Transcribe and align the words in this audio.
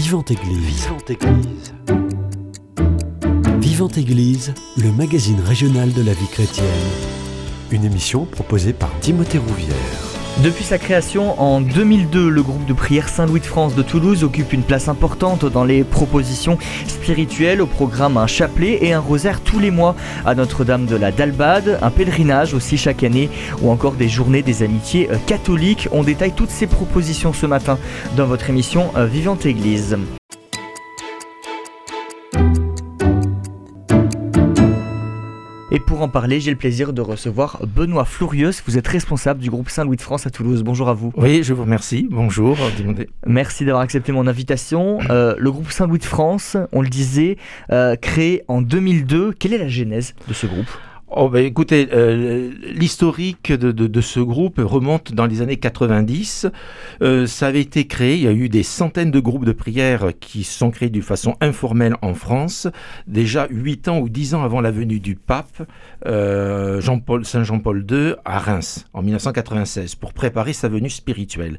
Vivante 0.00 0.30
Église. 0.30 0.84
Vivante 0.84 1.10
Église. 1.10 1.74
Vivante 3.60 3.98
Église, 3.98 4.54
le 4.76 4.92
magazine 4.92 5.40
régional 5.40 5.92
de 5.92 6.02
la 6.02 6.12
vie 6.12 6.28
chrétienne. 6.28 6.66
Une 7.72 7.84
émission 7.84 8.24
proposée 8.24 8.72
par 8.72 8.96
Timothée 9.00 9.38
Rouvière. 9.38 10.17
Depuis 10.42 10.62
sa 10.62 10.78
création 10.78 11.40
en 11.40 11.60
2002, 11.60 12.28
le 12.28 12.42
groupe 12.44 12.64
de 12.64 12.72
prière 12.72 13.08
Saint-Louis 13.08 13.40
de 13.40 13.44
France 13.44 13.74
de 13.74 13.82
Toulouse 13.82 14.22
occupe 14.22 14.52
une 14.52 14.62
place 14.62 14.88
importante 14.88 15.44
dans 15.44 15.64
les 15.64 15.82
propositions 15.82 16.58
spirituelles 16.86 17.60
au 17.60 17.66
programme 17.66 18.16
un 18.16 18.28
chapelet 18.28 18.78
et 18.82 18.92
un 18.92 19.00
rosaire 19.00 19.40
tous 19.40 19.58
les 19.58 19.72
mois 19.72 19.96
à 20.24 20.36
Notre-Dame 20.36 20.86
de 20.86 20.94
la 20.94 21.10
Dalbade, 21.10 21.80
un 21.82 21.90
pèlerinage 21.90 22.54
aussi 22.54 22.78
chaque 22.78 23.02
année 23.02 23.30
ou 23.62 23.70
encore 23.72 23.94
des 23.94 24.08
journées 24.08 24.42
des 24.42 24.62
amitiés 24.62 25.08
catholiques. 25.26 25.88
On 25.90 26.04
détaille 26.04 26.32
toutes 26.32 26.50
ces 26.50 26.68
propositions 26.68 27.32
ce 27.32 27.46
matin 27.46 27.76
dans 28.16 28.26
votre 28.26 28.48
émission 28.48 28.92
Vivante 28.96 29.44
Église. 29.44 29.96
Pour 35.98 36.04
en 36.04 36.08
parler, 36.08 36.38
j'ai 36.38 36.52
le 36.52 36.56
plaisir 36.56 36.92
de 36.92 37.02
recevoir 37.02 37.58
Benoît 37.66 38.04
Flourieux. 38.04 38.52
Vous 38.66 38.78
êtes 38.78 38.86
responsable 38.86 39.40
du 39.40 39.50
groupe 39.50 39.68
Saint-Louis 39.68 39.96
de 39.96 40.00
France 40.00 40.28
à 40.28 40.30
Toulouse. 40.30 40.62
Bonjour 40.62 40.88
à 40.88 40.94
vous. 40.94 41.12
Oui, 41.16 41.42
je 41.42 41.52
vous 41.52 41.62
remercie. 41.62 42.06
Bonjour. 42.08 42.56
Merci 43.26 43.64
d'avoir 43.64 43.82
accepté 43.82 44.12
mon 44.12 44.28
invitation. 44.28 45.00
Euh, 45.10 45.34
le 45.36 45.50
groupe 45.50 45.72
Saint-Louis 45.72 45.98
de 45.98 46.04
France, 46.04 46.56
on 46.70 46.82
le 46.82 46.88
disait, 46.88 47.36
euh, 47.72 47.96
créé 47.96 48.44
en 48.46 48.62
2002. 48.62 49.32
Quelle 49.32 49.54
est 49.54 49.58
la 49.58 49.66
genèse 49.66 50.14
de 50.28 50.34
ce 50.34 50.46
groupe? 50.46 50.68
Oh 51.10 51.30
ben 51.30 51.42
écoutez, 51.42 51.88
euh, 51.94 52.52
l'historique 52.64 53.50
de, 53.50 54.00
ce 54.02 54.20
groupe 54.20 54.60
remonte 54.62 55.14
dans 55.14 55.24
les 55.24 55.40
années 55.40 55.56
90. 55.56 56.46
Euh, 57.00 57.26
ça 57.26 57.46
avait 57.46 57.62
été 57.62 57.86
créé, 57.86 58.16
il 58.16 58.24
y 58.24 58.26
a 58.26 58.32
eu 58.32 58.50
des 58.50 58.62
centaines 58.62 59.10
de 59.10 59.18
groupes 59.18 59.46
de 59.46 59.52
prière 59.52 60.08
qui 60.20 60.44
sont 60.44 60.70
créés 60.70 60.90
d'une 60.90 61.00
façon 61.00 61.34
informelle 61.40 61.96
en 62.02 62.12
France, 62.12 62.68
déjà 63.06 63.46
8 63.48 63.88
ans 63.88 64.00
ou 64.00 64.10
10 64.10 64.34
ans 64.34 64.42
avant 64.42 64.60
la 64.60 64.70
venue 64.70 65.00
du 65.00 65.14
pape 65.14 65.66
euh, 66.06 66.82
Jean-Paul, 66.82 67.24
Saint 67.24 67.42
Jean-Paul 67.42 67.86
II 67.90 68.16
à 68.26 68.38
Reims 68.38 68.84
en 68.92 69.00
1996 69.00 69.94
pour 69.94 70.12
préparer 70.12 70.52
sa 70.52 70.68
venue 70.68 70.90
spirituelle. 70.90 71.58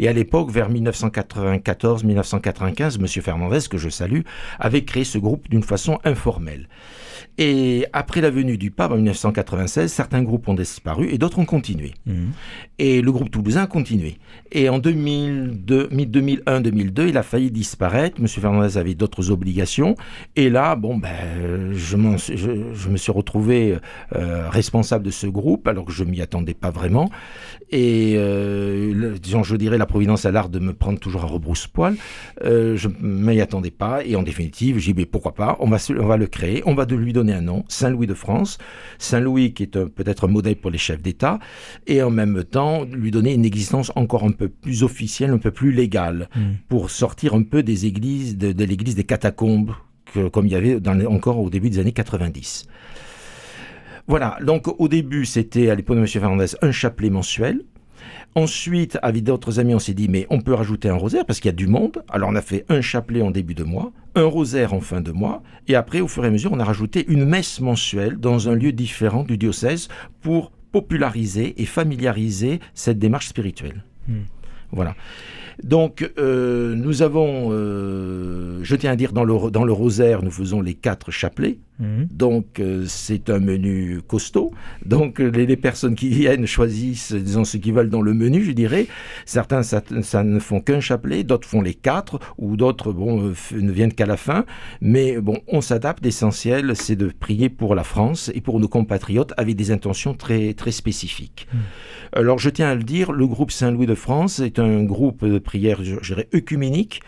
Et 0.00 0.08
à 0.08 0.12
l'époque, 0.12 0.50
vers 0.50 0.72
1994-1995, 0.72 3.00
Monsieur 3.00 3.22
Fernandez, 3.22 3.60
que 3.70 3.78
je 3.78 3.90
salue, 3.90 4.22
avait 4.58 4.82
créé 4.82 5.04
ce 5.04 5.18
groupe 5.18 5.48
d'une 5.48 5.62
façon 5.62 6.00
informelle. 6.02 6.66
Et 7.36 7.84
après 7.92 8.20
la 8.20 8.30
venue 8.30 8.58
du 8.58 8.72
pape 8.72 8.87
en 8.92 8.96
1996, 8.96 9.92
certains 9.92 10.22
groupes 10.22 10.48
ont 10.48 10.54
disparu 10.54 11.08
et 11.10 11.18
d'autres 11.18 11.38
ont 11.38 11.44
continué. 11.44 11.92
Mmh. 12.06 12.28
Et 12.78 13.02
le 13.02 13.12
groupe 13.12 13.30
toulousain 13.30 13.62
a 13.62 13.66
continué. 13.66 14.18
Et 14.52 14.68
en 14.68 14.78
2001-2002, 14.78 17.08
il 17.08 17.16
a 17.16 17.22
failli 17.22 17.50
disparaître. 17.50 18.20
Monsieur 18.20 18.40
Fernandez 18.40 18.78
avait 18.78 18.94
d'autres 18.94 19.30
obligations. 19.30 19.94
Et 20.36 20.50
là, 20.50 20.76
bon, 20.76 20.96
ben, 20.96 21.72
je, 21.72 21.96
je, 22.16 22.72
je 22.72 22.88
me 22.88 22.96
suis 22.96 23.12
retrouvé 23.12 23.78
euh, 24.16 24.48
responsable 24.48 25.04
de 25.04 25.10
ce 25.10 25.26
groupe, 25.26 25.68
alors 25.68 25.84
que 25.84 25.92
je 25.92 26.04
m'y 26.04 26.20
attendais 26.20 26.54
pas 26.54 26.70
vraiment. 26.70 27.10
Et 27.70 28.14
euh, 28.16 29.16
disons, 29.20 29.42
je 29.42 29.56
dirais, 29.56 29.78
la 29.78 29.86
Providence 29.86 30.24
a 30.24 30.30
l'art 30.30 30.48
de 30.48 30.58
me 30.58 30.72
prendre 30.72 30.98
toujours 30.98 31.24
à 31.24 31.26
rebrousse-poil. 31.26 31.96
Euh, 32.44 32.76
je 32.76 32.88
m'y 33.00 33.40
attendais 33.40 33.70
pas. 33.70 34.04
Et 34.04 34.16
en 34.16 34.22
définitive, 34.22 34.78
j'ai 34.78 34.92
dit, 34.92 35.00
mais 35.00 35.06
pourquoi 35.06 35.34
pas? 35.34 35.56
On 35.60 35.68
va, 35.68 35.76
on 35.90 36.06
va 36.06 36.16
le 36.16 36.26
créer. 36.26 36.62
On 36.66 36.74
va 36.74 36.86
de 36.86 36.96
lui 36.96 37.12
donner 37.12 37.34
un 37.34 37.42
nom, 37.42 37.64
Saint-Louis 37.68 38.06
de 38.06 38.14
France. 38.14 38.58
Saint-Louis 38.98 39.52
qui 39.52 39.64
est 39.64 39.78
peut-être 39.78 40.24
un 40.24 40.28
modèle 40.28 40.56
pour 40.56 40.70
les 40.70 40.78
chefs 40.78 41.02
d'État. 41.02 41.38
Et 41.86 42.02
en 42.02 42.10
même 42.10 42.44
temps, 42.44 42.84
lui 42.84 43.10
donner 43.10 43.34
une 43.34 43.44
existence 43.44 43.92
encore 43.96 44.24
un 44.24 44.32
peu 44.32 44.48
plus 44.48 44.82
officielle, 44.82 45.30
un 45.30 45.38
peu 45.38 45.50
plus 45.50 45.72
légale, 45.72 46.28
mmh. 46.34 46.40
pour 46.68 46.90
sortir 46.90 47.34
un 47.34 47.42
peu 47.42 47.62
des 47.62 47.86
églises, 47.86 48.36
de, 48.36 48.52
de 48.52 48.64
l'église 48.64 48.94
des 48.94 49.04
catacombes, 49.04 49.74
que, 50.12 50.28
comme 50.28 50.46
il 50.46 50.52
y 50.52 50.56
avait 50.56 50.80
dans 50.80 50.98
encore 51.06 51.38
au 51.38 51.50
début 51.50 51.70
des 51.70 51.78
années 51.78 51.92
90. 51.92 52.66
Voilà, 54.06 54.38
donc 54.42 54.68
au 54.80 54.88
début, 54.88 55.26
c'était 55.26 55.68
à 55.68 55.74
l'époque 55.74 55.96
de 55.96 56.00
M. 56.00 56.06
Fernandez 56.06 56.46
un 56.62 56.72
chapelet 56.72 57.10
mensuel. 57.10 57.62
Ensuite, 58.34 58.98
avec 59.02 59.24
d'autres 59.24 59.60
amis, 59.60 59.74
on 59.74 59.78
s'est 59.78 59.94
dit, 59.94 60.08
mais 60.08 60.26
on 60.30 60.40
peut 60.40 60.54
rajouter 60.54 60.88
un 60.88 60.94
rosaire 60.96 61.24
parce 61.24 61.40
qu'il 61.40 61.48
y 61.48 61.54
a 61.54 61.56
du 61.56 61.66
monde. 61.66 62.02
Alors 62.08 62.30
on 62.30 62.34
a 62.36 62.42
fait 62.42 62.64
un 62.68 62.80
chapelet 62.80 63.22
en 63.22 63.30
début 63.30 63.54
de 63.54 63.64
mois, 63.64 63.92
un 64.14 64.24
rosaire 64.24 64.74
en 64.74 64.80
fin 64.80 65.00
de 65.00 65.12
mois, 65.12 65.42
et 65.66 65.74
après, 65.74 66.00
au 66.00 66.08
fur 66.08 66.24
et 66.24 66.28
à 66.28 66.30
mesure, 66.30 66.52
on 66.52 66.60
a 66.60 66.64
rajouté 66.64 67.04
une 67.08 67.24
messe 67.24 67.60
mensuelle 67.60 68.16
dans 68.16 68.48
un 68.48 68.54
lieu 68.54 68.72
différent 68.72 69.24
du 69.24 69.36
diocèse 69.36 69.88
pour 70.20 70.52
populariser 70.72 71.60
et 71.60 71.66
familiariser 71.66 72.60
cette 72.74 72.98
démarche 72.98 73.28
spirituelle. 73.28 73.84
Mmh. 74.06 74.14
Voilà. 74.72 74.94
Donc, 75.62 76.08
euh, 76.18 76.74
nous 76.74 77.02
avons, 77.02 77.48
euh, 77.50 78.60
je 78.62 78.76
tiens 78.76 78.92
à 78.92 78.96
dire, 78.96 79.12
dans 79.12 79.24
le, 79.24 79.50
dans 79.50 79.64
le 79.64 79.72
rosaire, 79.72 80.22
nous 80.22 80.30
faisons 80.30 80.60
les 80.60 80.74
quatre 80.74 81.10
chapelets. 81.10 81.58
Mmh. 81.78 82.04
Donc, 82.10 82.58
euh, 82.58 82.84
c'est 82.86 83.30
un 83.30 83.38
menu 83.38 84.00
costaud. 84.06 84.52
Donc, 84.84 85.20
les, 85.20 85.46
les, 85.46 85.56
personnes 85.56 85.94
qui 85.94 86.08
viennent 86.08 86.46
choisissent, 86.46 87.12
disons, 87.12 87.44
ce 87.44 87.56
qu'ils 87.56 87.72
veulent 87.72 87.90
dans 87.90 88.02
le 88.02 88.14
menu, 88.14 88.42
je 88.42 88.52
dirais. 88.52 88.86
Certains, 89.26 89.62
ça, 89.62 89.82
ça 90.02 90.24
ne 90.24 90.38
font 90.40 90.60
qu'un 90.60 90.80
chapelet, 90.80 91.22
d'autres 91.22 91.46
font 91.48 91.62
les 91.62 91.74
quatre, 91.74 92.18
ou 92.36 92.56
d'autres, 92.56 92.92
bon, 92.92 93.32
ne 93.52 93.72
viennent 93.72 93.92
qu'à 93.92 94.06
la 94.06 94.16
fin. 94.16 94.44
Mais 94.80 95.20
bon, 95.20 95.38
on 95.46 95.60
s'adapte. 95.60 96.04
L'essentiel, 96.04 96.74
c'est 96.74 96.96
de 96.96 97.12
prier 97.18 97.48
pour 97.48 97.74
la 97.74 97.84
France 97.84 98.30
et 98.34 98.40
pour 98.40 98.58
nos 98.60 98.68
compatriotes 98.68 99.32
avec 99.36 99.54
des 99.56 99.70
intentions 99.70 100.14
très, 100.14 100.54
très 100.54 100.72
spécifiques. 100.72 101.46
Mmh. 101.52 101.58
Alors, 102.12 102.38
je 102.38 102.50
tiens 102.50 102.70
à 102.70 102.74
le 102.74 102.82
dire, 102.82 103.12
le 103.12 103.26
groupe 103.26 103.50
Saint-Louis 103.50 103.86
de 103.86 103.94
France 103.94 104.40
est 104.40 104.58
un 104.58 104.82
groupe 104.82 105.24
de 105.24 105.38
prière, 105.38 105.84
je 105.84 106.00
dirais, 106.00 106.28
œcuménique, 106.34 107.02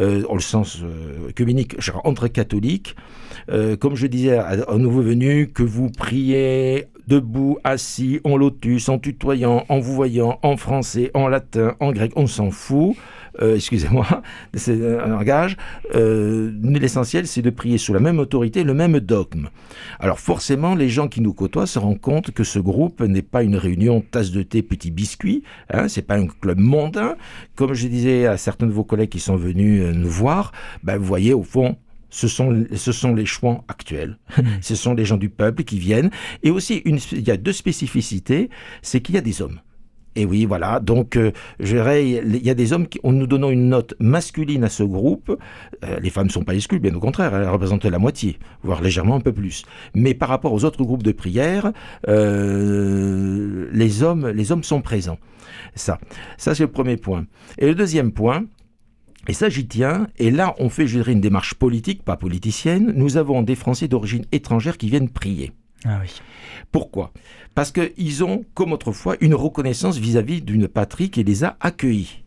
euh, 0.00 0.22
en 0.28 0.34
le 0.34 0.40
sens 0.40 0.82
euh, 0.82 1.28
œcuménique, 1.28 1.76
entre 2.04 2.28
catholiques. 2.28 2.96
Euh, 3.50 3.76
comme 3.76 3.94
je 3.94 4.06
disais 4.08 4.38
aux 4.68 4.78
nouveaux 4.78 5.02
venus, 5.02 5.48
que 5.54 5.62
vous 5.62 5.90
priez 5.90 6.88
debout, 7.08 7.58
assis, 7.64 8.20
en 8.24 8.36
lotus, 8.36 8.88
en 8.88 8.98
tutoyant, 8.98 9.64
en 9.68 9.78
vous 9.78 9.94
voyant, 9.94 10.38
en 10.42 10.56
français, 10.56 11.10
en 11.14 11.28
latin, 11.28 11.74
en 11.80 11.92
grec, 11.92 12.12
on 12.16 12.26
s'en 12.26 12.50
fout. 12.50 12.96
Euh, 13.40 13.54
excusez-moi, 13.54 14.06
c'est 14.54 14.98
un 14.98 15.06
langage. 15.06 15.56
Euh, 15.94 16.52
L'essentiel, 16.62 17.26
c'est 17.26 17.42
de 17.42 17.50
prier 17.50 17.78
sous 17.78 17.92
la 17.92 18.00
même 18.00 18.18
autorité, 18.18 18.64
le 18.64 18.74
même 18.74 19.00
dogme. 19.00 19.48
Alors 20.00 20.18
forcément, 20.18 20.74
les 20.74 20.88
gens 20.88 21.08
qui 21.08 21.20
nous 21.20 21.32
côtoient 21.32 21.66
se 21.66 21.78
rendent 21.78 22.00
compte 22.00 22.30
que 22.32 22.44
ce 22.44 22.58
groupe 22.58 23.00
n'est 23.00 23.22
pas 23.22 23.42
une 23.42 23.56
réunion 23.56 24.00
tasse 24.00 24.30
de 24.30 24.42
thé, 24.42 24.62
petit 24.62 24.90
biscuit. 24.90 25.42
Hein, 25.72 25.88
c'est 25.88 26.02
pas 26.02 26.16
un 26.16 26.26
club 26.26 26.58
mondain. 26.58 27.16
Comme 27.54 27.74
je 27.74 27.86
disais 27.86 28.26
à 28.26 28.36
certains 28.36 28.66
de 28.66 28.72
vos 28.72 28.84
collègues 28.84 29.10
qui 29.10 29.20
sont 29.20 29.36
venus 29.36 29.82
euh, 29.82 29.92
nous 29.92 30.10
voir, 30.10 30.52
ben, 30.82 30.98
vous 30.98 31.04
voyez 31.04 31.32
au 31.32 31.42
fond, 31.42 31.76
ce 32.10 32.28
sont, 32.28 32.64
ce 32.74 32.92
sont 32.92 33.14
les 33.14 33.26
chouans 33.26 33.64
actuels. 33.68 34.18
ce 34.60 34.74
sont 34.74 34.94
les 34.94 35.04
gens 35.04 35.16
du 35.16 35.28
peuple 35.28 35.64
qui 35.64 35.78
viennent. 35.78 36.10
Et 36.42 36.50
aussi, 36.50 36.76
une, 36.84 36.98
il 37.12 37.26
y 37.26 37.30
a 37.30 37.36
deux 37.36 37.52
spécificités, 37.52 38.50
c'est 38.82 39.00
qu'il 39.00 39.14
y 39.14 39.18
a 39.18 39.22
des 39.22 39.42
hommes. 39.42 39.60
Et 40.16 40.24
oui, 40.24 40.46
voilà. 40.46 40.80
Donc, 40.80 41.16
euh, 41.16 41.30
je 41.60 41.76
dirais, 41.76 42.10
il 42.10 42.44
y 42.44 42.50
a 42.50 42.54
des 42.54 42.72
hommes 42.72 42.88
qui, 42.88 42.98
en 43.04 43.12
nous 43.12 43.28
donnant 43.28 43.50
une 43.50 43.68
note 43.68 43.94
masculine 44.00 44.64
à 44.64 44.68
ce 44.68 44.82
groupe, 44.82 45.38
euh, 45.84 46.00
les 46.00 46.10
femmes 46.10 46.26
ne 46.26 46.32
sont 46.32 46.42
pas 46.42 46.54
exclues, 46.54 46.80
bien 46.80 46.92
au 46.94 46.98
contraire, 46.98 47.32
elles 47.36 47.48
représentent 47.48 47.84
la 47.84 48.00
moitié, 48.00 48.36
voire 48.64 48.82
légèrement 48.82 49.14
un 49.14 49.20
peu 49.20 49.32
plus. 49.32 49.64
Mais 49.94 50.14
par 50.14 50.28
rapport 50.28 50.52
aux 50.52 50.64
autres 50.64 50.82
groupes 50.82 51.04
de 51.04 51.12
prière, 51.12 51.72
euh, 52.08 53.68
les 53.72 54.02
hommes, 54.02 54.28
les 54.28 54.50
hommes 54.50 54.64
sont 54.64 54.80
présents. 54.80 55.18
Ça, 55.76 55.98
ça 56.36 56.54
c'est 56.56 56.64
le 56.64 56.70
premier 56.70 56.96
point. 56.96 57.26
Et 57.58 57.66
le 57.66 57.76
deuxième 57.76 58.10
point, 58.10 58.44
et 59.26 59.32
ça, 59.32 59.48
j'y 59.48 59.66
tiens. 59.66 60.06
Et 60.18 60.30
là, 60.30 60.54
on 60.58 60.68
fait, 60.68 60.86
je 60.86 60.98
dirais, 60.98 61.12
une 61.12 61.20
démarche 61.20 61.54
politique, 61.54 62.02
pas 62.02 62.16
politicienne. 62.16 62.92
Nous 62.94 63.16
avons 63.16 63.42
des 63.42 63.56
Français 63.56 63.88
d'origine 63.88 64.24
étrangère 64.32 64.78
qui 64.78 64.88
viennent 64.88 65.10
prier. 65.10 65.52
Ah 65.84 65.98
oui. 66.00 66.10
Pourquoi? 66.72 67.12
Parce 67.54 67.72
qu'ils 67.72 68.24
ont, 68.24 68.44
comme 68.54 68.72
autrefois, 68.72 69.16
une 69.20 69.34
reconnaissance 69.34 69.98
vis-à-vis 69.98 70.42
d'une 70.42 70.68
patrie 70.68 71.10
qui 71.10 71.24
les 71.24 71.44
a 71.44 71.56
accueillis. 71.60 72.22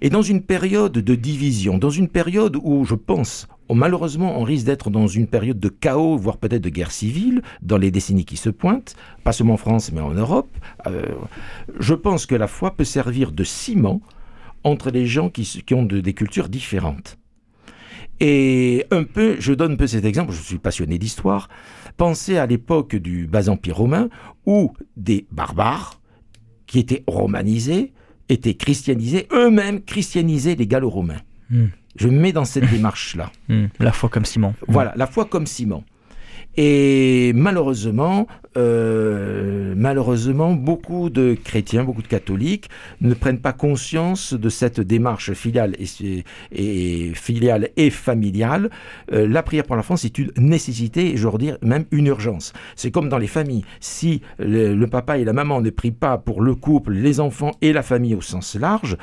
Et 0.00 0.10
dans 0.10 0.22
une 0.22 0.42
période 0.42 0.92
de 0.92 1.14
division, 1.14 1.78
dans 1.78 1.90
une 1.90 2.08
période 2.08 2.56
où, 2.62 2.84
je 2.84 2.94
pense, 2.94 3.46
malheureusement, 3.72 4.38
on 4.38 4.42
risque 4.42 4.66
d'être 4.66 4.90
dans 4.90 5.06
une 5.06 5.26
période 5.26 5.58
de 5.58 5.68
chaos, 5.68 6.16
voire 6.16 6.36
peut-être 6.36 6.62
de 6.62 6.68
guerre 6.68 6.90
civile, 6.90 7.42
dans 7.62 7.78
les 7.78 7.90
décennies 7.90 8.24
qui 8.24 8.36
se 8.36 8.50
pointent, 8.50 8.96
pas 9.24 9.32
seulement 9.32 9.54
en 9.54 9.58
France, 9.58 9.92
mais 9.92 10.00
en 10.00 10.12
Europe, 10.12 10.50
euh, 10.86 11.06
je 11.78 11.94
pense 11.94 12.26
que 12.26 12.34
la 12.34 12.48
foi 12.48 12.72
peut 12.76 12.84
servir 12.84 13.32
de 13.32 13.44
ciment 13.44 14.00
entre 14.64 14.90
les 14.90 15.06
gens 15.06 15.30
qui, 15.30 15.62
qui 15.64 15.74
ont 15.74 15.84
de, 15.84 16.00
des 16.00 16.14
cultures 16.14 16.48
différentes. 16.48 17.18
Et 18.20 18.84
un 18.90 19.04
peu, 19.04 19.36
je 19.38 19.54
donne 19.54 19.72
un 19.72 19.76
peu 19.76 19.86
cet 19.86 20.04
exemple, 20.04 20.32
je 20.32 20.42
suis 20.42 20.58
passionné 20.58 20.98
d'histoire, 20.98 21.48
pensez 21.96 22.36
à 22.36 22.46
l'époque 22.46 22.94
du 22.94 23.26
bas 23.26 23.48
empire 23.48 23.76
romain 23.76 24.10
où 24.44 24.74
des 24.96 25.26
barbares 25.30 26.00
qui 26.66 26.78
étaient 26.78 27.02
romanisés 27.06 27.92
étaient 28.28 28.54
christianisés, 28.54 29.26
eux-mêmes 29.32 29.82
christianisaient 29.82 30.54
les 30.54 30.66
gallo-romains. 30.66 31.22
Mm. 31.48 31.66
Je 31.96 32.08
me 32.08 32.20
mets 32.20 32.32
dans 32.32 32.44
cette 32.44 32.70
démarche-là. 32.70 33.32
Mm. 33.48 33.66
La 33.80 33.92
foi 33.92 34.10
comme 34.10 34.26
ciment. 34.26 34.54
Voilà, 34.68 34.92
la 34.96 35.06
foi 35.06 35.24
comme 35.24 35.46
ciment. 35.46 35.82
Et 36.56 37.32
malheureusement, 37.34 38.26
euh, 38.56 39.74
malheureusement, 39.76 40.52
beaucoup 40.52 41.08
de 41.08 41.34
chrétiens, 41.34 41.84
beaucoup 41.84 42.02
de 42.02 42.08
catholiques 42.08 42.68
ne 43.00 43.14
prennent 43.14 43.40
pas 43.40 43.52
conscience 43.52 44.34
de 44.34 44.48
cette 44.48 44.80
démarche 44.80 45.32
filiale 45.34 45.76
et, 46.52 47.12
filiale 47.14 47.68
et 47.76 47.90
familiale. 47.90 48.70
Euh, 49.12 49.28
la 49.28 49.42
prière 49.42 49.64
pour 49.64 49.76
l'enfance 49.76 50.04
est 50.04 50.18
une 50.18 50.32
nécessité, 50.36 51.16
je 51.16 51.28
veux 51.28 51.38
dire 51.38 51.58
même 51.62 51.84
une 51.92 52.06
urgence. 52.06 52.52
C'est 52.74 52.90
comme 52.90 53.08
dans 53.08 53.18
les 53.18 53.28
familles. 53.28 53.64
Si 53.78 54.20
le, 54.38 54.74
le 54.74 54.86
papa 54.86 55.18
et 55.18 55.24
la 55.24 55.32
maman 55.32 55.60
ne 55.60 55.70
prient 55.70 55.90
pas 55.92 56.18
pour 56.18 56.42
le 56.42 56.54
couple, 56.54 56.92
les 56.92 57.20
enfants 57.20 57.52
et 57.60 57.72
la 57.72 57.82
famille 57.82 58.14
au 58.14 58.20
sens 58.20 58.56
large, 58.56 58.96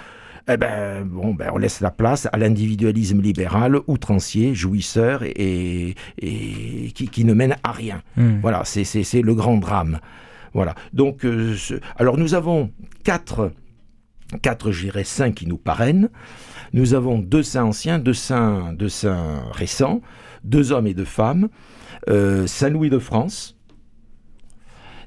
eh 0.49 0.57
ben, 0.57 1.03
bon, 1.05 1.33
ben, 1.33 1.49
on 1.53 1.57
laisse 1.57 1.81
la 1.81 1.91
place 1.91 2.27
à 2.31 2.37
l'individualisme 2.37 3.21
libéral, 3.21 3.77
outrancier, 3.87 4.55
jouisseur 4.55 5.23
et, 5.23 5.95
et 6.19 6.91
qui, 6.95 7.07
qui, 7.09 7.25
ne 7.25 7.33
mène 7.33 7.55
à 7.63 7.71
rien. 7.71 8.01
Hmm. 8.15 8.39
Voilà, 8.41 8.63
c'est 8.65 9.21
le 9.21 9.35
grand 9.35 9.57
drame. 9.57 9.99
Voilà. 10.53 10.73
Donc, 10.93 11.25
euh, 11.25 11.55
ce- 11.55 11.75
alors 11.97 12.17
nous 12.17 12.33
avons 12.33 12.71
quatre, 13.03 13.51
quatre, 14.41 14.71
cinq 15.03 15.35
qui 15.35 15.47
nous 15.47 15.57
parrainent. 15.57 16.09
Nous 16.73 16.93
avons 16.93 17.19
deux 17.19 17.43
saints 17.43 17.63
anciens, 17.65 17.99
deux 17.99 18.13
saints, 18.13 18.73
deux 18.73 18.89
saints 18.89 19.43
récents, 19.51 20.01
deux 20.43 20.71
hommes 20.71 20.87
et 20.87 20.93
deux 20.93 21.05
femmes. 21.05 21.49
Euh, 22.09 22.47
Saint 22.47 22.69
Louis 22.69 22.89
de 22.89 22.99
France, 22.99 23.57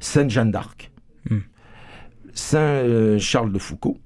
Sainte 0.00 0.30
Jeanne 0.30 0.50
d'Arc, 0.50 0.90
Hmm. 1.28 1.40
Saint 2.32 2.58
euh, 2.58 3.18
Charles 3.18 3.52
de 3.52 3.58
Foucault, 3.58 3.98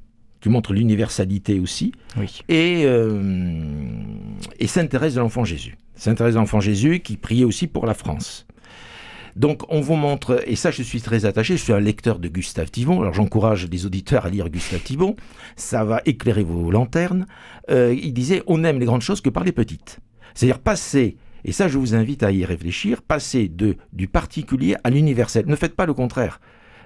qui 0.44 0.50
montre 0.50 0.74
l'universalité 0.74 1.58
aussi, 1.58 1.92
Oui. 2.18 2.42
et, 2.50 2.82
euh, 2.84 3.22
et 4.60 4.66
Sainte 4.66 4.90
Thérèse 4.90 5.14
de 5.14 5.20
l'Enfant 5.20 5.42
Jésus. 5.42 5.78
Sainte 5.96 6.18
Thérèse 6.18 6.34
de 6.34 6.38
l'Enfant 6.38 6.60
Jésus 6.60 7.00
qui 7.00 7.16
priait 7.16 7.44
aussi 7.44 7.66
pour 7.66 7.86
la 7.86 7.94
France. 7.94 8.46
Donc 9.36 9.62
on 9.70 9.80
vous 9.80 9.94
montre, 9.96 10.42
et 10.46 10.54
ça 10.54 10.70
je 10.70 10.82
suis 10.82 11.00
très 11.00 11.24
attaché, 11.24 11.56
je 11.56 11.62
suis 11.62 11.72
un 11.72 11.80
lecteur 11.80 12.18
de 12.18 12.28
Gustave 12.28 12.70
Thibon, 12.70 13.00
alors 13.00 13.14
j'encourage 13.14 13.66
les 13.70 13.86
auditeurs 13.86 14.26
à 14.26 14.28
lire 14.28 14.50
Gustave 14.50 14.80
Thibon, 14.82 15.16
ça 15.56 15.82
va 15.82 16.02
éclairer 16.04 16.42
vos 16.42 16.70
lanternes. 16.70 17.26
Euh, 17.70 17.96
il 17.98 18.12
disait, 18.12 18.42
on 18.46 18.58
n'aime 18.58 18.78
les 18.78 18.84
grandes 18.86 19.00
choses 19.00 19.22
que 19.22 19.30
par 19.30 19.44
les 19.44 19.52
petites. 19.52 19.98
C'est-à-dire 20.34 20.58
passer, 20.58 21.16
et 21.46 21.52
ça 21.52 21.68
je 21.68 21.78
vous 21.78 21.94
invite 21.94 22.22
à 22.22 22.30
y 22.32 22.44
réfléchir, 22.44 23.00
passer 23.00 23.48
de, 23.48 23.76
du 23.94 24.08
particulier 24.08 24.76
à 24.84 24.90
l'universel. 24.90 25.46
Ne 25.46 25.56
faites 25.56 25.74
pas 25.74 25.86
le 25.86 25.94
contraire. 25.94 26.38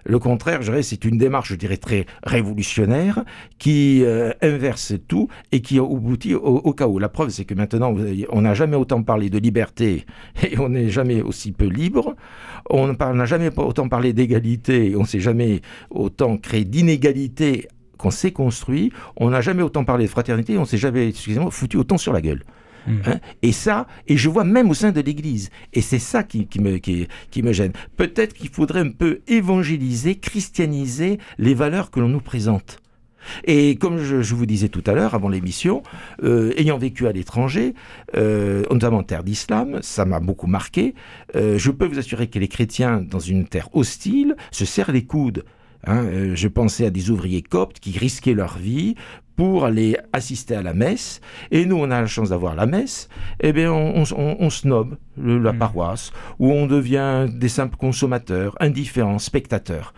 Le 0.08 0.18
contraire, 0.18 0.62
je 0.62 0.70
dirais, 0.70 0.82
c'est 0.82 1.04
une 1.04 1.18
démarche, 1.18 1.50
je 1.50 1.54
dirais, 1.54 1.76
très 1.76 2.06
révolutionnaire 2.22 3.24
qui 3.58 4.02
euh, 4.04 4.32
inverse 4.40 4.94
tout 5.06 5.28
et 5.52 5.60
qui 5.60 5.78
aboutit 5.78 6.34
au, 6.34 6.40
au 6.40 6.72
chaos. 6.72 6.98
La 6.98 7.10
preuve, 7.10 7.28
c'est 7.28 7.44
que 7.44 7.52
maintenant, 7.52 7.94
on 8.30 8.40
n'a 8.40 8.54
jamais 8.54 8.76
autant 8.76 9.02
parlé 9.02 9.28
de 9.28 9.38
liberté 9.38 10.06
et 10.50 10.58
on 10.58 10.70
n'est 10.70 10.88
jamais 10.88 11.20
aussi 11.20 11.52
peu 11.52 11.66
libre. 11.66 12.16
On 12.70 12.90
n'a 12.94 13.24
jamais 13.26 13.50
autant 13.54 13.90
parlé 13.90 14.14
d'égalité 14.14 14.92
et 14.92 14.96
on 14.96 15.04
s'est 15.04 15.20
jamais 15.20 15.60
autant 15.90 16.38
créé 16.38 16.64
d'inégalité 16.64 17.68
qu'on 17.98 18.10
s'est 18.10 18.32
construit. 18.32 18.90
On 19.18 19.28
n'a 19.28 19.42
jamais 19.42 19.62
autant 19.62 19.84
parlé 19.84 20.06
de 20.06 20.10
fraternité 20.10 20.54
et 20.54 20.58
on 20.58 20.64
s'est 20.64 20.78
jamais, 20.78 21.10
excusez-moi, 21.10 21.50
foutu 21.50 21.76
autant 21.76 21.98
sur 21.98 22.14
la 22.14 22.22
gueule. 22.22 22.44
Mm. 22.88 23.00
Hein 23.06 23.20
et 23.42 23.52
ça, 23.52 23.86
et 24.06 24.16
je 24.16 24.28
vois 24.28 24.44
même 24.44 24.70
au 24.70 24.74
sein 24.74 24.92
de 24.92 25.00
l'Église. 25.00 25.50
Et 25.72 25.80
c'est 25.80 25.98
ça 25.98 26.22
qui, 26.22 26.48
me, 26.60 27.52
gêne. 27.52 27.72
Peut-être 27.96 28.34
qu'il 28.34 28.48
faudrait 28.50 28.80
un 28.80 28.90
peu 28.90 29.20
évangéliser, 29.28 30.16
christianiser 30.16 31.18
les 31.38 31.54
valeurs 31.54 31.90
que 31.90 32.00
l'on 32.00 32.08
nous 32.08 32.20
présente. 32.20 32.80
Et 33.44 33.76
comme 33.76 33.98
je, 33.98 34.22
je 34.22 34.34
vous 34.34 34.46
disais 34.46 34.68
tout 34.68 34.82
à 34.86 34.92
l'heure, 34.92 35.14
avant 35.14 35.28
l'émission, 35.28 35.82
euh, 36.22 36.52
ayant 36.56 36.78
vécu 36.78 37.06
à 37.06 37.12
l'étranger, 37.12 37.74
euh, 38.16 38.64
notamment 38.70 38.98
en 38.98 39.02
terre 39.02 39.24
d'islam, 39.24 39.80
ça 39.82 40.04
m'a 40.04 40.20
beaucoup 40.20 40.46
marqué. 40.46 40.94
Euh, 41.34 41.58
je 41.58 41.70
peux 41.70 41.84
vous 41.84 41.98
assurer 41.98 42.28
que 42.28 42.38
les 42.38 42.48
chrétiens, 42.48 43.00
dans 43.00 43.18
une 43.18 43.46
terre 43.46 43.68
hostile, 43.74 44.36
se 44.50 44.64
serrent 44.64 44.92
les 44.92 45.04
coudes. 45.04 45.44
Hein, 45.86 46.04
euh, 46.04 46.32
je 46.34 46.48
pensais 46.48 46.86
à 46.86 46.90
des 46.90 47.10
ouvriers 47.10 47.42
coptes 47.42 47.78
qui 47.80 47.96
risquaient 47.98 48.34
leur 48.34 48.58
vie 48.58 48.94
pour 49.36 49.64
aller 49.64 49.96
assister 50.12 50.56
à 50.56 50.62
la 50.62 50.74
messe. 50.74 51.20
Et 51.52 51.64
nous, 51.64 51.76
on 51.76 51.84
a 51.92 52.00
la 52.00 52.06
chance 52.08 52.30
d'avoir 52.30 52.56
la 52.56 52.66
messe. 52.66 53.08
Eh 53.38 53.52
bien, 53.52 53.72
on, 53.72 54.02
on, 54.02 54.36
on, 54.40 54.50
snob 54.50 54.96
le- 55.16 55.38
la 55.38 55.52
Mm. 55.52 55.58
paroisse, 55.58 56.10
où 56.40 56.50
on 56.50 56.66
devient 56.66 57.26
des 57.32 57.48
simples 57.48 57.76
consommateurs, 57.76 58.56
indifférents, 58.58 59.20
spectateurs. 59.20 59.94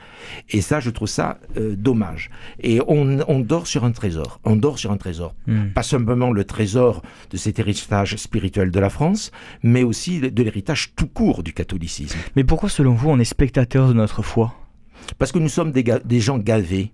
Et 0.50 0.60
ça, 0.60 0.80
je 0.80 0.90
trouve 0.90 1.08
ça 1.08 1.38
euh, 1.56 1.74
dommage. 1.74 2.28
Et 2.60 2.80
on, 2.86 3.20
on 3.28 3.40
dort 3.40 3.66
sur 3.66 3.84
un 3.86 3.92
trésor. 3.92 4.40
On 4.44 4.56
dort 4.56 4.78
sur 4.78 4.92
un 4.92 4.98
trésor. 4.98 5.34
Hmm. 5.46 5.68
Pas 5.74 5.82
simplement 5.82 6.30
le 6.32 6.44
trésor 6.44 7.00
de 7.30 7.38
cet 7.38 7.58
héritage 7.58 8.16
spirituel 8.16 8.70
de 8.70 8.78
la 8.80 8.90
France, 8.90 9.32
mais 9.62 9.82
aussi 9.84 10.20
de 10.20 10.42
l'héritage 10.42 10.92
tout 10.94 11.06
court 11.08 11.42
du 11.42 11.54
catholicisme. 11.54 12.18
Mais 12.36 12.44
pourquoi, 12.44 12.68
selon 12.68 12.92
vous, 12.92 13.08
on 13.08 13.18
est 13.18 13.24
spectateur 13.24 13.88
de 13.88 13.94
notre 13.94 14.20
foi? 14.22 14.52
Parce 15.18 15.32
que 15.32 15.38
nous 15.38 15.48
sommes 15.48 15.72
des, 15.72 16.20
gens 16.20 16.38
gavés. 16.38 16.92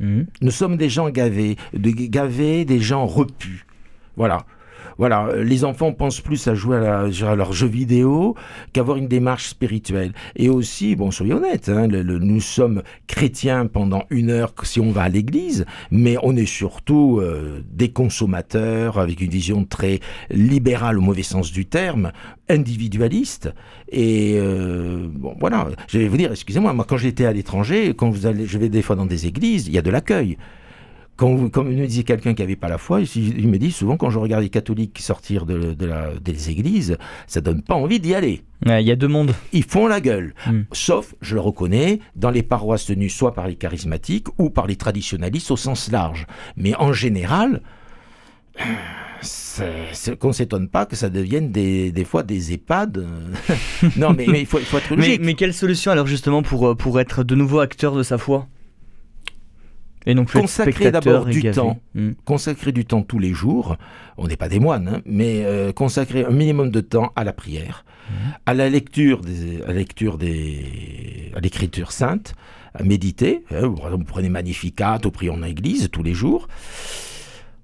Hmm. 0.00 0.22
Nous 0.40 0.50
sommes 0.50 0.76
des 0.76 0.88
gens 0.88 1.10
gavés, 1.10 1.56
de 1.72 1.90
gavés, 1.90 2.64
des 2.64 2.80
gens 2.80 3.06
repus. 3.06 3.66
Voilà. 4.16 4.44
Voilà, 4.98 5.26
euh, 5.26 5.44
les 5.44 5.64
enfants 5.64 5.92
pensent 5.92 6.20
plus 6.20 6.46
à 6.48 6.54
jouer 6.54 6.76
à, 6.76 7.34
leurs 7.34 7.52
jeux 7.52 7.66
vidéo 7.66 8.34
qu'avoir 8.72 8.96
une 8.96 9.08
démarche 9.08 9.48
spirituelle. 9.48 10.12
Et 10.36 10.48
aussi, 10.48 10.96
bon, 10.96 11.10
soyons 11.10 11.36
honnêtes, 11.38 11.68
hein, 11.68 11.88
nous 11.88 12.40
sommes 12.40 12.82
chrétiens 13.06 13.66
pendant 13.66 14.04
une 14.10 14.30
heure 14.30 14.52
si 14.62 14.80
on 14.80 14.90
va 14.90 15.02
à 15.02 15.08
l'église, 15.08 15.66
mais 15.90 16.16
on 16.22 16.36
est 16.36 16.46
surtout 16.46 17.18
euh, 17.20 17.62
des 17.70 17.90
consommateurs 17.90 18.98
avec 18.98 19.20
une 19.20 19.30
vision 19.30 19.64
très 19.64 20.00
libérale 20.30 20.98
au 20.98 21.02
mauvais 21.02 21.22
sens 21.22 21.52
du 21.52 21.66
terme, 21.66 22.12
individualiste. 22.48 23.52
Et 23.90 24.34
euh, 24.36 25.06
bon, 25.10 25.36
voilà, 25.38 25.68
je 25.88 25.98
vais 25.98 26.08
vous 26.08 26.16
dire, 26.16 26.30
excusez-moi, 26.30 26.72
moi 26.72 26.84
quand 26.88 26.96
j'étais 26.96 27.26
à 27.26 27.32
l'étranger, 27.32 27.94
quand 27.94 28.12
je 28.14 28.58
vais 28.58 28.68
des 28.68 28.82
fois 28.82 28.96
dans 28.96 29.06
des 29.06 29.26
églises, 29.26 29.66
il 29.66 29.74
y 29.74 29.78
a 29.78 29.82
de 29.82 29.90
l'accueil. 29.90 30.36
Quand 31.16 31.48
comme 31.48 31.68
me 31.72 31.86
disait 31.86 32.02
quelqu'un 32.02 32.34
qui 32.34 32.42
n'avait 32.42 32.56
pas 32.56 32.68
la 32.68 32.78
foi, 32.78 33.00
il, 33.00 33.38
il 33.38 33.48
me 33.48 33.58
dit 33.58 33.70
souvent 33.70 33.96
quand 33.96 34.10
je 34.10 34.18
regarde 34.18 34.42
les 34.42 34.48
catholiques 34.48 34.98
sortir 34.98 35.46
de, 35.46 35.72
de 35.74 35.86
la, 35.86 36.10
des 36.14 36.50
églises, 36.50 36.98
ça 37.28 37.40
donne 37.40 37.62
pas 37.62 37.74
envie 37.74 38.00
d'y 38.00 38.14
aller. 38.14 38.42
Ouais, 38.66 38.82
Il 38.82 38.86
y 38.86 38.90
a 38.90 38.96
deux 38.96 39.06
mondes. 39.08 39.32
Ils 39.52 39.64
font 39.64 39.86
la 39.86 40.00
gueule. 40.00 40.34
Mm. 40.46 40.62
Sauf, 40.72 41.14
je 41.20 41.34
le 41.34 41.40
reconnais, 41.40 42.00
dans 42.16 42.30
les 42.30 42.42
paroisses 42.42 42.86
tenues 42.86 43.10
soit 43.10 43.32
par 43.34 43.46
les 43.46 43.54
charismatiques 43.54 44.26
ou 44.38 44.50
par 44.50 44.66
les 44.66 44.76
traditionalistes 44.76 45.50
au 45.50 45.56
sens 45.56 45.90
large. 45.92 46.26
Mais 46.56 46.74
en 46.76 46.92
général, 46.92 47.60
qu'on 50.20 50.32
s'étonne 50.32 50.68
pas 50.68 50.86
que 50.86 50.96
ça 50.96 51.10
devienne 51.10 51.50
des, 51.50 51.92
des 51.92 52.04
fois 52.04 52.22
des 52.22 52.52
EHPAD. 52.52 53.06
non, 53.96 54.12
mais, 54.12 54.26
mais 54.28 54.40
il, 54.40 54.46
faut, 54.46 54.58
il 54.58 54.64
faut 54.64 54.78
être 54.78 54.90
Mais, 54.90 54.96
logique. 54.96 55.20
mais 55.22 55.34
quelle 55.34 55.54
solution 55.54 55.92
alors 55.92 56.06
justement 56.06 56.42
pour, 56.42 56.68
euh, 56.68 56.74
pour 56.74 57.00
être 57.00 57.22
de 57.24 57.34
nouveau 57.34 57.60
acteur 57.60 57.94
de 57.94 58.02
sa 58.02 58.18
foi? 58.18 58.46
Et 60.06 60.14
être 60.38 60.42
Consacrer 60.42 60.90
d'abord 60.90 61.24
du 61.26 61.40
gavé. 61.40 61.56
temps. 61.56 61.78
Hmm. 61.94 62.10
consacrer 62.24 62.72
du 62.72 62.84
temps 62.84 63.02
tous 63.02 63.18
les 63.18 63.32
jours, 63.32 63.76
on 64.18 64.26
n'est 64.26 64.36
pas 64.36 64.48
des 64.48 64.60
moines, 64.60 64.88
hein, 64.88 65.00
mais 65.06 65.44
euh, 65.44 65.72
consacrer 65.72 66.24
un 66.24 66.30
minimum 66.30 66.70
de 66.70 66.80
temps 66.80 67.12
à 67.16 67.24
la 67.24 67.32
prière, 67.32 67.84
à 68.44 68.52
la 68.52 68.68
lecture 68.68 69.20
des, 69.22 69.62
à 69.66 69.72
lecture 69.72 70.18
des, 70.18 71.32
à 71.34 71.40
l'écriture 71.40 71.90
sainte, 71.92 72.34
à 72.74 72.82
méditer. 72.82 73.44
hein, 73.50 73.66
vous 73.66 74.04
prenez 74.04 74.28
Magnificat, 74.28 74.98
au 75.04 75.10
prions 75.10 75.34
en 75.34 75.42
église 75.42 75.88
tous 75.90 76.02
les 76.02 76.14
jours. 76.14 76.48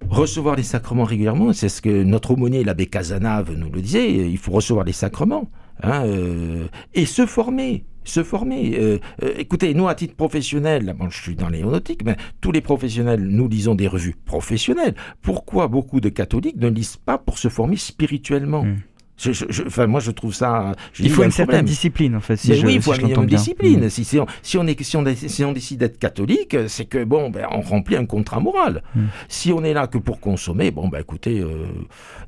Recevoir 0.09 0.57
les 0.57 0.63
sacrements 0.63 1.05
régulièrement, 1.05 1.53
c'est 1.53 1.69
ce 1.69 1.83
que 1.83 2.03
notre 2.05 2.31
aumônier, 2.31 2.65
l'abbé 2.65 2.87
Casanave, 2.87 3.53
nous 3.55 3.71
le 3.71 3.83
disait, 3.83 4.11
il 4.31 4.39
faut 4.39 4.53
recevoir 4.53 4.87
les 4.87 4.93
sacrements. 4.95 5.51
Hein, 5.83 6.05
euh, 6.07 6.67
et 6.95 7.07
se 7.07 7.27
former, 7.27 7.85
se 8.05 8.23
former. 8.23 8.79
Euh, 8.79 8.99
euh, 9.23 9.35
écoutez, 9.39 9.75
nous, 9.75 9.89
à 9.89 9.95
titre 9.95 10.15
professionnel, 10.15 10.95
bon, 10.99 11.11
je 11.11 11.21
suis 11.23 11.37
dans 11.37 11.49
l'aéronautique, 11.49 12.05
mais 12.05 12.17
tous 12.41 12.53
les 12.53 12.61
professionnels, 12.61 13.23
nous 13.23 13.49
lisons 13.49 13.75
des 13.75 13.89
revues 13.89 14.17
professionnelles. 14.25 14.95
Pourquoi 15.23 15.69
beaucoup 15.69 16.01
de 16.01 16.09
catholiques 16.09 16.57
ne 16.57 16.69
lisent 16.69 16.97
pas 16.97 17.19
pour 17.19 17.39
se 17.39 17.49
former 17.49 17.77
spirituellement? 17.77 18.65
Mm. 18.65 18.77
Je- 19.21 19.33
je- 19.33 19.45
je- 19.51 19.63
enfin, 19.65 19.87
moi, 19.87 20.01
je 20.01 20.11
trouve 20.11 20.33
ça. 20.35 20.75
Il 20.99 21.05
dis, 21.05 21.09
faut 21.11 21.23
une 21.23 21.29
un 21.29 21.31
certaine 21.31 21.47
problème. 21.47 21.65
discipline 21.67 22.17
en 22.17 22.21
fait. 22.21 22.37
Si 22.37 22.51
Mais 22.51 22.65
oui, 22.65 22.75
il 22.77 22.83
si 22.83 22.87
faut 22.87 22.93
je 22.95 23.01
un 23.01 23.03
minimum 23.03 23.11
l'entends 23.11 23.23
de 23.23 23.27
bien. 23.29 23.37
discipline. 23.39 23.91
Si, 23.91 24.05
si 24.05 24.19
on, 24.19 24.27
si, 24.43 24.57
on 24.59 24.67
est, 24.67 24.83
si, 24.83 24.97
on, 24.97 25.05
si 25.15 25.45
on 25.45 25.53
décide 25.53 25.81
d'être 25.81 25.99
catholique, 25.99 26.57
c'est 26.69 26.87
que 26.87 27.05
bon, 27.05 27.29
ben, 27.31 27.47
on 27.53 27.61
remplit 27.61 27.97
un 27.97 28.07
contrat 28.07 28.41
moral. 28.41 28.83
Mm. 28.95 29.01
Si 29.29 29.53
on 29.53 29.63
est 29.63 29.75
là 29.75 29.87
que 29.87 29.99
pour 29.99 30.21
consommer, 30.21 30.71
bon, 30.71 30.89
ben, 30.89 31.01
écoutez, 31.01 31.41
euh, 31.41 31.67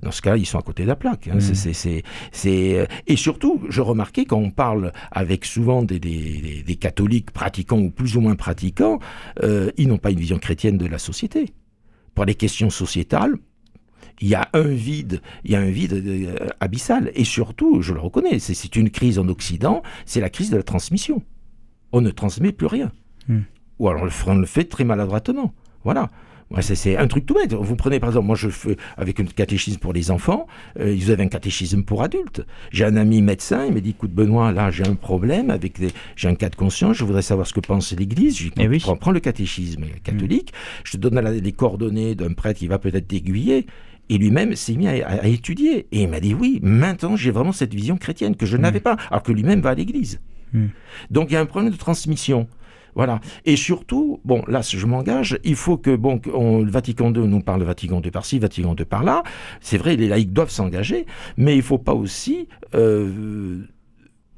dans 0.03 0.11
ce 0.11 0.21
cas-là, 0.23 0.37
ils 0.37 0.45
sont 0.47 0.59
à 0.59 0.63
côté 0.63 0.83
de 0.83 0.89
la 0.89 0.97
plaque. 0.97 1.29
hein. 1.29 1.37
Mm. 1.37 1.41
C'est- 1.41 1.55
c'est- 1.55 1.73
c'est- 1.73 2.03
c'est, 2.31 2.79
euh, 2.81 2.87
Et 3.07 3.17
surtout, 3.17 3.63
je 3.69 3.81
remarquais 3.81 4.25
quand 4.27 4.37
on 4.39 4.51
parle 4.51 4.93
avec 5.11 5.45
souvent 5.45 5.83
des, 5.83 5.99
des- 5.99 6.41
des- 6.43 6.63
des 6.63 6.77
catholiques 6.77 7.31
pratiquants 7.31 7.79
ou 7.79 7.91
plus 7.91 8.17
ou 8.17 8.21
moins 8.21 8.35
pratiquants, 8.37 8.99
euh, 9.43 9.71
ils 9.79 9.89
n'ont 9.89 9.99
pas 9.99 10.11
une 10.11 10.19
vision 10.21 10.39
chrétienne 10.39 10.77
de 10.79 10.87
la 10.87 10.99
société. 10.99 11.47
Pour 12.15 12.25
les 12.27 12.35
questions 12.35 12.69
sociétales, 12.71 13.35
il 14.23 14.29
y 14.29 14.37
a 14.37 14.49
un 14.53 14.63
vide, 14.63 15.21
il 15.45 15.51
y 15.51 15.57
a 15.57 15.61
un 15.61 15.71
vide 15.71 15.93
euh, 15.93 16.49
abyssal. 16.61 17.11
Et 17.15 17.25
surtout, 17.25 17.83
je 17.83 17.93
le 17.93 18.01
reconnais, 18.01 18.39
c'est- 18.39 18.77
une 18.77 18.89
crise 18.89 19.19
en 19.19 19.29
Occident, 19.29 19.83
c'est 20.07 20.21
la 20.21 20.31
crise 20.31 20.49
de 20.49 20.57
la 20.57 20.63
transmission. 20.63 21.23
On 21.93 22.01
ne 22.01 22.11
transmet 22.11 22.53
plus 22.53 22.69
rien. 22.69 22.93
Hmm. 23.29 23.41
Ou 23.79 23.89
alors 23.89 24.09
on 24.27 24.35
le 24.37 24.47
fait 24.47 24.65
très 24.65 24.85
maladroitement. 24.85 25.53
Voilà. 25.85 26.09
c'est 26.61 26.97
un 26.97 27.09
truc 27.09 27.27
tout 27.27 27.35
bête. 27.35 27.53
Vous 27.53 27.77
prenez 27.77 27.99
par 27.99 28.11
exemple, 28.11 28.27
moi 28.29 28.37
je 28.37 28.49
fais 28.49 28.77
avec 28.97 29.19
un 29.19 29.25
catéchisme 29.25 29.81
pour 29.81 29.93
les 29.93 30.11
enfants, 30.11 30.47
euh, 30.79 30.95
vous 30.97 31.11
avez 31.11 31.25
un 31.25 31.29
catéchisme 31.29 31.83
pour 31.83 32.03
adultes. 32.03 32.47
J'ai 32.71 32.85
un 32.85 32.97
ami 32.97 33.21
médecin, 33.23 33.67
il 33.67 33.75
me 33.75 33.81
dit 33.81 33.91
écoute 33.91 34.13
Benoît, 34.13 34.53
là 34.53 34.71
j'ai 34.71 34.87
un 34.87 34.95
problème 34.95 35.51
avec 35.51 35.79
j'ai 36.15 36.29
un 36.29 36.37
cas 36.37 36.49
de 36.49 36.57
conscience, 36.57 36.97
je 36.97 37.05
voudrais 37.05 37.23
savoir 37.23 37.47
ce 37.47 37.53
que 37.53 37.61
pense 37.61 37.93
l'Église. 37.93 38.39
Je 38.39 38.51
eh 38.57 38.69
oui. 38.69 38.83
prends, 39.01 39.11
le 39.11 39.21
catéchisme 39.21 39.85
catholique, 40.05 40.53
mm. 40.53 40.81
je 40.85 40.93
te 40.93 40.97
donne 40.99 41.19
les 41.21 41.53
coordonnées 41.53 42.15
d'un 42.15 42.33
prêtre 42.35 42.61
qui 42.61 42.69
va 42.69 42.79
peut-être 42.79 43.09
t'aiguiller. 43.09 43.67
Et 44.09 44.19
lui-même 44.19 44.55
s'est 44.57 44.75
mis 44.75 44.89
à, 44.89 45.27
étudier. 45.27 45.87
Et 45.93 46.03
il 46.03 46.09
m'a 46.09 46.21
dit 46.21 46.35
oui, 46.35 46.61
maintenant 46.63 47.17
j'ai 47.17 47.31
vraiment 47.31 47.53
cette 47.53 47.75
vision 47.75 47.97
chrétienne 47.97 48.37
que 48.37 48.47
je 48.47 48.57
mm. 48.57 48.61
n'avais 48.61 48.81
pas, 48.81 48.97
alors 49.11 49.23
que 49.23 49.33
lui-même 49.33 49.61
va 49.61 49.71
à 49.71 49.75
l'église. 49.75 50.21
Mm. 50.53 50.67
Donc 51.11 51.31
il 51.31 51.35
y 51.35 51.37
a 51.37 51.41
un 51.41 51.47
problème 51.47 51.73
de 51.73 51.77
transmission. 51.77 52.47
Voilà. 52.95 53.21
Et 53.45 53.57
surtout, 53.57 54.21
bon, 54.25 54.45
là, 54.49 54.61
je 54.61 54.87
m'engage, 54.87 55.39
il 55.45 55.57
faut 55.57 55.79
que, 55.79 55.97
bon, 55.97 56.21
le 56.27 56.71
Vatican 56.71 57.13
II 57.13 57.27
nous 57.27 57.41
parle 57.41 57.61
de 57.61 57.65
Vatican 57.65 58.03
II 58.03 58.11
par-ci, 58.11 58.39
Vatican 58.39 58.75
II 58.79 58.85
par-là. 58.85 59.23
C'est 59.61 59.79
vrai, 59.79 59.97
les 59.97 60.09
laïcs 60.09 60.33
doivent 60.33 60.51
s'engager, 60.51 61.07
mais 61.37 61.55
il 61.55 61.59
ne 61.59 61.63
faut 61.63 61.79
pas 61.79 61.95
aussi 61.95 62.49
euh, 62.75 63.61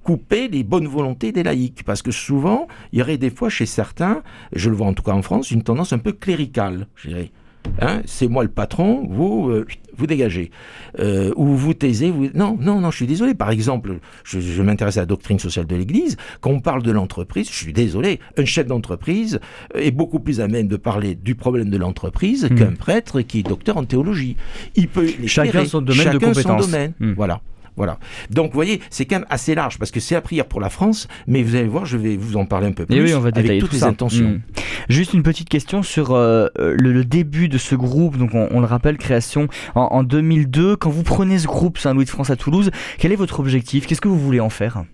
couper 0.04 0.48
les 0.48 0.62
bonnes 0.62 0.86
volontés 0.86 1.32
des 1.32 1.42
laïcs. 1.42 1.82
Parce 1.84 2.02
que 2.02 2.12
souvent, 2.12 2.68
il 2.92 3.00
y 3.00 3.02
aurait 3.02 3.18
des 3.18 3.30
fois 3.30 3.48
chez 3.48 3.66
certains, 3.66 4.22
je 4.52 4.70
le 4.70 4.76
vois 4.76 4.86
en 4.86 4.94
tout 4.94 5.02
cas 5.02 5.12
en 5.12 5.22
France, 5.22 5.50
une 5.50 5.62
tendance 5.62 5.92
un 5.92 5.98
peu 5.98 6.12
cléricale, 6.12 6.86
je 6.94 7.08
dirais. 7.08 7.32
Hein, 7.80 8.02
c'est 8.06 8.28
moi 8.28 8.42
le 8.42 8.50
patron, 8.50 9.06
vous, 9.08 9.48
euh, 9.50 9.66
vous 9.96 10.06
dégagez. 10.06 10.50
Euh, 10.98 11.32
ou 11.36 11.46
vous 11.46 11.74
taisez, 11.74 12.10
vous... 12.10 12.28
Non, 12.34 12.56
non, 12.60 12.80
non, 12.80 12.90
je 12.90 12.96
suis 12.96 13.06
désolé. 13.06 13.34
Par 13.34 13.50
exemple, 13.50 13.98
je, 14.24 14.62
m'intéresse 14.62 14.96
à 14.96 15.00
la 15.00 15.06
doctrine 15.06 15.38
sociale 15.38 15.66
de 15.66 15.74
l'Église. 15.74 16.16
Quand 16.40 16.50
on 16.50 16.60
parle 16.60 16.82
de 16.82 16.92
l'entreprise, 16.92 17.48
je 17.50 17.56
suis 17.56 17.72
désolé, 17.72 18.20
un 18.36 18.44
chef 18.44 18.66
d'entreprise 18.66 19.40
est 19.74 19.90
beaucoup 19.90 20.20
plus 20.20 20.40
à 20.40 20.48
même 20.48 20.68
de 20.68 20.76
parler 20.76 21.14
du 21.14 21.34
problème 21.34 21.70
de 21.70 21.76
l'entreprise 21.76 22.44
hmm. 22.44 22.54
qu'un 22.54 22.72
prêtre 22.72 23.20
qui 23.22 23.40
est 23.40 23.42
docteur 23.42 23.76
en 23.76 23.84
théologie. 23.84 24.36
Il 24.76 24.88
peut... 24.88 25.08
Chacun 25.26 25.64
son 25.64 25.80
domaine 25.82 26.12
de 26.12 26.18
compétence. 26.18 26.62
Son 26.62 26.70
domaine. 26.70 26.92
Hmm. 27.00 27.12
Voilà. 27.14 27.40
Voilà. 27.76 27.98
Donc, 28.30 28.52
vous 28.52 28.54
voyez, 28.54 28.80
c'est 28.90 29.04
quand 29.04 29.16
même 29.16 29.26
assez 29.30 29.54
large 29.54 29.78
parce 29.78 29.90
que 29.90 29.98
c'est 29.98 30.14
la 30.14 30.20
prière 30.20 30.46
pour 30.46 30.60
la 30.60 30.70
France, 30.70 31.08
mais 31.26 31.42
vous 31.42 31.56
allez 31.56 31.66
voir, 31.66 31.84
je 31.86 31.96
vais 31.96 32.16
vous 32.16 32.36
en 32.36 32.46
parler 32.46 32.68
un 32.68 32.72
peu 32.72 32.86
plus. 32.86 33.02
oui, 33.02 33.14
on 33.14 33.20
va 33.20 33.30
avec 33.34 33.60
toutes 33.60 33.72
les 33.72 33.84
intentions. 33.84 34.28
Hmm. 34.28 34.40
Juste 34.88 35.12
une 35.12 35.22
petite 35.22 35.48
question 35.48 35.82
sur 35.82 36.12
euh, 36.12 36.48
le, 36.56 37.04
début 37.04 37.48
de 37.48 37.58
ce 37.58 37.74
groupe. 37.74 38.16
Donc, 38.16 38.30
on, 38.34 38.60
le 38.60 38.66
rappelle, 38.66 38.96
création 38.96 39.48
en, 39.74 40.02
2002. 40.04 40.76
Quand 40.76 40.90
vous 40.90 41.02
prenez 41.02 41.38
ce 41.38 41.46
groupe 41.46 41.78
Saint-Louis 41.78 42.04
de 42.04 42.10
France 42.10 42.30
à 42.30 42.36
Toulouse, 42.36 42.70
quel 42.98 43.12
est 43.12 43.16
votre 43.16 43.40
objectif? 43.40 43.86
Qu'est-ce 43.86 44.00
que 44.00 44.08
vous 44.08 44.18
voulez 44.18 44.40
en 44.40 44.50
faire? 44.50 44.84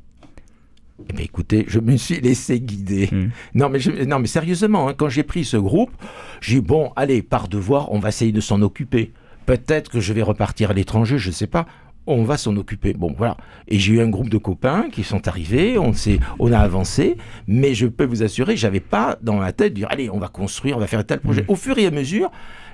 Eh 1.09 1.13
bien, 1.13 1.25
écoutez, 1.25 1.65
je 1.69 1.81
me 1.81 1.97
suis 1.97 2.21
laissé 2.21 2.61
guider. 2.61 3.09
Hmm. 3.13 3.29
Non, 3.55 3.69
mais 3.69 3.79
non, 4.07 4.19
mais 4.21 4.27
sérieusement, 4.27 4.89
hein, 4.89 4.95
quand 4.97 5.09
j'ai 5.09 5.23
pris 5.23 5.45
ce 5.45 5.57
groupe, 5.59 5.91
j'ai 6.41 6.61
dit 6.61 6.67
bon, 6.67 6.93
allez, 6.97 7.21
par 7.21 7.49
devoir, 7.49 7.93
on 7.93 7.99
va 7.99 8.09
essayer 8.09 8.33
de 8.33 8.41
s'en 8.41 8.63
occuper. 8.63 9.13
Peut-être 9.45 9.91
que 9.91 10.01
je 10.01 10.13
vais 10.13 10.23
repartir 10.23 10.71
à 10.71 10.73
l'étranger, 10.73 11.19
je 11.19 11.29
ne 11.29 11.35
sais 11.35 11.47
pas 11.47 11.67
on 12.11 12.25
va 12.25 12.37
s'en 12.37 12.57
occuper. 12.57 12.93
Bon, 12.93 13.15
voilà. 13.17 13.37
Et 13.69 13.79
j'ai 13.79 13.95
eu 13.95 14.01
un 14.01 14.09
groupe 14.09 14.29
de 14.29 14.39
copains 14.39 14.89
qui 14.91 15.05
sont 15.05 15.29
arrivés, 15.29 15.79
on, 15.79 15.93
on 16.39 16.53
a 16.53 16.59
avancé, 16.59 17.17
mais 17.47 17.75
je 17.75 17.87
peux 17.87 18.05
vous 18.05 18.23
assurer, 18.23 18.57
j'avais 18.57 18.81
pas 18.81 19.19
dans 19.23 19.37
ma 19.37 19.53
tête 19.53 19.73
de 19.73 19.79
dire, 19.79 19.89
allez, 19.91 20.11
on 20.11 20.19
va 20.19 20.29
construire, 20.29 20.77
on 20.77 20.81
va 20.81 20.87
faire 20.87 21.01
un 21.01 21.05
tel 21.05 21.21
projet. 21.21 21.43
Mm. 21.43 21.51
Au 21.51 21.57
fur 21.57 21.79
et 21.79 21.87
à 21.87 21.91
mesure, 21.91 22.31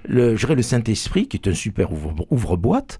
le, 0.08 0.36
je 0.36 0.46
le 0.46 0.62
Saint-Esprit, 0.62 1.28
qui 1.28 1.36
est 1.36 1.48
un 1.48 1.54
super 1.54 1.88
ouvre-boîte, 2.30 2.98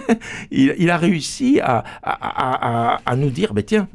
il, 0.50 0.90
a 0.90 0.96
réussi 0.96 1.60
à, 1.60 1.84
à, 2.02 3.16
nous 3.16 3.30
dire, 3.30 3.54
ben 3.54 3.64
tiens, 3.64 3.88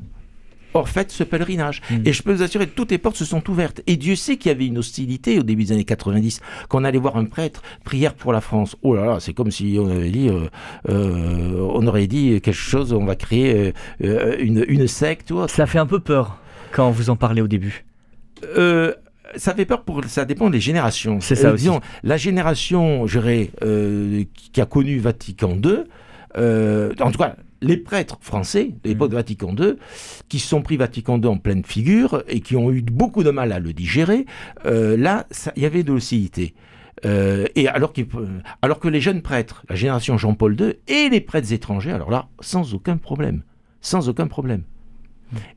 Or, 0.74 0.88
faites 0.88 1.12
ce 1.12 1.24
pèlerinage. 1.24 1.82
Mm. 1.90 1.96
Et 2.06 2.14
je 2.14 2.22
peux 2.22 2.34
vous 2.34 2.44
assurer 2.44 2.68
que 2.68 2.76
toutes 2.76 2.92
les 2.92 2.98
portes 2.98 3.16
se 3.16 3.26
sont 3.26 3.48
ouvertes. 3.50 3.82
Et 3.88 3.98
Dieu 3.98 4.16
sait 4.16 4.38
qu'il 4.38 4.50
y 4.50 4.56
avait 4.56 4.68
une 4.68 4.78
hostilité 4.78 5.40
au 5.40 5.44
début 5.44 5.64
des 5.64 5.72
années 5.72 5.84
90, 5.84 6.42
qu'on 6.68 6.84
allait 6.84 7.00
voir 7.00 7.18
un 7.18 7.26
prêtre, 7.26 7.62
prière 7.84 8.14
pour 8.14 8.34
la 8.34 8.42
France. 8.42 8.76
Oh 8.84 8.96
là 8.96 9.06
là, 9.06 9.18
c'est 9.20 9.34
comme 9.34 9.52
si 9.52 9.78
on 9.80 9.90
avait 9.90 10.12
dit, 10.12 10.30
euh, 10.30 10.48
euh, 10.90 11.70
on 11.74 11.86
aurait 11.88 12.08
dit 12.08 12.40
quelque 12.42 12.54
chose, 12.54 12.94
on 12.94 13.06
va 13.06 13.16
créer 13.16 13.74
euh, 14.04 14.36
une, 14.40 14.64
une, 14.68 14.88
secte. 14.88 15.32
Ou 15.32 15.48
Ça 15.48 15.66
fait 15.66 15.80
un 15.80 15.88
peu 15.88 16.00
peur 16.00 16.38
quand 16.72 16.92
vous 16.92 17.10
en 17.10 17.16
parlez 17.16 17.42
au 17.42 17.48
début. 17.48 17.86
ça 19.36 19.54
fait 19.56 19.66
peur 19.66 19.84
pour 19.84 20.04
ça 20.06 20.26
dépend 20.26 20.50
des 20.50 20.60
générations. 20.60 21.20
C'est 21.20 21.36
ça 21.36 21.52
aussi. 21.52 21.64
Disons, 21.64 21.82
la 22.04 22.18
génération, 22.18 23.08
je 23.08 23.20
dirais, 23.20 23.52
qui 24.54 24.62
a 24.62 24.66
connu 24.66 25.00
Vatican 25.00 25.58
II, 25.64 25.86
en 26.36 27.12
tout 27.12 27.18
cas 27.18 27.36
les 27.62 27.78
prêtres 27.78 28.18
français 28.22 28.74
de 28.84 28.90
l'époque 28.90 29.10
de 29.10 29.16
mmh. 29.16 29.18
Vatican 29.18 29.56
II, 29.58 29.76
qui 30.28 30.40
se 30.40 30.48
sont 30.48 30.62
pris 30.62 30.78
Vatican 30.78 31.20
II 31.20 31.28
en 31.28 31.38
pleine 31.38 31.64
figure 31.64 32.24
et 32.28 32.40
qui 32.40 32.56
ont 32.56 32.72
eu 32.72 32.82
beaucoup 32.82 33.24
de 33.24 33.32
mal 33.32 33.52
à 33.52 33.60
le 33.60 33.74
digérer, 33.74 34.26
euh, 34.66 34.98
là, 34.98 35.28
il 35.56 35.64
y 35.64 35.66
avait 35.66 35.84
de 35.84 35.92
l'hostilité. 35.92 36.54
Euh, 37.06 37.46
et 37.56 37.68
alors, 37.68 37.94
alors 38.62 38.80
que 38.80 38.88
les 38.88 39.02
jeunes 39.02 39.22
prêtres, 39.22 39.64
la 39.70 39.76
génération 39.76 40.18
Jean-Paul 40.18 40.60
II, 40.60 40.74
et 40.88 41.10
les 41.10 41.22
prêtres 41.22 41.54
étrangers, 41.54 41.92
alors 41.92 42.12
là, 42.12 42.28
sans 42.40 42.74
aucun 42.74 42.98
problème. 42.98 43.44
Sans 43.82 44.10
aucun 44.10 44.28
problème. 44.28 44.64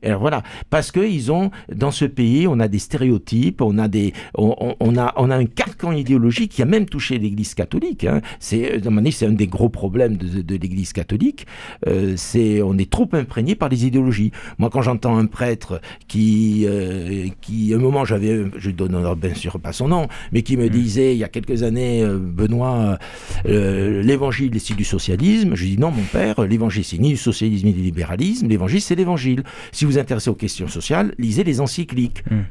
Et 0.01 0.07
alors 0.07 0.21
voilà, 0.21 0.43
parce 0.69 0.91
que 0.91 0.99
ils 0.99 1.31
ont 1.31 1.51
dans 1.73 1.91
ce 1.91 2.05
pays, 2.05 2.47
on 2.47 2.59
a 2.59 2.67
des 2.67 2.79
stéréotypes, 2.79 3.61
on 3.61 3.77
a 3.77 3.87
des, 3.87 4.13
on, 4.35 4.97
a, 4.97 5.13
on 5.17 5.29
a 5.29 5.35
un 5.35 5.45
carcan 5.45 5.91
idéologique 5.91 6.51
qui 6.51 6.61
a 6.61 6.65
même 6.65 6.85
touché 6.85 7.17
l'Église 7.17 7.53
catholique. 7.53 8.03
Hein. 8.03 8.21
C'est, 8.39 8.81
c'est 9.11 9.25
un 9.25 9.31
des 9.31 9.47
gros 9.47 9.69
problèmes 9.69 10.17
de, 10.17 10.41
de 10.41 10.55
l'Église 10.55 10.93
catholique. 10.93 11.45
Euh, 11.87 12.13
c'est, 12.17 12.61
on 12.61 12.77
est 12.77 12.89
trop 12.89 13.09
imprégné 13.13 13.55
par 13.55 13.69
les 13.69 13.85
idéologies. 13.85 14.31
Moi, 14.57 14.69
quand 14.69 14.81
j'entends 14.81 15.17
un 15.17 15.25
prêtre 15.25 15.81
qui, 16.07 16.65
euh, 16.67 17.27
qui, 17.41 17.73
à 17.73 17.77
un 17.77 17.79
moment, 17.79 18.05
j'avais, 18.05 18.45
je 18.57 18.71
donne 18.71 18.97
bien 19.15 19.35
sûr 19.35 19.59
pas 19.59 19.73
son 19.73 19.87
nom, 19.87 20.07
mais 20.31 20.41
qui 20.41 20.57
me 20.57 20.67
mmh. 20.67 20.69
disait 20.69 21.15
il 21.15 21.19
y 21.19 21.23
a 21.23 21.29
quelques 21.29 21.63
années, 21.63 22.03
euh, 22.03 22.17
Benoît, 22.19 22.97
l'Évangile 23.45 24.59
c'est 24.59 24.75
du 24.75 24.83
socialisme. 24.83 25.55
Je 25.55 25.65
dis 25.65 25.77
non, 25.77 25.91
mon 25.91 26.03
père, 26.03 26.41
l'Évangile 26.41 26.83
c'est 26.83 26.97
ni 26.97 27.09
du 27.09 27.17
socialisme 27.17 27.67
ni 27.67 27.73
du 27.73 27.81
libéralisme. 27.81 28.47
L'Évangile 28.47 28.81
c'est 28.81 28.95
l'Évangile. 28.95 29.43
Si 29.71 29.85
vous 29.85 29.91
vous 29.91 29.97
intéressez 29.97 30.29
aux 30.29 30.35
questions 30.35 30.67
sociales, 30.67 31.13
lisez 31.17 31.43
les 31.43 31.61
encycliques. 31.61 32.23
Hmm. 32.29 32.43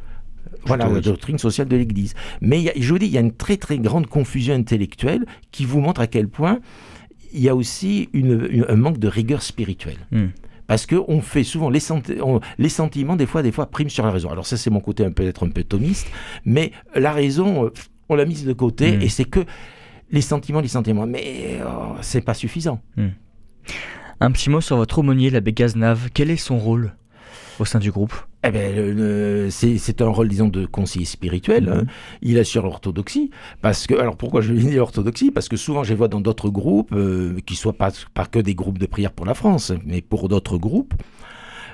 Voilà 0.64 0.88
la 0.88 1.00
doctrine 1.00 1.38
sociale 1.38 1.66
de 1.66 1.76
l'Église. 1.76 2.14
Mais 2.40 2.73
je 2.76 2.92
vous 2.92 2.99
dis, 2.99 3.07
il 3.07 3.12
y 3.12 3.19
a 3.19 3.21
une 3.21 3.33
très 3.33 3.57
très 3.57 3.78
grande 3.78 4.07
confusion 4.07 4.54
intellectuelle 4.54 5.26
qui 5.50 5.64
vous 5.64 5.81
montre 5.81 6.00
à 6.00 6.07
quel 6.07 6.28
point 6.28 6.61
il 7.33 7.40
y 7.40 7.49
a 7.49 7.57
aussi 7.57 8.09
un 8.69 8.76
manque 8.76 8.99
de 8.99 9.09
rigueur 9.09 9.42
spirituelle. 9.42 9.99
Hmm. 10.11 10.26
Parce 10.66 10.87
qu'on 10.87 11.21
fait 11.21 11.45
souvent 11.45 11.71
les, 11.71 11.81
les, 12.59 12.69
sentiments, 12.69 13.16
des 13.16 13.26
fois, 13.26 13.42
des 13.42 13.52
fois, 13.52 13.66
priment 13.66 13.90
sur 13.90 14.04
la 14.04 14.11
raison. 14.11 14.31
Alors 14.31 14.47
ça, 14.47 14.57
c'est 14.57 14.71
mon 14.71 14.81
côté 14.81 15.09
peut-être 15.11 15.45
un 15.45 15.50
peu 15.50 15.64
thomiste, 15.64 16.07
mais 16.45 16.73
la 16.95 17.12
raison, 17.12 17.66
euh, 17.66 17.73
on 18.09 18.14
l'a 18.14 18.25
mise 18.25 18.45
de 18.45 18.52
côté, 18.52 18.97
hmm. 18.97 19.02
et 19.02 19.09
c'est 19.09 19.25
que 19.25 19.40
les 20.11 20.21
sentiments, 20.21 20.61
les 20.61 20.69
sentiments. 20.69 21.07
Mais 21.07 21.59
oh, 21.66 21.97
c'est 22.00 22.21
pas 22.21 22.35
suffisant. 22.35 22.81
Un 24.21 24.31
petit 24.31 24.50
mot 24.50 24.61
sur 24.61 24.76
votre 24.76 25.00
aumônier, 25.00 25.31
l'abbé 25.31 25.52
Gaznave. 25.52 26.11
Quel 26.14 26.31
est 26.31 26.37
son 26.37 26.59
rôle? 26.59 26.92
Au 27.59 27.64
sein 27.64 27.78
du 27.78 27.90
groupe? 27.90 28.14
Eh 28.44 28.50
ben, 28.50 29.50
c'est 29.50 30.02
un 30.02 30.09
rôle, 30.09 30.28
disons, 30.28 30.49
de 30.49 30.66
conseiller 30.66 31.04
spirituel. 31.04 31.68
Hein. 31.68 31.82
Mhm. 31.82 31.87
Il 32.23 32.38
assure 32.38 32.64
l'orthodoxie. 32.64 33.30
Parce 33.61 33.87
que, 33.87 33.94
alors 33.94 34.16
pourquoi 34.16 34.40
je 34.40 34.52
dis 34.52 34.75
l'orthodoxie 34.75 35.30
Parce 35.30 35.49
que 35.49 35.56
souvent, 35.56 35.85
je 35.85 35.90
les 35.90 35.94
vois 35.94 36.09
dans 36.09 36.21
d'autres 36.21 36.50
groupes, 36.50 36.92
euh, 36.92 37.38
qui 37.47 37.54
ne 37.54 37.59
soient 37.59 37.73
pas, 37.73 37.90
pas 38.14 38.26
que 38.26 38.38
des 38.38 38.54
groupes 38.54 38.78
de 38.78 38.87
prière 38.87 39.12
pour 39.12 39.26
la 39.26 39.35
France, 39.35 39.73
mais 39.87 40.00
pour 40.00 40.28
d'autres 40.28 40.59
groupes, 40.59 40.94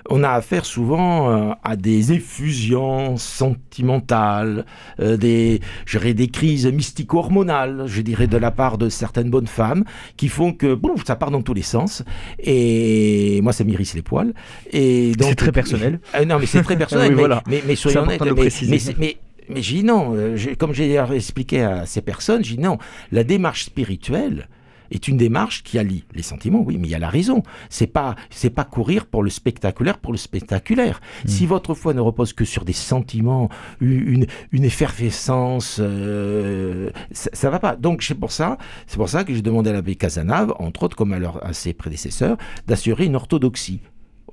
on 0.08 0.22
a 0.22 0.30
affaire 0.30 0.64
souvent 0.64 1.30
euh, 1.30 1.52
à 1.62 1.76
des 1.76 2.12
effusions 2.12 3.16
sentimentales, 3.16 4.64
euh, 5.00 5.16
des, 5.16 5.60
je 5.86 5.98
dirais, 5.98 6.14
des 6.14 6.28
crises 6.28 6.66
mystico-hormonales, 6.66 7.84
je 7.86 8.00
dirais, 8.00 8.26
de 8.26 8.36
la 8.36 8.50
part 8.50 8.78
de 8.78 8.88
certaines 8.88 9.30
bonnes 9.30 9.46
femmes, 9.46 9.84
qui 10.16 10.28
font 10.28 10.52
que, 10.52 10.74
bon, 10.74 10.94
ça 11.06 11.16
part 11.16 11.30
dans 11.30 11.42
tous 11.42 11.54
les 11.54 11.62
sens. 11.62 12.02
Et 12.38 13.40
moi, 13.42 13.52
ça 13.52 13.64
m'irrisse 13.64 13.94
les 13.94 14.02
poils. 14.02 14.32
Et 14.72 15.12
c'est 15.20 15.34
très 15.34 15.52
personnel. 15.52 16.00
Euh, 16.14 16.24
non, 16.24 16.38
mais 16.38 16.46
c'est 16.46 16.62
très 16.62 16.76
personnel. 16.78 17.10
mais, 17.10 17.18
voilà. 17.18 17.42
mais, 17.46 17.62
mais, 17.66 17.76
soyons 17.76 18.02
honnêtes. 18.02 18.22
Mais, 18.22 18.78
mais, 18.98 19.16
mais, 19.48 19.62
j'ai 19.62 19.76
dit 19.76 19.84
non, 19.84 20.14
comme 20.58 20.74
j'ai 20.74 20.96
expliqué 21.14 21.62
à 21.62 21.86
ces 21.86 22.02
personnes, 22.02 22.44
j'ai 22.44 22.56
dit 22.56 22.62
non, 22.62 22.78
la 23.12 23.24
démarche 23.24 23.64
spirituelle, 23.64 24.48
est 24.90 25.08
une 25.08 25.16
démarche 25.16 25.62
qui 25.62 25.78
allie 25.78 26.04
les 26.14 26.22
sentiments, 26.22 26.60
oui, 26.60 26.78
mais 26.78 26.88
il 26.88 26.90
y 26.90 26.94
a 26.94 26.98
la 26.98 27.08
raison. 27.08 27.42
C'est 27.70 27.86
pas, 27.86 28.16
c'est 28.30 28.50
pas 28.50 28.64
courir 28.64 29.06
pour 29.06 29.22
le 29.22 29.30
spectaculaire, 29.30 29.98
pour 29.98 30.12
le 30.12 30.18
spectaculaire. 30.18 31.00
Hmm. 31.24 31.28
Si 31.28 31.46
votre 31.46 31.74
foi 31.74 31.94
ne 31.94 32.00
repose 32.00 32.32
que 32.32 32.44
sur 32.44 32.64
des 32.64 32.72
sentiments, 32.72 33.48
une, 33.80 34.26
une 34.52 34.64
effervescence, 34.64 35.78
euh, 35.80 36.90
ça, 37.10 37.30
ça, 37.32 37.50
va 37.50 37.58
pas. 37.58 37.76
Donc 37.76 38.02
c'est 38.02 38.14
pour 38.14 38.32
ça, 38.32 38.58
c'est 38.86 38.96
pour 38.96 39.08
ça 39.08 39.24
que 39.24 39.34
j'ai 39.34 39.42
demandé 39.42 39.70
à 39.70 39.72
l'abbé 39.72 39.94
Casanave, 39.94 40.54
entre 40.58 40.84
autres 40.84 40.96
comme 40.96 41.12
à, 41.12 41.18
leur, 41.18 41.44
à 41.44 41.52
ses 41.52 41.72
prédécesseurs, 41.72 42.36
d'assurer 42.66 43.06
une 43.06 43.16
orthodoxie. 43.16 43.80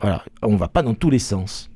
Voilà, 0.02 0.24
on 0.42 0.56
va 0.56 0.68
pas 0.68 0.84
dans 0.84 0.94
tous 0.94 1.10
les 1.10 1.20
sens 1.20 1.70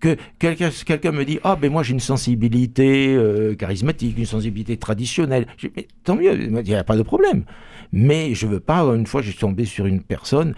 que 0.00 0.16
quelqu'un 0.38 1.12
me 1.12 1.24
dit 1.24 1.38
ah 1.44 1.56
ben 1.56 1.72
moi 1.72 1.82
j'ai 1.82 1.92
une 1.92 2.00
sensibilité 2.00 3.14
euh, 3.16 3.54
charismatique, 3.54 4.16
une 4.18 4.26
sensibilité 4.26 4.76
traditionnelle. 4.76 5.46
Mais, 5.76 5.88
tant 6.04 6.16
mieux, 6.16 6.34
il 6.40 6.52
n'y 6.52 6.74
a 6.74 6.84
pas 6.84 6.96
de 6.96 7.02
problème. 7.02 7.44
Mais 7.92 8.34
je 8.34 8.46
veux 8.46 8.60
pas. 8.60 8.82
Une 8.94 9.06
fois, 9.06 9.22
j'ai 9.22 9.32
tombé 9.32 9.64
sur 9.64 9.86
une 9.86 10.02
personne 10.02 10.54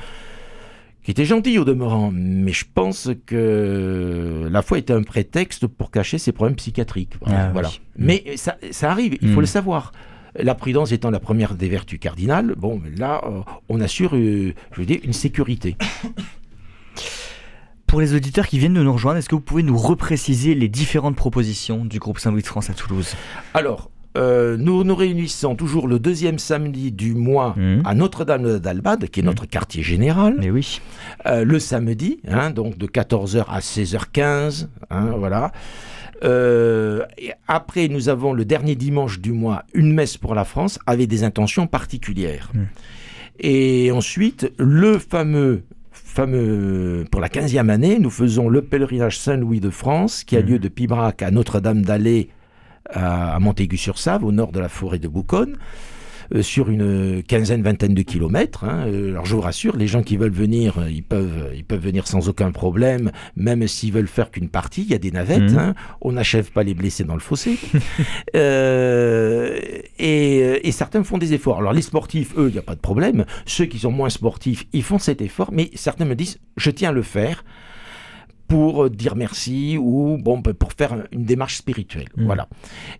qui 1.02 1.12
était 1.12 1.24
gentil 1.24 1.58
au 1.58 1.64
demeurant, 1.64 2.10
mais 2.12 2.52
je 2.52 2.64
pense 2.74 3.08
que 3.24 4.48
la 4.50 4.62
foi 4.62 4.78
était 4.78 4.92
un 4.92 5.02
prétexte 5.02 5.66
pour 5.66 5.90
cacher 5.90 6.18
ses 6.18 6.32
problèmes 6.32 6.56
psychiatriques. 6.56 7.14
Voilà. 7.22 7.52
Ah 7.54 7.60
oui. 7.70 7.80
Mais 7.96 8.36
ça, 8.36 8.56
ça 8.70 8.90
arrive, 8.90 9.16
il 9.22 9.28
faut 9.30 9.38
Mm. 9.38 9.40
le 9.40 9.46
savoir. 9.46 9.92
La 10.38 10.54
prudence 10.54 10.92
étant 10.92 11.10
la 11.10 11.18
première 11.18 11.54
des 11.54 11.68
vertus 11.68 11.98
cardinales, 11.98 12.54
bon, 12.56 12.80
là, 12.96 13.20
euh, 13.24 13.40
on 13.68 13.80
assure, 13.80 14.14
euh, 14.14 14.52
je 14.72 14.80
veux 14.80 14.86
dire, 14.86 15.00
une 15.02 15.12
sécurité. 15.12 15.76
Pour 17.90 18.00
les 18.00 18.14
auditeurs 18.14 18.46
qui 18.46 18.60
viennent 18.60 18.74
de 18.74 18.84
nous 18.84 18.92
rejoindre, 18.92 19.18
est-ce 19.18 19.28
que 19.28 19.34
vous 19.34 19.40
pouvez 19.40 19.64
nous 19.64 19.76
repréciser 19.76 20.54
les 20.54 20.68
différentes 20.68 21.16
propositions 21.16 21.84
du 21.84 21.98
groupe 21.98 22.20
Saint-Louis 22.20 22.42
de 22.42 22.46
France 22.46 22.70
à 22.70 22.72
Toulouse? 22.72 23.16
Alors, 23.52 23.90
euh, 24.16 24.56
nous 24.56 24.84
nous 24.84 24.94
réunissons 24.94 25.56
toujours 25.56 25.88
le 25.88 25.98
deuxième 25.98 26.38
samedi 26.38 26.92
du 26.92 27.14
mois 27.16 27.54
Mhm. 27.56 27.82
à 27.84 27.94
Notre-Dame 27.96 28.60
d'Albade, 28.60 29.08
qui 29.08 29.18
est 29.18 29.22
notre 29.24 29.44
quartier 29.44 29.82
général. 29.82 30.36
Mais 30.38 30.50
oui. 30.52 30.80
Euh, 31.26 31.44
le 31.44 31.58
samedi, 31.58 32.20
hein, 32.28 32.50
donc 32.52 32.78
de 32.78 32.86
14h 32.86 33.46
à 33.48 33.58
16h15, 33.58 34.68
hein, 34.90 35.06
voilà. 35.18 35.50
Euh, 36.22 37.04
et 37.18 37.32
après, 37.48 37.88
nous 37.88 38.08
avons 38.08 38.32
le 38.32 38.44
dernier 38.44 38.76
dimanche 38.76 39.18
du 39.18 39.32
mois 39.32 39.64
une 39.74 39.92
messe 39.92 40.16
pour 40.16 40.36
la 40.36 40.44
France 40.44 40.78
avec 40.86 41.08
des 41.08 41.24
intentions 41.24 41.66
particulières. 41.66 42.52
Mm. 42.54 42.60
Et 43.40 43.90
ensuite, 43.90 44.52
le 44.58 44.98
fameux, 44.98 45.64
fameux, 46.10 47.04
pour 47.10 47.20
la 47.20 47.28
15e 47.28 47.68
année, 47.70 47.98
nous 47.98 48.10
faisons 48.10 48.48
le 48.48 48.62
pèlerinage 48.62 49.18
Saint-Louis 49.18 49.60
de 49.60 49.70
France 49.70 50.24
qui 50.24 50.36
a 50.36 50.42
Mm. 50.42 50.46
lieu 50.46 50.58
de 50.58 50.68
Pibrac 50.68 51.22
à 51.22 51.30
Notre-Dame-d'Allée 51.30 52.30
à, 52.90 53.36
à 53.36 53.38
Montaigu-sur-Save, 53.38 54.24
au 54.24 54.32
nord 54.32 54.50
de 54.52 54.58
la 54.60 54.68
forêt 54.68 54.98
de 54.98 55.08
Bouconne 55.08 55.56
sur 56.42 56.70
une 56.70 57.22
quinzaine, 57.22 57.62
vingtaine 57.62 57.94
de 57.94 58.02
kilomètres. 58.02 58.64
hein. 58.64 58.84
Euh, 58.86 59.10
Alors 59.10 59.26
je 59.26 59.34
vous 59.34 59.40
rassure, 59.40 59.76
les 59.76 59.86
gens 59.86 60.02
qui 60.02 60.16
veulent 60.16 60.30
venir, 60.30 60.78
euh, 60.78 60.90
ils 60.90 61.02
peuvent, 61.02 61.50
ils 61.54 61.64
peuvent 61.64 61.80
venir 61.82 62.06
sans 62.06 62.28
aucun 62.28 62.50
problème, 62.52 63.10
même 63.36 63.66
s'ils 63.66 63.92
veulent 63.92 64.06
faire 64.08 64.30
qu'une 64.30 64.48
partie. 64.48 64.82
Il 64.82 64.90
y 64.90 64.94
a 64.94 64.98
des 64.98 65.10
navettes. 65.10 65.52
Mhm. 65.52 65.58
hein. 65.58 65.74
On 66.00 66.12
n'achève 66.12 66.50
pas 66.52 66.62
les 66.62 66.74
blessés 66.74 67.04
dans 67.04 67.14
le 67.14 67.20
fossé. 67.20 67.58
Euh, 68.36 69.58
et, 69.98 70.66
et 70.68 70.72
certains 70.72 71.02
font 71.04 71.18
des 71.18 71.32
efforts. 71.34 71.58
Alors 71.58 71.72
les 71.72 71.82
sportifs, 71.82 72.32
eux, 72.36 72.48
il 72.48 72.52
n'y 72.52 72.58
a 72.58 72.62
pas 72.62 72.74
de 72.74 72.80
problème. 72.80 73.24
Ceux 73.46 73.66
qui 73.66 73.78
sont 73.78 73.90
moins 73.90 74.08
sportifs, 74.08 74.66
ils 74.72 74.82
font 74.82 74.98
cet 74.98 75.20
effort, 75.20 75.50
mais 75.52 75.70
certains 75.74 76.04
me 76.04 76.14
disent, 76.14 76.38
je 76.56 76.70
tiens 76.70 76.90
à 76.90 76.92
le 76.92 77.02
faire 77.02 77.44
pour 78.50 78.90
dire 78.90 79.14
merci 79.16 79.78
ou 79.78 80.18
bon 80.18 80.42
pour 80.42 80.72
faire 80.72 80.92
une 81.12 81.24
démarche 81.24 81.56
spirituelle. 81.56 82.08
Mhm. 82.16 82.26
Voilà. 82.26 82.48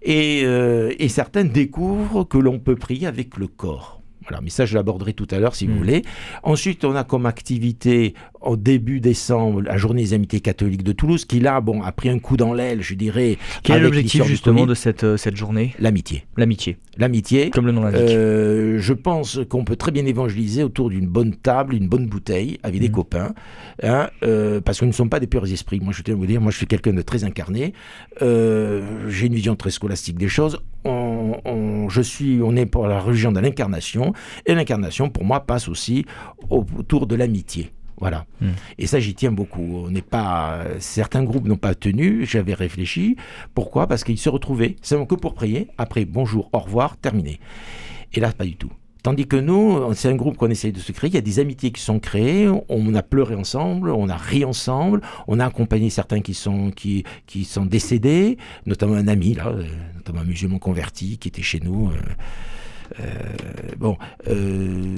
Et, 0.02 0.42
euh, 0.45 0.95
et 0.99 1.09
certains 1.09 1.45
découvrent 1.45 2.25
que 2.25 2.38
l'on 2.38 2.59
peut 2.61 2.76
prier 2.76 3.07
avec 3.09 3.37
le 3.37 3.49
corps. 3.49 4.00
Voilà, 4.23 4.40
mais 4.42 4.50
ça 4.50 4.64
je 4.64 4.75
l'aborderai 4.76 5.12
tout 5.12 5.26
à 5.33 5.38
l'heure 5.40 5.57
si 5.57 5.66
vous 5.66 5.73
Mhm. 5.73 5.78
voulez. 5.78 6.02
Ensuite, 6.45 6.85
on 6.85 6.95
a 6.95 7.02
comme 7.04 7.26
activité 7.26 8.14
au 8.41 8.57
début 8.57 9.01
décembre 9.01 9.61
la 9.63 9.77
journée 9.77 10.03
des 10.03 10.15
amitiés 10.15 10.41
catholiques 10.41 10.83
de 10.83 10.93
Toulouse, 10.93 11.25
qui 11.25 11.41
là, 11.41 11.61
bon, 11.61 11.83
a 11.83 11.93
pris 11.93 12.09
un 12.09 12.19
coup 12.19 12.37
dans 12.37 12.53
l'aile, 12.55 12.83
je 12.83 12.95
dirais. 12.95 13.37
Quel 13.63 13.77
est 13.77 13.81
l'objectif 13.81 14.25
justement 14.25 14.67
de 14.67 14.75
cette, 14.75 15.05
euh, 15.05 15.17
cette 15.17 15.37
journée? 15.37 15.75
L'amitié. 15.79 16.25
L'amitié, 16.37 16.79
L'amitié. 16.97 17.51
comme 17.51 17.67
le 17.67 17.73
nom 17.73 17.83
l'indique. 17.83 18.01
Euh, 18.11 18.79
je 18.79 18.93
pense 18.95 19.41
qu'on 19.49 19.65
peut 19.65 19.77
très 19.77 19.91
bien 19.93 20.07
évangéliser 20.07 20.63
autour 20.65 20.91
d'une 20.91 21.07
bonne 21.07 21.35
table, 21.35 21.75
une 21.75 21.89
bonne 21.89 22.07
bouteille, 22.07 22.59
avec 22.63 22.81
des 22.81 22.89
Mhm. 22.89 22.95
copains, 22.95 23.35
hein, 23.83 24.09
euh, 24.23 24.61
parce 24.61 24.81
que 24.81 24.85
nous 24.85 24.91
ne 24.91 24.95
sommes 24.95 25.11
pas 25.11 25.21
des 25.21 25.27
purs 25.27 25.45
esprits. 25.47 25.81
Moi, 25.81 25.93
je 25.95 26.03
tiens 26.03 26.15
à 26.15 26.17
vous 26.17 26.27
dire, 26.27 26.41
moi, 26.41 26.51
je 26.51 26.57
suis 26.57 26.67
quelqu'un 26.67 26.93
de 26.93 27.03
très 27.03 27.25
incarné. 27.25 27.75
Euh, 28.23 29.09
J'ai 29.09 29.27
une 29.27 29.35
vision 29.35 29.57
très 29.57 29.71
scolastique 29.71 30.17
des 30.19 30.29
choses. 30.29 30.59
On, 30.85 31.37
on- 31.45 31.89
je 31.89 32.01
suis, 32.01 32.41
on 32.43 32.57
est 32.57 32.67
pour 32.67 32.87
la 32.87 33.01
religion 33.01 33.33
de 33.33 33.41
l'incarnation, 33.41 34.13
et 34.47 34.55
l'incarnation, 34.55 35.11
pour 35.11 35.25
moi, 35.25 35.41
passe 35.41 35.69
aussi 35.69 36.07
au- 36.49 36.65
autour 36.79 37.07
de 37.07 37.15
l'amitié. 37.17 37.71
Voilà. 38.00 38.26
Mm. 38.40 38.49
Et 38.78 38.87
ça, 38.87 38.99
j'y 38.99 39.14
tiens 39.14 39.30
beaucoup. 39.33 39.85
On 39.87 39.90
n'est 39.90 40.02
pas, 40.02 40.64
certains 40.78 41.23
groupes 41.23 41.47
n'ont 41.47 41.57
pas 41.57 41.75
tenu. 41.75 42.26
J'avais 42.26 42.54
réfléchi. 42.54 43.16
Pourquoi? 43.54 43.87
Parce 43.87 44.04
qu'ils 44.04 44.19
se 44.19 44.28
retrouvaient 44.28 44.76
seulement 44.83 45.07
que 45.07 45.14
pour 45.14 45.35
prier. 45.35 45.69
Après, 45.78 46.04
bonjour, 46.04 46.49
au 46.52 46.59
revoir, 46.59 46.97
terminé. 46.97 47.40
Et 48.12 48.21
là, 48.21 48.33
pas 48.33 48.45
du 48.45 48.57
tout. 48.57 48.73
Tandis 49.02 49.26
que 49.26 49.37
nous, 49.37 49.95
c'est 49.95 50.09
un 50.09 50.14
groupe 50.14 50.37
qu'on 50.37 50.50
essaye 50.50 50.73
de 50.73 50.78
se 50.78 50.92
créer. 50.92 51.09
Il 51.09 51.14
y 51.14 51.19
a 51.19 51.23
des 51.23 51.38
amitiés 51.38 51.71
qui 51.71 51.80
sont 51.80 52.00
créées. 52.00 52.50
On 52.69 52.95
a 52.95 53.02
pleuré 53.02 53.35
ensemble, 53.35 53.90
on 53.90 54.11
a 54.11 54.16
ri 54.16 54.45
ensemble. 54.45 55.00
On 55.26 55.40
a 55.40 55.47
accompagné 55.47 55.88
certains 55.88 56.21
qui 56.21 56.35
sont 56.35 56.71
qui 56.71 57.04
qui 57.26 57.45
sont 57.45 57.64
décédés, 57.64 58.37
notamment 58.66 58.97
un 58.97 59.09
ami 59.09 59.35
là, 59.35 59.49
euh, 59.49 59.64
notamment 59.95 60.21
un 60.21 60.25
musulman 60.25 60.59
converti 60.59 61.16
qui 61.16 61.28
était 61.28 61.40
chez 61.40 61.61
nous. 61.61 61.88
euh, 61.88 61.97
bon, 63.79 63.97
euh, 64.29 64.97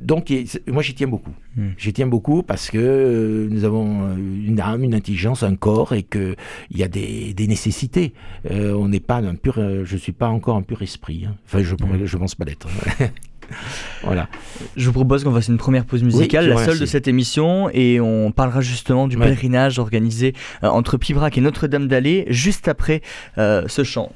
donc 0.00 0.32
moi 0.66 0.82
j'y 0.82 0.94
tiens 0.94 1.08
beaucoup. 1.08 1.32
Hmm. 1.56 1.70
J'y 1.76 1.92
tiens 1.92 2.06
beaucoup 2.06 2.42
parce 2.42 2.70
que 2.70 2.78
euh, 2.78 3.48
nous 3.50 3.64
avons 3.64 4.02
euh, 4.06 4.16
une 4.16 4.60
âme, 4.60 4.82
une 4.84 4.94
intelligence, 4.94 5.42
un 5.42 5.54
corps 5.56 5.92
et 5.92 6.02
que 6.02 6.34
il 6.70 6.78
y 6.78 6.82
a 6.82 6.88
des, 6.88 7.34
des 7.34 7.46
nécessités. 7.46 8.14
Euh, 8.50 8.72
on 8.74 8.88
n'est 8.88 9.00
pas 9.00 9.16
un 9.18 9.34
pur, 9.34 9.56
euh, 9.58 9.84
je 9.84 9.96
suis 9.96 10.12
pas 10.12 10.28
encore 10.28 10.56
un 10.56 10.62
pur 10.62 10.82
esprit. 10.82 11.26
hein. 11.28 11.36
Enfin, 11.46 11.62
je 11.62 11.74
pourrais, 11.74 12.04
je 12.06 12.16
pense 12.16 12.34
pas 12.34 12.44
l'être. 12.44 12.68
voilà. 14.02 14.28
Je 14.76 14.86
vous 14.86 14.92
propose 14.92 15.24
qu'on 15.24 15.32
fasse 15.34 15.48
une 15.48 15.58
première 15.58 15.84
pause 15.84 16.02
musicale, 16.02 16.48
la 16.48 16.56
seule 16.64 16.78
de 16.78 16.86
cette 16.86 17.06
émission, 17.08 17.68
et 17.72 18.00
on 18.00 18.32
parlera 18.32 18.60
justement 18.62 19.06
du 19.08 19.16
Ouais. 19.16 19.26
pèlerinage 19.26 19.78
organisé 19.78 20.32
euh, 20.64 20.68
entre 20.68 20.96
Pibrac 20.96 21.36
et 21.36 21.40
Notre-Dame-d'Allée 21.42 22.24
juste 22.28 22.68
après 22.68 23.02
euh, 23.38 23.64
ce 23.68 23.84
chant. 23.84 24.10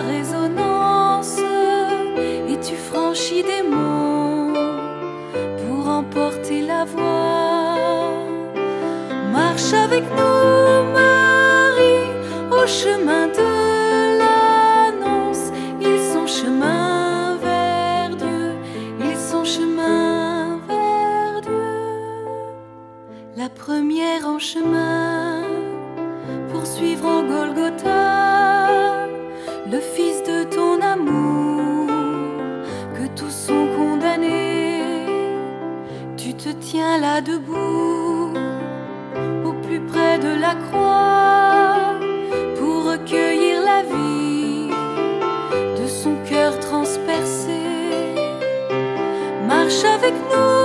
Résonance 0.00 1.38
et 2.48 2.58
tu 2.60 2.76
franchis 2.76 3.42
des 3.42 3.62
monts 3.68 4.52
pour 5.58 5.88
emporter 5.88 6.60
la 6.62 6.84
voix. 6.84 8.14
Marche 9.32 9.72
avec 9.72 10.04
nous, 10.18 10.92
Marie, 10.98 12.08
au 12.50 12.66
chemin 12.66 13.26
de 13.38 13.50
l'annonce. 14.20 15.44
Ils 15.80 16.02
sont 16.12 16.26
chemin 16.26 17.36
vers 17.46 18.10
Dieu, 18.16 18.44
ils 19.00 19.20
sont 19.30 19.44
chemin 19.44 20.58
vers 20.68 21.40
Dieu. 21.42 21.74
La 23.36 23.48
première 23.48 24.22
en 24.26 24.38
chemin, 24.38 24.87
debout, 37.20 38.32
au 39.44 39.52
plus 39.64 39.80
près 39.80 40.18
de 40.18 40.40
la 40.40 40.54
croix, 40.54 41.98
pour 42.56 42.92
recueillir 42.92 43.62
la 43.62 43.82
vie 43.82 44.70
de 45.80 45.86
son 45.86 46.14
cœur 46.28 46.58
transpercé. 46.60 47.60
Marche 49.46 49.84
avec 49.84 50.14
nous, 50.30 50.57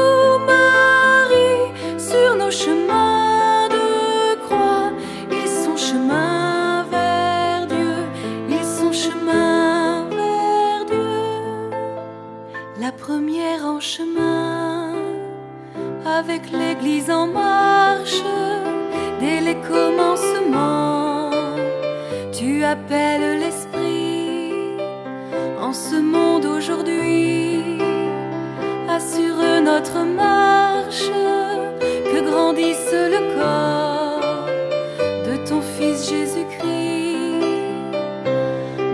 avec 16.24 16.52
l'Église 16.52 17.10
en 17.10 17.28
marche 17.28 18.24
dès 19.20 19.42
les 19.42 19.56
commencements. 19.56 21.32
Tu 22.32 22.64
appelles 22.64 23.40
l'esprit 23.40 24.54
en 25.60 25.74
ce 25.74 25.96
monde 25.96 26.46
aujourd'hui. 26.46 27.80
Assure 28.90 29.62
notre 29.64 30.00
marche, 30.06 31.12
que 32.12 32.20
grandisse 32.30 32.94
le 33.16 33.22
corps 33.36 34.46
de 35.28 35.36
ton 35.48 35.62
Fils 35.62 36.10
Jésus-Christ. 36.10 37.44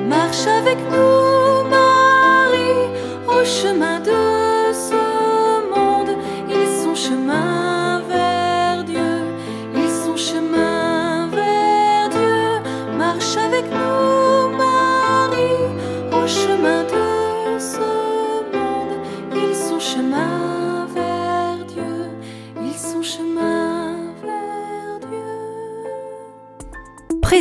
Marche 0.08 0.48
avec 0.48 0.78
nous, 0.92 1.70
Marie, 1.70 2.88
au 3.28 3.44
chemin 3.44 3.99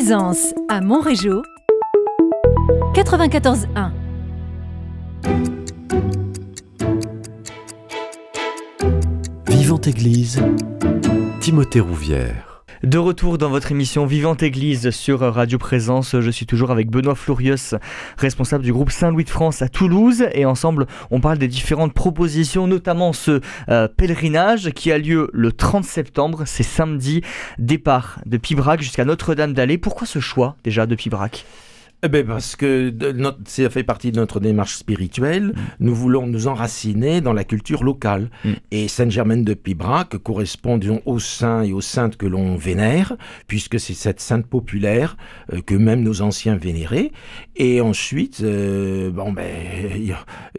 Présence 0.08 0.54
à 0.70 0.80
Montrégeau 0.80 1.42
94.1 2.94 3.90
Vivante 9.48 9.86
Église, 9.86 10.40
Timothée 11.42 11.80
Rouvière. 11.80 12.57
De 12.84 12.98
retour 12.98 13.38
dans 13.38 13.50
votre 13.50 13.72
émission 13.72 14.06
Vivante 14.06 14.44
Église 14.44 14.90
sur 14.90 15.18
Radio 15.18 15.58
Présence, 15.58 16.14
je 16.20 16.30
suis 16.30 16.46
toujours 16.46 16.70
avec 16.70 16.88
Benoît 16.88 17.16
Flourius, 17.16 17.74
responsable 18.16 18.62
du 18.62 18.72
groupe 18.72 18.92
Saint-Louis 18.92 19.24
de 19.24 19.30
France 19.30 19.62
à 19.62 19.68
Toulouse, 19.68 20.26
et 20.32 20.44
ensemble 20.44 20.86
on 21.10 21.20
parle 21.20 21.38
des 21.38 21.48
différentes 21.48 21.92
propositions, 21.92 22.68
notamment 22.68 23.12
ce 23.12 23.40
euh, 23.68 23.88
pèlerinage 23.88 24.70
qui 24.70 24.92
a 24.92 24.98
lieu 24.98 25.28
le 25.32 25.50
30 25.50 25.84
septembre, 25.84 26.44
c'est 26.46 26.62
samedi, 26.62 27.22
départ 27.58 28.20
de 28.26 28.36
Pibrac 28.36 28.80
jusqu'à 28.80 29.04
Notre-Dame-d'Allée. 29.04 29.76
Pourquoi 29.76 30.06
ce 30.06 30.20
choix 30.20 30.54
déjà 30.62 30.86
de 30.86 30.94
Pibrac? 30.94 31.44
Eh 32.04 32.08
ben 32.08 32.24
parce 32.24 32.54
que 32.54 32.90
notre- 33.12 33.38
ça 33.46 33.68
fait 33.70 33.82
partie 33.82 34.12
de 34.12 34.20
notre 34.20 34.38
démarche 34.38 34.76
spirituelle. 34.76 35.52
Nous 35.80 35.94
voulons 35.96 36.28
nous 36.28 36.46
enraciner 36.46 37.20
dans 37.20 37.32
la 37.32 37.42
culture 37.42 37.82
locale. 37.82 38.30
Mm. 38.44 38.50
Et 38.70 38.86
Sainte-Germaine 38.86 39.42
de 39.42 39.52
Pibrac 39.52 40.16
correspond 40.18 40.78
disons, 40.78 41.02
aux 41.06 41.18
saints 41.18 41.62
et 41.64 41.72
aux 41.72 41.80
saintes 41.80 42.16
que 42.16 42.26
l'on 42.26 42.54
vénère, 42.54 43.16
puisque 43.48 43.80
c'est 43.80 43.94
cette 43.94 44.20
sainte 44.20 44.46
populaire 44.46 45.16
euh, 45.52 45.60
que 45.60 45.74
même 45.74 46.02
nos 46.04 46.22
anciens 46.22 46.54
vénéraient. 46.56 47.10
Et 47.56 47.80
ensuite, 47.80 48.42
euh, 48.44 49.10
bon 49.10 49.32
ben, 49.32 49.44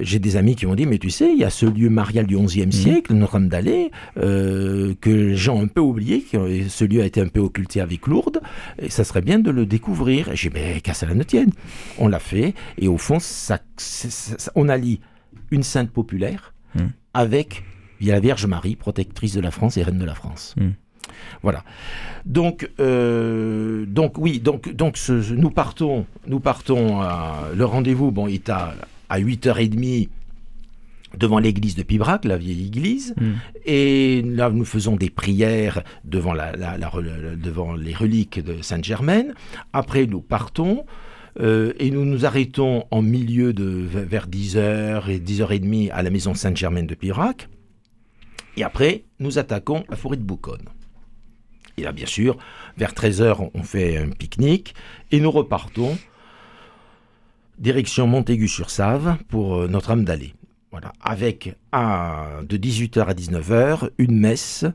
j'ai 0.01 0.19
des 0.19 0.35
amis 0.35 0.57
qui 0.57 0.65
m'ont 0.65 0.75
dit, 0.75 0.85
mais 0.85 0.97
tu 0.97 1.09
sais, 1.09 1.31
il 1.31 1.39
y 1.39 1.45
a 1.45 1.49
ce 1.49 1.65
lieu 1.65 1.89
marial 1.89 2.25
du 2.25 2.37
XIe 2.37 2.69
siècle, 2.73 3.13
Notre-Dame 3.13 3.47
d'Allée, 3.47 3.91
euh, 4.17 4.93
que 4.99 5.09
les 5.09 5.35
gens 5.37 5.55
ont 5.55 5.63
un 5.63 5.67
peu 5.67 5.79
oublié, 5.79 6.21
que 6.21 6.67
ce 6.67 6.83
lieu 6.83 7.01
a 7.01 7.05
été 7.05 7.21
un 7.21 7.27
peu 7.29 7.39
occulté 7.39 7.79
avec 7.79 8.07
Lourdes, 8.07 8.41
et 8.77 8.89
ça 8.89 9.05
serait 9.05 9.21
bien 9.21 9.39
de 9.39 9.51
le 9.51 9.65
découvrir. 9.65 10.27
Et 10.27 10.35
J'ai 10.35 10.49
dit, 10.49 10.55
mais 10.59 10.81
qu'à 10.81 10.93
cela 10.93 11.13
ne 11.13 11.23
On 11.97 12.07
l'a 12.07 12.19
fait, 12.19 12.53
et 12.77 12.87
au 12.87 12.97
fond, 12.97 13.19
ça, 13.19 13.59
c'est- 13.77 14.11
ça- 14.11 14.51
on 14.55 14.69
allie 14.69 14.99
une 15.51 15.63
sainte 15.63 15.89
populaire 15.91 16.53
Mm. 16.75 16.79
avec 17.13 17.63
la 18.01 18.19
Vierge 18.19 18.45
Marie, 18.45 18.75
protectrice 18.75 19.33
de 19.33 19.41
la 19.41 19.51
France 19.51 19.77
et 19.77 19.83
reine 19.83 19.97
de 19.97 20.05
la 20.05 20.15
France. 20.15 20.55
Mm. 20.57 20.69
Voilà. 21.41 21.63
Donc, 22.25 22.69
euh, 22.79 23.85
donc 23.87 24.17
oui, 24.17 24.39
donc, 24.39 24.73
donc 24.73 24.97
ce- 24.97 25.33
nous 25.33 25.49
partons, 25.49 26.05
nous 26.27 26.39
partons. 26.39 27.01
à- 27.01 27.49
le 27.55 27.65
rendez-vous, 27.65 28.11
bon, 28.11 28.27
est 28.27 28.49
à, 28.49 28.75
à 29.09 29.19
8h30 29.19 30.09
devant 31.17 31.39
l'église 31.39 31.75
de 31.75 31.81
Pibrac, 31.83 32.23
la 32.25 32.37
vieille 32.37 32.67
église. 32.67 33.15
Mm. 33.19 33.31
Et 33.65 34.21
là, 34.23 34.51
nous 34.51 34.65
faisons 34.65 34.95
des 34.95 35.09
prières 35.09 35.81
devant, 36.05 36.33
la, 36.33 36.51
la- 36.55 36.77
la- 36.77 36.91
la- 37.01 37.35
devant 37.35 37.73
les 37.73 37.93
reliques 37.95 38.39
de 38.43 38.61
Sainte-Germaine. 38.61 39.33
Après, 39.73 40.05
nous 40.05 40.21
partons. 40.21 40.85
Euh, 41.39 41.73
et 41.79 41.89
nous 41.91 42.05
nous 42.05 42.25
arrêtons 42.25 42.85
en 42.91 43.01
milieu 43.01 43.53
de 43.53 43.63
vers 43.63 44.27
10h 44.27 45.09
et 45.09 45.19
10h30 45.19 45.91
à 45.91 46.03
la 46.03 46.09
maison 46.09 46.33
Sainte-Germaine 46.33 46.87
de 46.87 46.95
Pibrac. 46.95 47.47
Et 48.57 48.63
après, 48.63 49.05
nous 49.19 49.39
attaquons 49.39 49.85
la 49.89 49.95
forêt 49.95 50.17
de 50.17 50.23
Bouconne. 50.23 50.67
Et 51.77 51.83
là, 51.83 51.93
bien 51.93 52.05
sûr, 52.05 52.37
vers 52.77 52.93
13h, 52.93 53.51
on 53.53 53.63
fait 53.63 53.97
un 53.97 54.09
pique-nique 54.09 54.75
et 55.11 55.21
nous 55.21 55.31
repartons 55.31 55.97
direction 57.57 58.07
Montaigu-sur-Save 58.07 59.17
pour 59.29 59.55
euh, 59.55 59.67
Notre-Dame-d'Allée. 59.67 60.33
Voilà, 60.71 60.93
avec 61.01 61.55
à, 61.71 62.27
de 62.47 62.55
18h 62.55 63.03
à 63.05 63.13
19h 63.15 63.89
une 63.97 64.15
messe, 64.19 64.65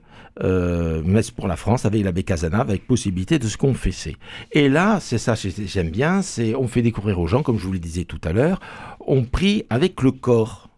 euh, 0.42 1.00
messe 1.04 1.30
pour 1.30 1.46
la 1.46 1.54
France 1.54 1.84
avec 1.84 2.02
l'abbé 2.02 2.24
Casanave, 2.24 2.68
avec 2.68 2.84
possibilité 2.86 3.38
de 3.38 3.46
se 3.46 3.56
confesser. 3.56 4.16
Et 4.50 4.68
là, 4.68 4.98
c'est 5.00 5.18
ça, 5.18 5.36
j'ai- 5.36 5.52
j'aime 5.68 5.90
bien, 5.90 6.20
c'est 6.20 6.56
on 6.56 6.66
fait 6.66 6.82
découvrir 6.82 7.20
aux 7.20 7.28
gens, 7.28 7.44
comme 7.44 7.58
je 7.58 7.66
vous 7.66 7.72
le 7.72 7.78
disais 7.78 8.04
tout 8.04 8.20
à 8.24 8.32
l'heure, 8.32 8.58
on 9.06 9.22
prie 9.22 9.66
avec 9.70 10.02
le 10.02 10.10
corps. 10.10 10.68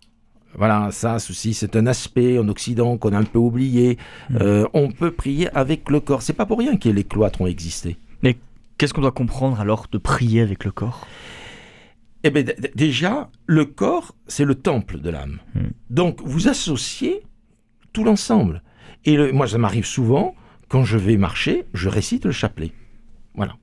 Voilà, 0.58 0.90
ça 0.90 1.16
aussi, 1.16 1.54
c'est 1.54 1.76
un 1.76 1.86
aspect 1.86 2.38
en 2.38 2.48
Occident 2.48 2.98
qu'on 2.98 3.12
a 3.14 3.18
un 3.18 3.24
peu 3.24 3.38
oublié. 3.38 3.96
Euh, 4.40 4.66
on 4.74 4.90
peut 4.90 5.10
prier 5.10 5.48
avec 5.56 5.88
le 5.90 6.00
corps. 6.00 6.20
C'est 6.22 6.32
pas 6.34 6.46
pour 6.46 6.58
rien 6.58 6.76
que 6.76 6.88
les 6.90 7.04
cloîtres 7.04 7.40
ont 7.40 7.46
existé. 7.46 7.96
Qu'est-ce 8.78 8.92
qu'on 8.92 9.00
doit 9.00 9.10
comprendre 9.12 9.58
alors 9.58 9.86
de 9.90 9.96
prier 9.96 10.42
avec 10.42 10.64
le 10.66 10.70
corps? 10.70 11.06
Eh 12.26 12.30
bien, 12.30 12.42
déjà, 12.74 13.30
le 13.46 13.64
corps, 13.66 14.16
c'est 14.26 14.44
le 14.44 14.56
temple 14.56 14.98
de 14.98 15.10
l'âme. 15.10 15.38
Hmm. 15.54 15.68
Donc, 15.90 16.20
vous 16.24 16.48
associez 16.48 17.22
tout 17.92 18.02
l'ensemble. 18.02 18.62
Et 19.04 19.16
le- 19.16 19.30
moi, 19.32 19.46
ça 19.46 19.58
m'arrive 19.58 19.84
souvent, 19.86 20.34
quand 20.68 20.82
je 20.82 20.98
vais 20.98 21.16
marcher, 21.16 21.66
je 21.72 21.88
récite 21.88 22.24
le 22.24 22.32
chapelet. 22.32 22.72
Voilà. 23.34 23.54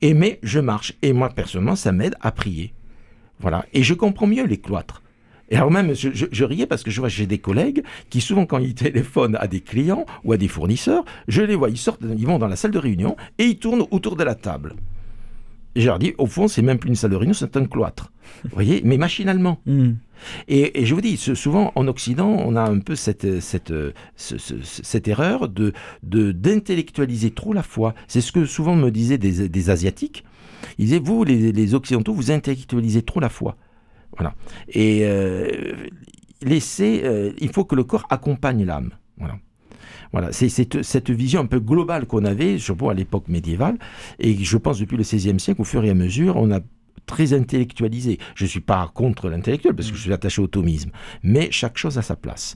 Et 0.00 0.14
mais 0.14 0.38
je 0.42 0.60
marche. 0.60 0.94
Et 1.02 1.12
moi, 1.12 1.28
personnellement, 1.28 1.76
ça 1.76 1.92
m'aide 1.92 2.14
à 2.22 2.32
prier. 2.32 2.72
Voilà. 3.38 3.66
Et 3.74 3.82
je 3.82 3.92
comprends 3.92 4.26
mieux 4.26 4.46
les 4.46 4.56
cloîtres. 4.58 5.02
Et 5.50 5.56
alors 5.56 5.70
même, 5.70 5.94
je, 5.94 6.08
je- 6.14 6.26
je 6.32 6.44
riais 6.44 6.66
parce 6.66 6.82
que 6.82 6.90
je 6.90 7.00
vois, 7.00 7.08
j'ai 7.10 7.26
des 7.26 7.38
collègues 7.38 7.82
qui 8.08 8.20
souvent, 8.22 8.46
quand 8.46 8.58
ils 8.58 8.74
téléphonent 8.86 9.36
à 9.40 9.46
des 9.46 9.60
clients 9.60 10.06
ou 10.24 10.32
à 10.32 10.38
des 10.38 10.48
fournisseurs, 10.48 11.04
je 11.28 11.42
les 11.42 11.56
vois, 11.56 11.68
ils 11.68 11.76
sortent, 11.76 12.02
ils 12.16 12.26
vont 12.26 12.38
dans 12.38 12.46
la 12.48 12.56
salle 12.56 12.70
de 12.70 12.78
réunion 12.78 13.16
et 13.38 13.44
ils 13.44 13.58
tournent 13.58 13.84
autour 13.90 14.16
de 14.16 14.24
la 14.24 14.34
table. 14.36 14.74
Et 15.76 15.80
je 15.82 15.86
leur 15.86 15.98
dis, 15.98 16.14
au 16.18 16.26
fond, 16.26 16.48
c'est 16.48 16.62
même 16.62 16.78
plus 16.78 16.88
une 16.88 16.96
salle 16.96 17.12
de 17.12 17.16
réunion, 17.16 17.32
c'est 17.34 17.56
un 17.56 17.64
cloître. 17.64 18.12
Vous 18.44 18.50
voyez, 18.52 18.82
mais 18.84 18.96
machinalement. 18.96 19.58
Mm. 19.66 19.92
Et, 20.48 20.82
et 20.82 20.84
je 20.84 20.94
vous 20.94 21.00
dis, 21.00 21.16
souvent 21.16 21.72
en 21.76 21.88
Occident, 21.88 22.28
on 22.28 22.54
a 22.54 22.60
un 22.60 22.80
peu 22.80 22.94
cette, 22.94 23.40
cette, 23.40 23.72
ce- 24.16 24.36
ce- 24.36 24.60
cette 24.62 25.08
erreur 25.08 25.48
de 25.48 25.72
de- 26.02 26.30
d'intellectualiser 26.32 27.30
trop 27.30 27.54
la 27.54 27.62
foi. 27.62 27.94
C'est 28.06 28.20
ce 28.20 28.30
que 28.30 28.44
souvent 28.44 28.76
me 28.76 28.90
disaient 28.90 29.16
des, 29.16 29.48
des 29.48 29.70
Asiatiques. 29.70 30.24
Ils 30.76 30.84
disaient, 30.86 30.98
vous, 30.98 31.24
les, 31.24 31.52
les 31.52 31.74
Occidentaux, 31.74 32.12
vous 32.12 32.30
intellectualisez 32.30 33.00
trop 33.00 33.18
la 33.20 33.30
foi. 33.30 33.56
Voilà. 34.14 34.34
Et 34.68 35.04
euh, 35.04 35.72
laissez, 36.42 37.00
euh, 37.04 37.32
il 37.38 37.48
faut 37.50 37.64
que 37.64 37.74
le 37.74 37.84
corps 37.84 38.06
accompagne 38.10 38.66
l'âme. 38.66 38.90
Voilà. 39.16 39.38
Voilà, 40.12 40.32
c'est 40.32 40.48
cette, 40.48 41.10
vision 41.10 41.40
un 41.40 41.46
peu 41.46 41.60
globale 41.60 42.06
qu'on 42.06 42.24
avait, 42.24 42.58
surtout 42.58 42.90
à 42.90 42.94
l'époque 42.94 43.28
médiévale, 43.28 43.78
et 44.18 44.34
je 44.34 44.56
pense 44.56 44.78
depuis 44.78 44.96
le 44.96 45.04
XVIe 45.04 45.38
siècle, 45.38 45.60
au 45.60 45.64
fur 45.64 45.84
et 45.84 45.90
à 45.90 45.94
mesure, 45.94 46.36
on 46.36 46.50
a 46.50 46.60
très 47.06 47.32
intellectualisé. 47.32 48.18
Je 48.34 48.44
ne 48.44 48.48
suis 48.48 48.60
pas 48.60 48.90
contre 48.94 49.28
l'intellectuel 49.28 49.74
parce 49.74 49.90
que 49.90 49.96
je 49.96 50.02
suis 50.02 50.12
attaché 50.12 50.40
au 50.42 50.46
thomisme, 50.46 50.90
mais 51.22 51.50
chaque 51.50 51.78
chose 51.78 51.98
a 51.98 52.02
sa 52.02 52.16
place. 52.16 52.54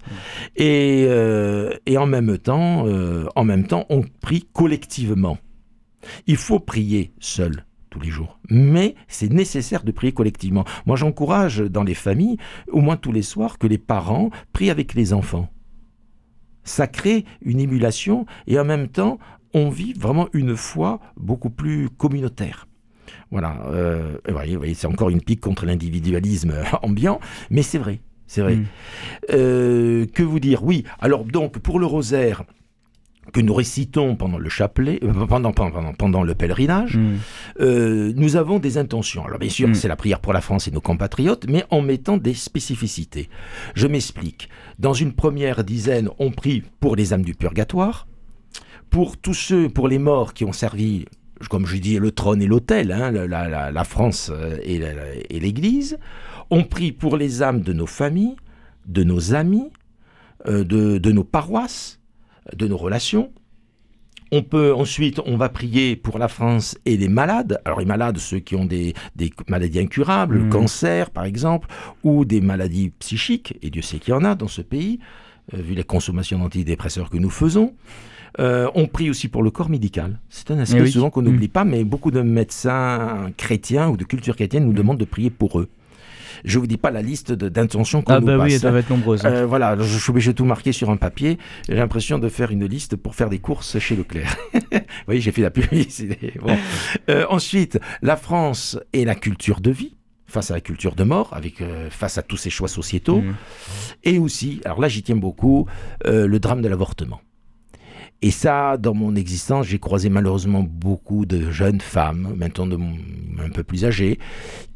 Et, 0.57 1.07
euh, 1.09 1.75
en 1.97 2.07
même 2.07 2.39
temps, 2.39 2.87
euh, 2.87 3.27
en 3.37 3.45
même 3.45 3.67
temps, 3.67 3.87
on 3.89 4.03
prie 4.21 4.47
collectivement. 4.53 5.39
Il 6.27 6.37
faut 6.37 6.61
prier 6.61 7.13
seul 7.19 7.65
tous 7.91 8.01
les 8.01 8.11
jours, 8.11 8.39
mais 8.51 8.95
c'est 9.09 9.33
nécessaire 9.33 9.85
de 9.85 9.93
prier 9.93 10.13
collectivement. 10.13 10.65
Moi, 10.87 10.97
j'encourage 10.97 11.59
dans 11.61 11.85
les 11.85 11.95
familles, 11.95 12.37
au 12.71 12.81
moins 12.81 12.97
tous 12.97 13.13
les 13.13 13.23
soirs, 13.23 13.59
que 13.59 13.67
les 13.67 13.79
parents 13.79 14.31
prient 14.53 14.71
avec 14.71 14.95
les 14.95 15.13
enfants. 15.13 15.49
Ça 16.65 16.87
crée 16.87 17.25
une 17.43 17.61
émulation 17.61 18.27
et 18.47 18.59
en 18.59 18.65
même 18.65 18.89
temps, 18.89 19.19
on 19.53 19.71
vit 19.71 19.93
vraiment 19.93 20.29
une 20.33 20.57
foi 20.57 21.01
beaucoup 21.17 21.51
plus 21.51 21.89
communautaire. 21.89 22.67
Voilà, 23.31 23.63
euh, 23.67 24.19
vous 24.27 24.33
voyez, 24.35 24.57
voyez, 24.57 24.75
c'est 24.75 24.87
encore 24.87 25.11
une 25.11 25.21
pique 25.21 25.41
contre 25.41 25.67
l'individualisme 25.67 26.55
ambiant, 26.83 27.21
mais 27.51 27.63
c'est 27.63 27.79
vrai, 27.79 28.01
c'est 28.27 28.43
vrai. 28.43 28.57
Mm. 28.57 28.67
Euh, 29.33 30.07
que 30.07 30.23
vous 30.23 30.41
dire? 30.41 30.65
Oui, 30.65 30.85
alors 31.01 31.25
donc 31.25 31.59
pour 31.59 31.79
le 31.79 31.87
rosaire, 31.87 32.45
que 33.33 33.41
nous 33.41 33.55
récitons 33.55 34.17
pendant 34.17 34.39
le 34.39 34.49
chapelet, 34.49 34.99
euh, 35.03 35.27
pendant, 35.27 35.53
pendant, 35.53 35.93
pendant 35.95 36.23
le 36.23 36.35
pèlerinage, 36.35 36.97
Mm. 36.99 37.15
euh, 37.61 38.13
nous 38.17 38.37
avons 38.37 38.59
des 38.59 38.77
intentions. 38.79 39.25
Alors 39.25 39.39
bien 39.39 39.49
sûr, 39.51 39.69
Mm. 39.69 39.75
c'est 39.75 39.89
la 39.89 39.97
prière 39.97 40.21
pour 40.21 40.33
la 40.33 40.41
France 40.41 40.69
et 40.69 40.71
nos 40.71 40.81
compatriotes, 40.81 41.47
mais 41.49 41.65
en 41.71 41.81
mettant 41.83 42.17
des 42.17 42.35
spécificités. 42.35 43.29
Je 43.75 43.87
m'explique. 43.87 44.49
Dans 44.79 44.93
une 44.95 45.13
première 45.13 45.65
dizaine, 45.65 46.11
on 46.19 46.31
prie 46.31 46.63
pour 46.81 46.97
les 46.97 47.13
âmes 47.13 47.23
du 47.25 47.35
purgatoire, 47.35 48.07
pour 48.91 49.17
tous 49.17 49.35
ceux, 49.35 49.69
pour 49.69 49.89
les 49.89 49.99
morts 49.99 50.35
qui 50.35 50.45
ont 50.45 50.53
servi, 50.53 51.07
comme 51.51 51.67
je 51.67 51.77
dis, 51.79 51.99
le 51.99 52.11
trône 52.13 52.43
et 52.43 52.47
l'autel, 52.47 52.93
hein, 52.93 53.11
la, 53.11 53.27
la- 53.27 53.71
la 53.73 53.85
France 53.85 54.31
euh, 54.33 54.57
et 54.63 55.41
l'Église. 55.41 55.99
On 56.51 56.63
prie 56.63 56.93
pour 56.93 57.17
les 57.17 57.43
âmes 57.43 57.63
de 57.63 57.73
nos 57.73 57.87
familles, 57.87 58.37
de 58.87 59.03
nos 59.03 59.35
amis, 59.35 59.71
euh, 60.47 60.63
de, 60.63 60.99
de 60.99 61.11
nos 61.13 61.25
paroisses, 61.25 62.01
de 62.55 62.67
nos 62.69 62.77
relations. 62.77 63.31
On 64.33 64.43
peut 64.43 64.75
ensuite, 64.75 65.21
on 65.27 65.37
va 65.37 65.49
prier 65.49 65.95
pour 65.97 66.19
la 66.19 66.29
France 66.29 66.77
et 66.87 66.97
les 66.97 67.09
malades. 67.09 67.61
Alors 67.65 67.79
les 67.79 67.85
malades, 67.87 68.19
ceux 68.19 68.41
qui 68.41 68.57
ont 68.57 68.65
des, 68.65 68.95
des 69.15 69.31
maladies 69.49 69.79
incurables, 69.81 70.37
le 70.39 70.45
Mhm. 70.45 70.51
cancer 70.51 71.11
par 71.11 71.25
exemple, 71.25 71.69
ou 72.03 72.25
des 72.25 72.41
maladies 72.41 72.91
psychiques, 72.99 73.57
et 73.63 73.71
Dieu 73.71 73.83
sait 73.83 73.99
qu'il 73.99 74.13
y 74.13 74.17
en 74.17 74.25
a 74.25 74.35
dans 74.35 74.49
ce 74.49 74.63
pays, 74.63 74.99
euh, 75.53 75.59
vu 75.59 75.75
les 75.75 75.85
consommations 75.85 76.39
d'antidépresseurs 76.39 77.11
que 77.11 77.19
nous 77.19 77.31
faisons. 77.31 77.75
Euh, 78.41 78.69
on 78.75 78.87
prie 78.89 79.11
aussi 79.11 79.29
pour 79.29 79.45
le 79.45 79.53
corps 79.53 79.69
médical. 79.71 80.19
C'est 80.29 80.51
un 80.51 80.59
aspect 80.59 80.79
Eh 80.81 80.83
oui. 80.83 80.91
souvent 80.91 81.11
qu'on 81.11 81.23
n'oublie 81.23 81.47
pas, 81.47 81.65
mais 81.65 81.85
beaucoup 81.85 82.11
de 82.11 82.21
médecins 82.23 83.31
chrétiens 83.37 83.89
ou 83.91 83.97
de 83.97 84.03
culture 84.05 84.35
chrétienne 84.35 84.65
nous 84.65 84.71
Mhm. 84.73 84.77
demandent 84.79 84.99
de 84.99 85.05
prier 85.05 85.31
pour 85.31 85.61
eux. 85.61 85.69
Je 86.45 86.59
vous 86.59 86.67
dis 86.67 86.77
pas 86.77 86.91
la 86.91 87.01
liste 87.03 87.33
d'intentions 87.33 88.03
qu'on 88.03 88.13
Ah 88.15 88.21
nous 88.21 88.27
bah 88.27 88.35
oui, 88.35 88.41
passe. 88.45 88.53
elles 88.55 88.61
doivent 88.61 88.77
être 88.77 88.91
nombreuses. 88.91 89.23
Euh, 89.25 89.47
voilà, 89.47 89.77
je 89.79 89.99
suis 89.99 90.11
obligé 90.11 90.33
de 90.33 90.37
tout 90.37 90.45
marquer 90.45 90.73
sur 90.73 90.91
un 90.91 90.97
papier. 90.97 91.39
J'ai 91.69 91.75
l'impression 91.77 92.19
de 92.19 92.29
faire 92.29 92.51
une 92.51 92.67
liste 92.67 92.97
pour 92.97 93.15
faire 93.15 93.31
des 93.31 93.39
courses 93.39 93.79
chez 93.79 93.97
Leclerc. 93.97 94.37
Vous 94.53 94.79
voyez, 95.07 95.21
j'ai 95.21 95.33
fait 95.33 95.43
la 95.43 95.51
publicité. 95.51 96.35
Bon. 96.43 96.55
Euh, 97.09 97.25
ensuite, 97.31 97.79
la 98.03 98.17
France 98.17 98.79
et 98.93 99.05
la 99.05 99.15
culture 99.15 99.61
de 99.61 99.71
vie 99.71 99.97
face 100.27 100.51
à 100.51 100.55
la 100.55 100.61
culture 100.61 100.95
de 100.97 101.05
mort, 101.05 101.31
avec 101.33 101.61
euh, 101.61 101.89
face 101.91 102.19
à 102.19 102.23
tous 102.23 102.37
ces 102.37 102.51
choix 102.51 102.69
sociétaux, 102.69 103.21
Mm. 103.21 103.35
et 104.05 104.19
aussi, 104.19 104.61
alors 104.65 104.81
là 104.81 104.89
j'y 104.89 105.03
tiens 105.03 105.15
beaucoup, 105.17 105.67
euh, 106.07 106.27
le 106.27 106.39
drame 106.41 106.61
de 106.61 106.69
l'avortement. 106.69 107.21
Et 108.27 108.31
ça, 108.31 108.79
dans 108.79 108.95
mon 108.95 109.17
existence, 109.17 109.67
j'ai 109.67 109.79
croisé 109.79 110.09
malheureusement 110.09 110.63
beaucoup 110.63 111.27
de 111.27 111.51
jeunes 111.51 111.83
femmes, 111.83 112.35
maintenant 112.39 112.67
de 112.67 112.77
mon- 112.77 112.97
un 113.45 113.51
peu 113.51 113.63
plus 113.65 113.85
âgées, 113.85 114.19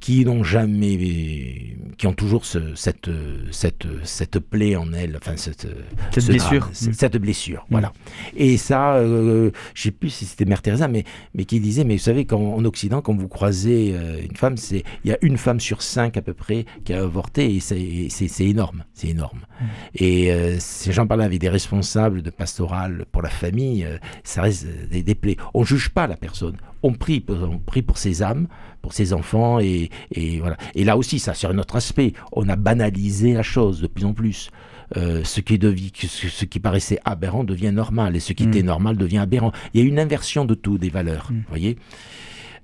qui 0.00 0.24
n'ont 0.26 0.44
jamais, 0.44 1.76
qui 1.96 2.06
ont 2.06 2.12
toujours 2.12 2.44
ce- 2.44 2.74
cette, 2.74 3.08
cette, 3.50 3.86
cette 4.04 4.38
plaie 4.38 4.76
en 4.76 4.92
elles, 4.92 5.16
enfin 5.16 5.36
cette, 5.36 5.66
Cette 6.12 6.24
ce 6.24 6.30
blessure. 6.30 6.60
drame, 6.60 6.72
Mm. 6.88 6.92
cette 6.92 7.16
blessure, 7.16 7.66
voilà. 7.70 7.92
Et 8.36 8.56
ça, 8.58 8.96
euh, 8.96 9.50
je 9.74 9.82
sais 9.84 9.90
plus 9.92 10.10
si 10.10 10.26
c'était 10.26 10.44
Mère 10.44 10.60
Teresa, 10.60 10.86
mais, 10.88 11.04
mais 11.34 11.44
qui 11.46 11.58
disait, 11.60 11.84
mais 11.84 11.94
vous 11.96 12.02
savez, 12.02 12.26
quand, 12.26 12.40
en 12.54 12.64
Occident, 12.66 13.00
quand 13.00 13.14
vous 13.16 13.28
croisez 13.28 13.92
euh, 13.94 14.20
une 14.28 14.36
femme, 14.36 14.56
c'est 14.58 14.82
il 15.04 15.10
y 15.10 15.14
a 15.14 15.18
une 15.22 15.38
femme 15.38 15.60
sur 15.60 15.80
cinq 15.82 16.16
à 16.18 16.22
peu 16.22 16.34
près 16.34 16.66
qui 16.84 16.92
a 16.92 17.00
avorté, 17.02 17.54
et 17.54 17.60
c'est- 17.60 18.44
énorme, 18.44 18.84
c'est 18.92 19.08
énorme. 19.08 19.40
Et 19.94 20.32
euh, 20.32 20.58
j'en 20.90 21.06
parlais 21.06 21.24
avec 21.24 21.40
des 21.40 21.48
responsables 21.48 22.22
de 22.22 22.30
pastoral 22.30 23.06
pour 23.10 23.22
la 23.22 23.30
famille, 23.38 23.84
euh, 23.84 23.98
ça 24.24 24.42
reste 24.42 24.66
euh, 24.66 24.86
des, 24.90 25.02
des 25.02 25.14
plaies. 25.14 25.36
On 25.54 25.64
juge 25.64 25.88
pas 25.90 26.06
la 26.06 26.16
personne, 26.16 26.56
on 26.82 26.92
prie, 26.92 27.20
pour- 27.20 27.36
on 27.42 27.58
prie 27.58 27.82
pour 27.82 27.98
ses 27.98 28.22
âmes, 28.22 28.46
pour 28.82 28.92
ses 28.92 29.12
enfants, 29.12 29.58
et, 29.60 29.90
et 30.12 30.38
voilà. 30.40 30.56
Et 30.74 30.84
là 30.84 30.96
aussi, 30.96 31.18
ça 31.18 31.34
sur 31.34 31.50
un 31.50 31.58
autre 31.58 31.76
aspect, 31.76 32.12
on 32.32 32.48
a 32.48 32.56
banalisé 32.56 33.32
la 33.32 33.42
chose 33.42 33.80
de 33.80 33.86
plus 33.86 34.04
en 34.04 34.12
plus. 34.12 34.50
Euh, 34.96 35.22
ce, 35.22 35.40
qui 35.42 35.58
ce, 35.60 36.44
qui 36.46 36.60
paraissait 36.60 36.98
aberrant 37.04 37.44
devient 37.44 37.72
normal 37.72 38.16
et 38.16 38.20
ce 38.20 38.32
qui 38.32 38.46
Mm. 38.46 38.48
était 38.48 38.62
normal 38.62 38.96
devient 38.96 39.18
aberrant. 39.18 39.52
Il 39.74 39.80
y 39.82 39.84
a 39.84 39.86
une 39.86 39.98
inversion 39.98 40.46
de 40.46 40.54
tout, 40.54 40.78
des 40.78 40.88
valeurs. 40.88 41.28
Mm. 41.30 41.34
Vous 41.36 41.42
voyez 41.50 41.76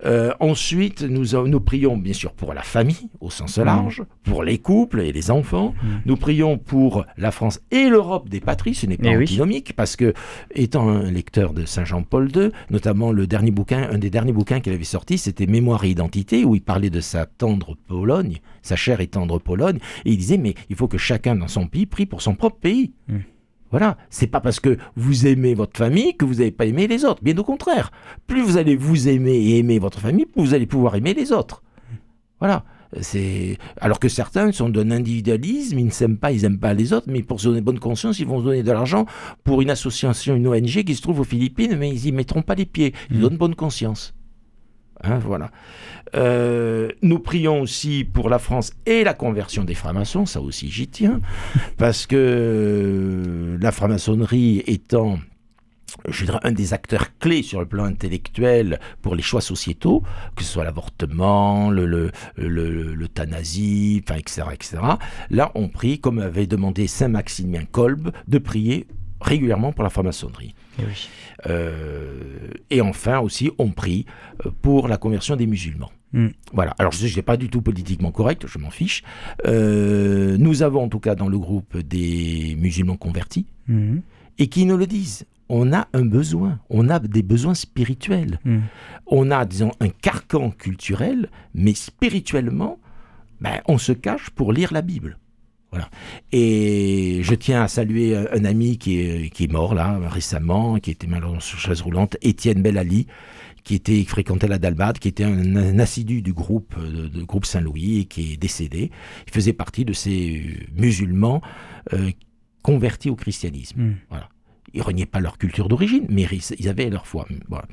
Euh, 0.05 0.33
ensuite, 0.41 1.03
nous, 1.03 1.25
nous 1.47 1.61
prions 1.61 1.97
bien 1.97 2.13
sûr 2.13 2.33
pour 2.33 2.55
la 2.55 2.63
famille 2.63 3.09
au 3.21 3.31
sens 3.31 3.59
large, 3.59 4.03
pour 4.25 4.43
les 4.43 4.59
couples 4.59 5.01
et 5.01 5.13
les 5.13 5.31
enfants. 5.31 5.75
Mm. 5.83 5.87
Nous 6.07 6.17
prions 6.17 6.59
pour 6.59 7.05
la 7.17 7.31
France 7.31 7.61
et 7.71 7.89
l'Europe 7.89 8.29
des 8.29 8.41
patries. 8.41 8.75
Ce 8.75 8.87
n'est 8.87 8.97
pas 8.97 9.11
Eh 9.13 9.17
oui. 9.17 9.25
antinomique 9.25 9.75
parce 9.75 9.97
que, 9.97 10.13
étant 10.55 10.89
un 10.89 11.11
lecteur 11.11 11.53
de 11.53 11.65
Saint 11.65 11.85
Jean-Paul 11.85 12.31
II, 12.35 12.51
notamment 12.71 13.13
le 13.13 13.27
dernier 13.27 13.51
bouquin, 13.51 13.89
un 13.91 13.99
des 13.99 14.11
derniers 14.11 14.33
bouquins 14.33 14.61
qu'il 14.61 14.73
avait 14.73 14.85
sorti, 14.85 15.19
c'était 15.19 15.47
Mémoire 15.47 15.85
et 15.85 15.91
identité, 15.91 16.45
où 16.45 16.55
il 16.55 16.63
parlait 16.63 16.91
de 16.91 17.01
sa 17.01 17.27
tendre 17.27 17.77
Pologne, 17.87 18.39
sa 18.63 18.77
chère 18.77 19.01
et 19.01 19.07
tendre 19.07 19.39
Pologne, 19.39 19.79
et 20.05 20.11
il 20.11 20.17
disait 20.17 20.39
mais 20.39 20.55
il 20.71 20.77
faut 20.77 20.89
que 20.89 20.99
chacun 20.99 21.37
dans 21.37 21.49
son 21.49 21.67
pays 21.67 21.87
prie 21.87 22.07
pour 22.07 22.23
son 22.23 22.35
propre 22.35 22.59
pays. 22.59 22.93
Mm. 23.09 23.17
Voilà, 23.75 23.97
c'est 24.09 24.29
pas 24.29 24.39
parce 24.41 24.61
que 24.61 24.79
vous 24.95 25.27
aimez 25.27 25.55
votre 25.55 25.77
famille 25.77 26.17
que 26.17 26.25
vous 26.25 26.35
n'allez 26.35 26.53
pas 26.53 26.65
aimer 26.65 26.87
les 26.87 27.05
autres. 27.05 27.25
Bien 27.25 27.37
au 27.39 27.43
contraire, 27.43 27.91
plus 28.29 28.41
vous 28.41 28.57
allez 28.57 28.77
vous 28.77 29.09
aimer 29.09 29.33
et 29.35 29.59
aimer 29.59 29.81
votre 29.81 29.99
famille, 29.99 30.27
plus 30.27 30.43
vous 30.45 30.55
allez 30.55 30.67
pouvoir 30.67 30.95
aimer 30.95 31.13
les 31.13 31.33
autres. 31.33 31.61
Voilà. 32.39 32.63
C'est 33.01 33.59
alors 33.81 33.99
que 33.99 34.09
certains 34.09 34.53
sont 34.53 34.69
d'un 34.69 34.93
individualisme, 34.93 35.77
ils 35.81 35.87
ne 35.87 35.91
s'aiment 35.91 36.19
pas, 36.19 36.31
ils 36.31 36.43
n'aiment 36.43 36.61
pas 36.61 36.73
les 36.73 36.93
autres, 36.93 37.09
mais 37.11 37.25
pour 37.25 37.41
se 37.41 37.49
donner 37.49 37.63
bonne 37.63 37.81
conscience, 37.81 38.21
ils 38.21 38.27
vont 38.29 38.39
se 38.39 38.45
donner 38.45 38.63
de 38.63 38.71
l'argent 38.71 39.07
pour 39.43 39.61
une 39.61 39.71
association, 39.71 40.37
une 40.37 40.47
ONG 40.47 40.85
qui 40.85 40.95
se 40.95 41.03
trouve 41.03 41.19
aux 41.19 41.25
Philippines, 41.25 41.75
mais 41.77 41.91
ils 41.91 42.07
y 42.07 42.13
mettront 42.13 42.43
pas 42.43 42.55
les 42.55 42.67
pieds. 42.67 42.95
Ils 43.11 43.17
Mm. 43.19 43.21
donnent 43.23 43.37
bonne 43.39 43.55
conscience. 43.57 44.15
Hein, 45.07 45.19
voilà. 45.19 45.51
Euh, 46.15 46.91
nous 47.03 47.19
prions 47.19 47.61
aussi 47.61 48.05
pour 48.05 48.29
la 48.29 48.39
France 48.39 48.73
et 48.87 49.03
la 49.05 49.15
conversion 49.15 49.65
des 49.65 49.75
francs-maçons, 49.75 50.27
ça 50.27 50.41
aussi 50.41 50.71
j'y 50.71 50.87
tiens, 50.89 51.21
parce 51.77 52.07
que 52.07 52.15
euh, 52.17 53.59
la 53.61 53.73
franc-maçonnerie 53.73 54.63
étant 54.67 55.19
un 56.43 56.53
des 56.53 56.73
acteurs 56.73 57.17
clés 57.19 57.43
sur 57.45 57.61
le 57.61 57.67
plan 57.67 57.85
intellectuel 57.85 58.81
pour 59.01 59.15
les 59.15 59.23
choix 59.23 59.41
sociétaux, 59.41 60.03
que 60.35 60.43
ce 60.43 60.53
soit 60.53 60.65
l'avortement, 60.65 61.71
le, 61.71 61.87
le, 61.87 62.11
le- 62.37 62.95
l'euthanasie, 62.95 64.03
enfin, 64.05 64.19
etc., 64.19 64.43
etc. 64.53 64.79
Là, 65.31 65.53
on 65.55 65.69
prie, 65.69 66.01
comme 66.01 66.19
avait 66.19 66.47
demandé 66.49 66.89
Saint 66.89 67.09
Maximien 67.09 67.65
Kolb, 67.71 68.11
de 68.27 68.39
prier 68.39 68.87
régulièrement 69.25 69.73
pour 69.73 69.83
la 69.85 69.91
franc-maçonnerie. 69.91 70.55
Eh 70.79 70.83
oui. 70.83 71.09
Euh, 71.47 72.49
et 72.71 72.81
enfin 72.81 73.19
aussi, 73.19 73.51
on 73.59 73.71
prie 73.71 74.07
euh, 74.47 74.51
pour 74.63 74.89
la 74.89 74.97
conversion 74.97 75.37
des 75.37 75.47
musulmans. 75.47 75.91
Mm. 76.13 76.29
Voilà. 76.53 76.75
Alors, 76.79 76.93
je 76.93 77.03
ne 77.03 77.09
suis 77.09 77.23
pas 77.23 77.37
du 77.37 77.49
tout 77.49 77.61
politiquement 77.63 78.13
correct, 78.13 78.47
je 78.47 78.59
m'en 78.59 78.71
fiche. 78.71 79.03
Euh, 79.47 80.37
nous 80.39 80.63
avons 80.63 80.85
en 80.85 80.89
tout 80.89 81.01
cas 81.01 81.15
dans 81.15 81.29
le 81.29 81.39
groupe 81.39 81.77
des 81.79 82.57
musulmans 82.59 82.97
convertis 82.97 83.47
Mhm. 83.67 84.03
et 84.39 84.47
qui 84.49 84.65
nous 84.67 84.77
le 84.77 84.87
disent. 84.87 85.25
On 85.49 85.73
a 85.75 85.89
un 85.93 86.05
besoin, 86.07 86.59
on 86.71 86.89
a 86.89 86.99
des 86.99 87.23
besoins 87.23 87.55
spirituels. 87.55 88.39
Mm. 88.45 88.59
On 89.07 89.31
a, 89.31 89.45
disons, 89.45 89.73
un 89.81 89.89
carcan 89.89 90.51
culturel, 90.51 91.29
mais 91.55 91.75
spirituellement, 91.75 92.79
ben, 93.41 93.61
on 93.69 93.77
se 93.79 93.93
cache 93.93 94.31
pour 94.31 94.53
lire 94.53 94.73
la 94.73 94.81
Bible. 94.83 95.19
Voilà. 95.75 95.91
Et 96.31 97.19
je 97.23 97.35
tiens 97.35 97.63
à 97.65 97.69
saluer 97.69 98.17
un, 98.17 98.27
un 98.33 98.45
ami 98.45 98.79
qui 98.79 99.01
est, 99.01 99.31
qui 99.31 99.45
est 99.45 99.53
mort 99.53 99.75
là 99.75 99.99
récemment, 100.09 100.79
qui 100.79 100.93
était 100.93 101.09
malheureusement 101.09 101.41
sur 101.41 101.59
chaise 101.59 101.81
roulante, 101.81 102.17
Étienne 102.23 102.63
Bellali, 102.63 103.09
qui 103.65 103.75
était 103.75 103.99
qui 103.99 104.05
fréquentait 104.05 104.47
la 104.47 104.59
Dalbade, 104.59 105.01
qui 105.01 105.09
était 105.09 105.25
un, 105.25 105.57
un 105.57 105.79
assidu 105.81 106.23
du 106.23 106.33
groupe 106.33 106.79
de, 106.79 107.09
de 107.09 107.23
groupe 107.25 107.45
Saint-Louis 107.45 107.99
et 107.99 108.05
qui 108.05 108.35
est 108.35 108.37
décédé. 108.37 108.93
Il 109.27 109.33
faisait 109.33 109.53
partie 109.53 109.85
de 109.85 109.93
ces 109.93 110.45
euh, 110.47 110.81
musulmans 110.81 111.43
euh, 111.93 112.13
convertis 112.63 113.11
au 113.11 113.17
christianisme. 113.17 113.81
Mm. 113.81 113.95
Ils 114.75 114.83
reniaient 114.83 115.07
pas 115.07 115.21
leur 115.21 115.39
culture 115.39 115.69
d'origine, 115.69 116.05
mais 116.11 116.27
ils 116.59 116.69
avaient 116.69 116.91
leur 116.91 117.07
foi. 117.07 117.27
Voilà. 117.49 117.65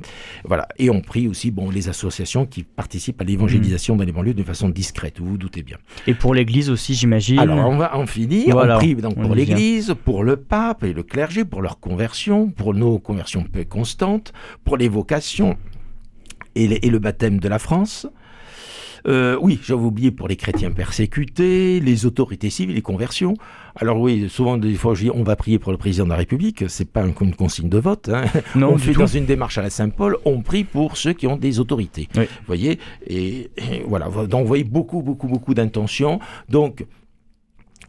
voilà. 0.46 0.68
Et 0.78 0.90
on 0.92 1.02
prie 1.02 1.28
aussi 1.28 1.50
bon, 1.52 1.70
les 1.72 1.90
associations 1.90 2.46
qui 2.46 2.64
participent 2.64 3.20
à 3.20 3.24
l'évangélisation 3.24 3.96
dans 3.96 4.04
les 4.04 4.12
banlieues 4.12 4.36
de 4.36 4.44
façon 4.44 4.70
discrète, 4.70 5.20
vous 5.20 5.26
vous 5.32 5.38
doutez 5.38 5.64
bien. 5.64 5.78
Et 6.06 6.14
pour 6.14 6.36
l'église 6.36 6.70
aussi, 6.70 6.94
j'imagine. 6.94 7.40
Alors, 7.40 7.68
on 7.70 7.78
va 7.78 7.98
en 7.98 8.06
finir. 8.06 8.52
Voilà, 8.52 8.76
on 8.76 8.80
prie 8.80 8.96
donc 8.96 9.14
on 9.18 9.24
pour 9.24 9.36
l'Église, 9.36 9.96
pour 10.06 10.24
le 10.24 10.36
pape 10.38 10.84
et 10.84 10.94
le 10.94 11.04
clergé, 11.04 11.44
pour 11.44 11.62
leur 11.62 11.80
conversion, 11.80 12.50
pour 12.50 12.74
nos 12.76 13.00
conversions 13.00 13.44
peu 13.44 13.64
constantes, 13.66 14.32
pour 14.64 14.78
les 14.78 14.88
vocations 14.88 15.58
et, 16.56 16.68
les- 16.68 16.80
et 16.84 16.90
le 16.90 17.00
baptême 17.00 17.40
de 17.40 17.48
la 17.48 17.58
France. 17.60 18.06
Euh, 19.08 19.38
oui, 19.42 19.60
j'avais 19.64 19.82
oublié 19.82 20.12
pour 20.12 20.28
les 20.28 20.36
chrétiens 20.36 20.72
persécutés, 20.72 21.80
les 21.80 22.06
autorités 22.06 22.50
civiles, 22.50 22.76
les 22.76 22.82
conversions. 22.82 23.34
Alors 23.76 24.00
oui, 24.00 24.28
souvent 24.30 24.58
des 24.58 24.74
fois 24.76 24.94
je 24.94 25.04
dis 25.06 25.12
on 25.14 25.24
va 25.24 25.36
prier 25.36 25.58
pour 25.60 25.72
le 25.72 25.78
président 25.78 26.04
de 26.06 26.10
la 26.10 26.16
République, 26.18 26.66
c'est 26.68 26.90
pas 26.92 27.02
un- 27.04 27.14
une 27.22 27.36
consigne 27.36 27.70
de 27.70 27.78
vote. 27.78 28.10
hein. 28.10 28.24
non, 28.56 28.74
on 28.74 28.78
fait 28.78 28.94
dans 28.94 29.08
une 29.08 29.26
démarche 29.26 29.58
à 29.58 29.62
la 29.62 29.70
Saint-Paul, 29.70 30.18
on 30.26 30.42
prie 30.42 30.64
pour 30.64 30.98
ceux 30.98 31.14
qui 31.14 31.26
ont 31.28 31.38
des 31.38 31.60
autorités. 31.60 32.08
Oui. 32.16 32.24
Vous 32.24 32.46
voyez 32.48 32.80
et, 33.08 33.50
et 33.58 33.84
voilà, 33.88 34.08
donc 34.28 34.42
vous 34.42 34.48
voyez 34.48 34.64
beaucoup, 34.64 35.02
beaucoup, 35.02 35.28
beaucoup 35.28 35.54
d'intentions. 35.54 36.20
Donc, 36.50 36.86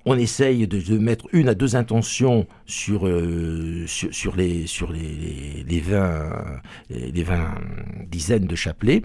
on 0.05 0.17
essaye 0.19 0.67
de, 0.67 0.81
de 0.81 0.99
mettre 0.99 1.27
une 1.33 1.49
à 1.49 1.55
deux 1.55 1.77
intentions 1.77 2.47
sur, 2.67 3.07
euh, 3.07 3.85
sur, 3.87 4.13
sur 4.15 4.37
les, 4.37 4.67
sur 4.67 4.93
les, 4.93 5.65
les, 5.67 5.81
20, 5.81 6.31
les 6.91 7.23
20 7.23 7.55
dizaines 8.11 8.47
de 8.47 8.57
chapelets. 8.57 9.03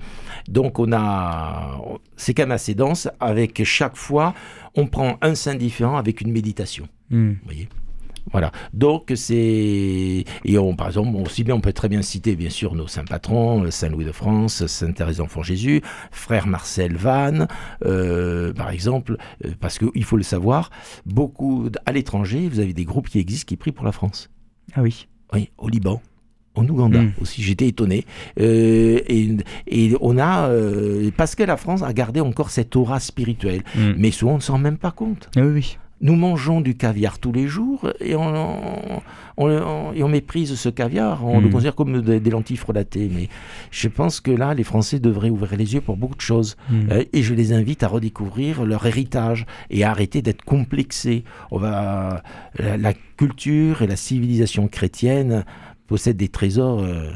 Donc, 0.48 0.80
on 0.80 0.92
a, 0.92 1.80
c'est 2.16 2.34
quand 2.34 2.44
même 2.44 2.52
assez 2.52 2.74
dense. 2.74 3.08
Avec 3.20 3.64
chaque 3.64 3.96
fois, 3.96 4.34
on 4.76 4.88
prend 4.88 5.18
un 5.22 5.36
saint 5.36 5.56
différent 5.56 5.98
avec 5.98 6.22
une 6.22 6.32
méditation. 6.32 6.88
Mm. 7.10 7.30
Vous 7.30 7.36
voyez? 7.46 7.70
Voilà. 8.32 8.52
Donc 8.74 9.12
c'est 9.16 10.26
et 10.46 10.58
on 10.58 10.76
par 10.76 10.88
exemple 10.88 11.16
aussi 11.26 11.44
bien 11.44 11.56
on 11.56 11.62
peut 11.62 11.74
très 11.74 11.90
bien 11.90 12.02
citer 12.02 12.36
bien 12.36 12.50
sûr 12.50 12.76
nos 12.76 12.88
saints 12.88 13.06
patrons 13.06 13.64
euh, 13.64 13.72
Saint 13.72 13.90
Louis 13.90 14.06
de 14.06 14.12
France, 14.12 14.66
Sainte 14.68 14.96
Thérèse 14.96 15.18
d'Enfant 15.18 15.44
Jésus, 15.44 15.82
frère 16.12 16.48
Marcel 16.48 16.96
Vannes 16.96 17.48
euh, 17.86 18.54
par 18.54 18.70
exemple 18.70 19.18
euh, 19.46 19.52
parce 19.60 19.78
qu'il 19.80 20.04
faut 20.04 20.18
le 20.18 20.24
savoir 20.24 20.70
beaucoup 21.06 21.70
à 21.86 21.92
l'étranger 21.92 22.48
vous 22.50 22.60
avez 22.60 22.74
des 22.74 22.86
groupes 22.86 23.10
qui 23.10 23.20
existent 23.20 23.48
qui 23.48 23.56
prient 23.58 23.72
pour 23.72 23.86
la 23.86 23.92
France. 23.92 24.30
Ah 24.74 24.82
oui. 24.82 25.08
Oui, 25.34 25.50
au 25.58 25.68
Liban 25.70 26.02
en 26.56 26.68
Ouganda 26.68 27.02
Mm. 27.02 27.12
aussi. 27.22 27.44
J'étais 27.44 27.68
étonné. 27.68 28.04
Euh, 28.40 29.00
et, 29.08 29.38
et 29.68 29.94
on 30.02 30.18
a, 30.18 30.50
euh, 30.50 31.12
parce 31.16 31.36
que 31.36 31.44
la 31.44 31.56
France 31.56 31.84
a 31.84 31.94
gardé 31.94 32.20
encore 32.20 32.50
cette 32.50 32.76
aura 32.76 33.00
spirituelle. 33.00 33.62
Mm. 33.76 33.92
Mais 33.98 34.10
souvent, 34.12 34.34
on 34.34 34.38
ne 34.38 34.42
s'en 34.42 34.54
rend 34.54 34.60
même 34.60 34.78
pas 34.78 34.90
compte. 34.92 35.30
Ah 35.36 35.42
oui, 35.42 35.52
oui. 35.54 35.78
Nous 36.00 36.16
mangeons 36.16 36.62
du 36.62 36.76
caviar 36.78 37.18
tous 37.18 37.32
les 37.32 37.48
jours 37.48 37.90
et 38.00 38.16
on, 38.16 38.22
on, 39.38 39.48
on- 39.50 39.94
et 39.94 40.04
on 40.04 40.08
méprise 40.10 40.54
ce 40.56 40.70
caviar. 40.70 41.26
On 41.26 41.40
le 41.40 41.50
considère 41.50 41.74
comme 41.76 42.02
des, 42.02 42.20
des 42.20 42.30
lentilles 42.30 42.56
frelatées. 42.58 43.10
Mais 43.14 43.30
je 43.72 43.88
pense 43.88 44.20
que 44.22 44.30
là, 44.30 44.54
les 44.54 44.64
Français 44.64 45.00
devraient 45.00 45.32
ouvrir 45.32 45.56
les 45.58 45.74
yeux 45.74 45.82
pour 45.82 45.98
beaucoup 45.98 46.16
de 46.16 46.22
choses. 46.22 46.56
Mm. 46.70 46.76
Euh, 46.92 47.04
et 47.14 47.24
je 47.24 47.34
les 47.34 47.52
invite 47.52 47.82
à 47.82 47.88
redécouvrir 47.88 48.64
leur 48.64 48.86
héritage 48.86 49.46
et 49.72 49.84
à 49.84 49.90
arrêter 49.90 50.22
d'être 50.22 50.44
complexés. 50.44 51.24
On 51.50 51.58
va, 51.58 52.22
la, 52.60 52.78
la 52.78 52.94
culture 53.18 53.82
et 53.82 53.88
la 53.88 53.96
civilisation 53.96 54.68
chrétienne 54.68 55.46
possèdent 55.88 56.18
des 56.18 56.30
trésors 56.30 56.82
euh, 56.84 57.10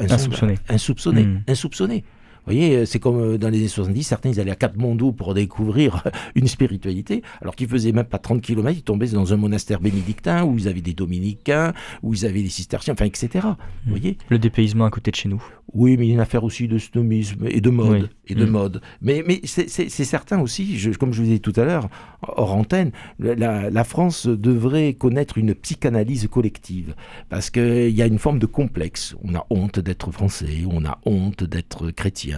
Insoupçonnés. 0.00 0.58
insoupçonnés, 0.68 1.24
Mm. 1.24 1.42
insoupçonnés. 1.48 2.04
Vous 2.48 2.54
voyez, 2.54 2.76
euh, 2.78 2.84
c'est 2.86 2.98
comme 2.98 3.20
euh, 3.20 3.38
dans 3.38 3.50
les 3.50 3.58
années 3.58 3.68
70, 3.68 4.02
certains 4.02 4.30
ils 4.30 4.40
allaient 4.40 4.50
à 4.50 4.56
Katmandou 4.56 5.12
pour 5.12 5.34
découvrir 5.34 6.02
une 6.34 6.48
spiritualité, 6.48 7.22
alors 7.42 7.54
qu'ils 7.54 7.68
faisaient 7.68 7.92
même 7.92 8.06
pas 8.06 8.18
30 8.18 8.40
km, 8.40 8.74
ils 8.78 8.82
tombaient 8.82 9.08
dans 9.08 9.32
un 9.32 9.36
monastère 9.36 9.80
bénédictin 9.80 10.44
où 10.44 10.56
ils 10.58 10.66
avaient 10.68 10.80
des 10.80 10.94
dominicains, 10.94 11.74
où 12.02 12.14
ils 12.14 12.24
avaient 12.24 12.42
des 12.42 12.48
cisterciens, 12.48 12.94
enfin, 12.94 13.04
etc. 13.04 13.46
Vous 13.84 13.90
voyez 13.90 14.16
Le 14.30 14.38
dépaysement 14.38 14.84
à 14.86 14.90
côté 14.90 15.10
de 15.10 15.16
chez 15.16 15.28
nous. 15.28 15.42
oui, 15.74 15.96
mais 15.98 16.06
il 16.06 16.08
y 16.08 16.12
a 16.12 16.14
une 16.14 16.20
affaire 16.20 16.44
aussi 16.44 16.66
de 16.68 16.78
snobisme 16.78 17.44
et 17.48 17.60
de 17.60 17.68
mode. 17.70 18.02
Oui. 18.02 18.08
Et 18.30 18.34
de 18.34 18.44
Mm. 18.46 18.50
mode. 18.50 18.80
Mais, 19.02 19.22
mais 19.26 19.40
c'est 19.44 19.68
certain 19.68 20.40
aussi, 20.40 20.78
je- 20.78 20.90
comme 20.90 21.12
je 21.12 21.22
vous 21.22 21.28
ai 21.28 21.34
dit 21.34 21.40
tout 21.40 21.52
à 21.56 21.64
l'heure, 21.64 21.88
hors 22.22 22.54
antenne, 22.54 22.90
la, 23.18 23.70
la 23.70 23.84
France 23.84 24.26
devrait 24.26 24.94
connaître 24.94 25.38
une 25.38 25.54
psychanalyse 25.54 26.26
collective. 26.30 26.94
Parce 27.28 27.50
qu'il 27.50 27.90
y 27.90 28.02
a 28.02 28.06
une 28.06 28.18
forme 28.18 28.38
de 28.38 28.46
complexe. 28.46 29.14
On 29.22 29.34
a 29.34 29.46
honte 29.50 29.78
d'être 29.78 30.10
français, 30.10 30.64
on 30.70 30.84
a 30.84 30.98
honte 31.06 31.44
d'être 31.44 31.90
chrétien, 31.90 32.37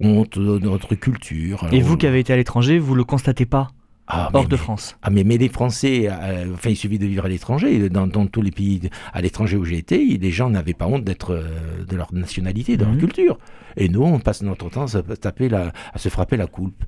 honte 0.00 0.38
de 0.38 0.58
notre 0.58 0.94
culture. 0.94 1.66
Et 1.72 1.80
vous 1.80 1.96
qui 1.96 2.06
avez 2.06 2.20
été 2.20 2.32
à 2.32 2.36
l'étranger, 2.36 2.78
vous 2.78 2.94
le 2.94 3.04
constatez 3.04 3.46
pas 3.46 3.68
ah, 4.10 4.30
hors 4.32 4.42
mais- 4.44 4.48
de 4.48 4.56
France? 4.56 4.96
Ah 5.02 5.10
mais, 5.10 5.22
mais 5.24 5.36
les 5.36 5.48
Français, 5.50 6.08
euh, 6.10 6.52
enfin 6.54 6.70
il 6.70 6.76
suffit 6.76 6.98
de 6.98 7.06
vivre 7.06 7.24
à 7.26 7.28
l'étranger, 7.28 7.88
dans, 7.90 8.06
dans 8.06 8.26
tous 8.26 8.40
les 8.42 8.50
pays 8.50 8.78
de- 8.78 8.88
à 9.12 9.20
l'étranger 9.20 9.56
où 9.56 9.64
j'ai 9.64 9.76
été, 9.78 9.98
les 10.18 10.30
gens 10.30 10.48
n'avaient 10.50 10.72
pas 10.74 10.86
honte 10.86 11.04
d'être 11.04 11.32
euh, 11.34 11.84
de 11.86 11.94
leur 11.96 12.12
nationalité, 12.14 12.76
de 12.76 12.84
Mhm. 12.84 12.90
leur 12.92 12.98
culture. 13.00 13.38
Et 13.76 13.88
nous, 13.88 14.02
on 14.02 14.18
passe 14.18 14.42
notre 14.42 14.70
temps 14.70 14.86
à 14.94 15.02
taper 15.16 15.48
la, 15.48 15.72
à 15.92 15.98
se 15.98 16.08
frapper 16.08 16.36
la 16.36 16.46
coupe. 16.46 16.82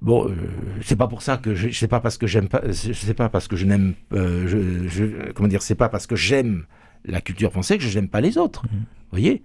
Bon, 0.00 0.28
euh, 0.28 0.34
c'est 0.82 0.96
pas 0.96 1.08
pour 1.08 1.20
ça 1.22 1.36
que 1.36 1.54
je, 1.54 1.68
c'est 1.70 1.88
pas 1.88 2.00
parce 2.00 2.16
que 2.16 2.26
j'aime 2.26 2.48
pas, 2.48 2.62
c'est 2.72 3.14
pas 3.14 3.28
parce 3.28 3.48
que 3.48 3.56
je 3.56 3.66
n'aime, 3.66 3.94
euh, 4.12 4.46
je, 4.48 4.88
je- 4.88 5.32
comment 5.32 5.48
dire, 5.48 5.62
c'est 5.62 5.74
pas 5.74 5.88
parce 5.88 6.06
que 6.06 6.16
j'aime 6.16 6.64
la 7.04 7.20
culture 7.20 7.50
française 7.50 7.78
que 7.78 7.84
je 7.84 7.98
n'aime 7.98 8.08
pas 8.08 8.20
les 8.20 8.38
autres. 8.38 8.62
Mhm. 8.66 8.78
Vous 8.78 8.86
voyez? 9.18 9.42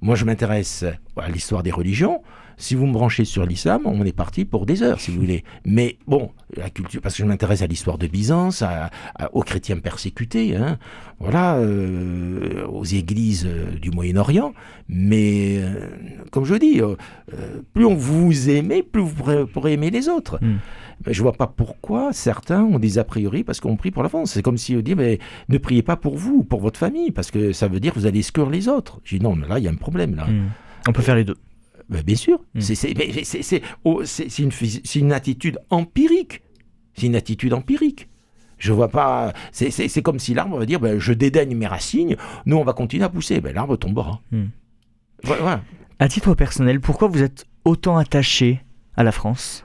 Moi, 0.00 0.16
je 0.16 0.24
m'intéresse 0.24 0.84
à 1.16 1.28
l'histoire 1.28 1.62
des 1.62 1.70
religions. 1.70 2.22
Si 2.56 2.74
vous 2.74 2.86
me 2.86 2.92
branchez 2.92 3.24
sur 3.24 3.44
l'islam, 3.46 3.82
on 3.84 4.04
est 4.04 4.16
parti 4.16 4.44
pour 4.44 4.66
des 4.66 4.82
heures, 4.82 5.00
si 5.00 5.10
vous 5.10 5.20
voulez. 5.20 5.44
Mais 5.64 5.96
bon, 6.06 6.30
la 6.56 6.70
culture, 6.70 7.00
parce 7.00 7.16
que 7.16 7.22
je 7.22 7.28
m'intéresse 7.28 7.62
à 7.62 7.66
l'histoire 7.66 7.98
de 7.98 8.06
Byzance, 8.06 8.62
à- 8.62 8.90
à- 9.18 9.34
aux 9.34 9.42
chrétiens 9.42 9.78
persécutés, 9.78 10.56
hein, 10.56 10.78
voilà, 11.20 11.56
euh, 11.56 12.66
aux 12.66 12.84
églises 12.84 13.46
euh, 13.46 13.72
du 13.80 13.90
Moyen-Orient. 13.90 14.52
Mais 14.88 15.58
euh, 15.60 15.88
comme 16.30 16.44
je 16.44 16.54
dis, 16.54 16.80
euh, 16.80 16.96
plus 17.74 17.84
on 17.86 17.94
vous 17.94 18.50
aimez, 18.50 18.82
plus 18.82 19.02
vous 19.02 19.14
pourrez, 19.14 19.46
pourrez 19.46 19.72
aimer 19.74 19.90
les 19.90 20.08
autres. 20.08 20.38
Mm. 20.42 20.56
Mais 21.06 21.12
je 21.14 21.22
vois 21.22 21.32
pas 21.32 21.46
pourquoi 21.48 22.12
certains 22.12 22.62
ont 22.62 22.78
des 22.78 22.98
a 22.98 23.04
priori 23.04 23.42
parce 23.42 23.60
qu'on 23.60 23.76
prie 23.76 23.90
pour 23.90 24.02
la 24.04 24.08
France. 24.08 24.32
C'est 24.32 24.42
comme 24.42 24.58
si 24.58 24.76
on 24.76 24.80
dit 24.80 24.94
mais 24.94 25.18
ne 25.48 25.58
priez 25.58 25.82
pas 25.82 25.96
pour 25.96 26.16
vous, 26.16 26.44
pour 26.44 26.60
votre 26.60 26.78
famille, 26.78 27.10
parce 27.10 27.30
que 27.30 27.52
ça 27.52 27.66
veut 27.66 27.80
dire 27.80 27.92
que 27.94 27.98
vous 27.98 28.06
allez 28.06 28.20
exclure 28.20 28.50
les 28.50 28.68
autres. 28.68 29.00
J'ai 29.04 29.18
dit 29.18 29.24
non, 29.24 29.34
mais 29.34 29.48
là 29.48 29.58
il 29.58 29.64
y 29.64 29.68
a 29.68 29.70
un 29.70 29.74
problème 29.76 30.14
là. 30.14 30.26
Mm. 30.26 30.50
On 30.88 30.92
peut 30.92 31.02
faire 31.02 31.16
les 31.16 31.24
deux. 31.24 31.36
Ben, 31.92 32.02
bien 32.02 32.16
sûr, 32.16 32.40
c'est 32.58 33.62
oh, 33.84 34.02
une, 34.96 35.12
attitude 35.12 35.58
empirique. 35.70 36.42
C'est 36.94 37.06
une 37.06 37.16
attitude 37.16 37.52
empirique. 37.52 38.08
Je 38.58 38.72
vois 38.72 38.88
pas. 38.88 39.32
C'est 39.52 40.02
comme 40.02 40.18
si 40.18 40.34
l'arbre 40.34 40.58
va 40.58 40.66
dire 40.66 40.80
ben, 40.80 40.98
je 40.98 41.12
dédaigne 41.12 41.54
mes 41.56 41.66
racines, 41.66 42.16
nous 42.46 42.56
on 42.56 42.64
va 42.64 42.72
continuer 42.72 43.04
à 43.04 43.08
pousser. 43.08 43.40
Ben, 43.40 43.54
l'arbre 43.54 43.76
tombera. 43.76 44.20
Mm. 44.30 44.44
Voilà. 45.24 45.42
voilà. 45.42 45.62
À 45.98 46.08
titre 46.08 46.34
personnel, 46.34 46.80
pourquoi 46.80 47.08
vous 47.08 47.22
êtes 47.22 47.44
autant 47.64 47.96
attaché 47.96 48.60
à 48.96 49.04
la 49.04 49.12
France? 49.12 49.64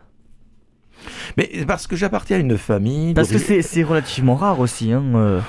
Mais 1.38 1.66
parce 1.66 1.88
que 1.88 1.96
j'appartiens 1.96 2.38
à 2.38 2.40
une 2.40 2.58
famille. 2.58 3.14
Parce 3.14 3.30
que 3.30 3.38
c'est 3.38 3.84
relativement 3.84 4.36
rare 4.36 4.60
aussi, 4.60 4.92
hein, 4.92 5.04
euh, 5.16 5.42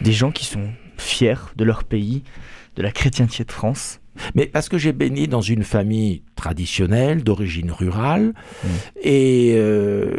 des 0.00 0.12
gens 0.12 0.30
qui 0.30 0.44
sont 0.44 0.68
fiers 0.98 1.34
de 1.56 1.64
leur 1.64 1.84
pays, 1.84 2.22
de 2.76 2.82
la 2.82 2.92
chrétienté 2.92 3.44
de 3.44 3.52
France. 3.52 4.00
Mais 4.34 4.46
parce 4.46 4.68
que 4.68 4.78
j'ai 4.78 4.92
baigné 4.92 5.26
dans 5.26 5.40
une 5.40 5.62
famille 5.64 6.22
traditionnelle, 6.36 7.22
d'origine 7.24 7.70
rurale, 7.70 8.32
Mm. 8.62 8.68
et 9.02 9.52
euh, 9.56 10.10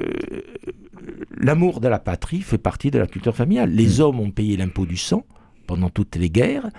l'amour 1.37 1.79
de 1.79 1.87
la 1.87 1.99
patrie 1.99 2.41
fait 2.41 2.57
partie 2.57 2.91
de 2.91 2.99
la 2.99 3.07
culture 3.07 3.35
familiale. 3.35 3.71
Les 3.71 4.01
hommes 4.01 4.19
ont 4.19 4.31
payé 4.31 4.57
l'impôt 4.57 4.85
du 4.85 4.97
sang 4.97 5.25
pendant 5.67 5.89
toutes 5.89 6.15
les 6.15 6.29
guerres. 6.29 6.69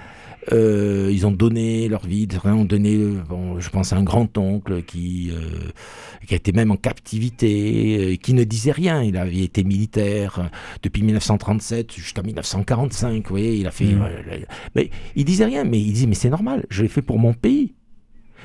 Euh, 0.51 1.11
ils 1.13 1.25
ont 1.27 1.31
donné 1.31 1.89
leur 1.89 2.05
vie, 2.05 2.27
certains 2.29 2.55
ont 2.55 2.65
donné, 2.65 2.97
euh, 2.97 3.23
bon, 3.29 3.61
je 3.61 3.71
pense 3.71 3.93
à 3.93 3.97
un 3.97 4.03
grand-oncle 4.03 4.83
qui, 4.83 5.31
euh, 5.31 5.71
qui 6.27 6.35
a 6.35 6.37
été 6.37 6.53
même 6.53 6.73
en 6.73 6.77
captivité, 6.77 8.15
euh, 8.15 8.17
qui 8.17 8.35
ne 8.35 8.43
disait 8.43 8.73
rien. 8.73 9.03
Il 9.03 9.17
avait 9.17 9.39
été 9.39 9.63
militaire 9.63 10.51
depuis 10.83 11.03
1937 11.03 11.93
jusqu'à 11.93 12.23
1945. 12.23 13.23
Vous 13.23 13.31
voyez, 13.31 13.57
il 13.57 13.67
a 13.67 13.71
fait. 13.71 13.85
Mm. 13.85 14.03
euh, 14.03 14.39
mais 14.75 14.91
il 15.15 15.25
disait 15.25 15.45
rien, 15.45 15.65
mais 15.65 15.81
il 15.81 15.93
dit 15.93 16.07
mais 16.07 16.15
c'est 16.15 16.31
normal, 16.31 16.67
je 16.71 16.83
l'ai 16.83 16.89
fait 16.89 17.03
pour 17.03 17.19
mon 17.19 17.35
pays. 17.35 17.75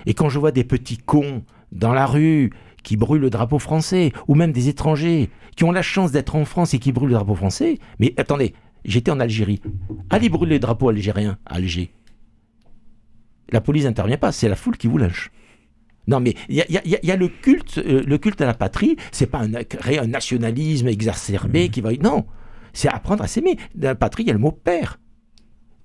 Et 0.06 0.14
quand 0.14 0.30
je 0.30 0.38
vois 0.38 0.52
des 0.52 0.64
petits 0.64 0.98
cons 0.98 1.44
dans 1.72 1.94
la 1.94 2.06
rue 2.06 2.52
qui 2.84 2.96
brûlent 2.96 3.22
le 3.22 3.30
drapeau 3.30 3.60
français, 3.60 4.14
ou 4.28 4.36
même 4.36 4.52
des 4.52 4.70
étrangers 4.70 5.30
qui 5.56 5.64
ont 5.64 5.72
la 5.72 5.82
chance 5.82 6.12
d'être 6.12 6.36
en 6.36 6.46
France 6.46 6.74
et 6.76 6.80
qui 6.80 6.92
brûlent 6.92 7.10
le 7.10 7.16
drapeau 7.16 7.36
français, 7.36 7.80
mais 8.00 8.14
attendez, 8.18 8.54
j'étais 8.88 9.12
en 9.12 9.20
Algérie. 9.20 9.62
Allez 10.10 10.30
brûler 10.30 10.56
le 10.56 10.60
drapeau 10.60 10.90
algérien 10.90 11.38
à 11.46 11.56
Alger. 11.56 11.92
La 13.50 13.62
police 13.62 13.86
n'intervient 13.86 14.18
pas, 14.18 14.32
c'est 14.32 14.50
la 14.50 14.56
foule 14.56 14.78
qui 14.78 14.88
vous 14.88 14.98
lynche. 14.98 15.32
Non, 16.08 16.20
mais 16.22 16.36
il 16.50 16.56
y 16.56 16.62
a, 16.62 16.66
y 16.70 17.00
y 17.04 17.18
le 17.18 17.28
culte, 17.28 17.78
euh, 17.80 18.02
le 18.06 18.18
culte 18.18 18.42
à 18.42 18.46
la 18.46 18.54
patrie. 18.54 18.96
C'est 19.12 19.28
pas 19.28 19.40
un, 19.40 19.64
créer 19.64 20.00
un 20.00 20.08
nationalisme 20.08 20.88
exacerbé 20.88 21.70
qui 21.70 21.82
va. 21.82 21.92
Non, 22.02 22.26
c'est 22.74 22.88
apprendre 22.88 23.24
à 23.24 23.28
s'aimer. 23.28 23.58
Dans 23.76 23.90
la 23.90 23.96
patrie, 23.96 24.24
il 24.24 24.28
y 24.28 24.30
a 24.30 24.34
le 24.34 24.40
mot 24.40 24.52
père. 24.52 25.00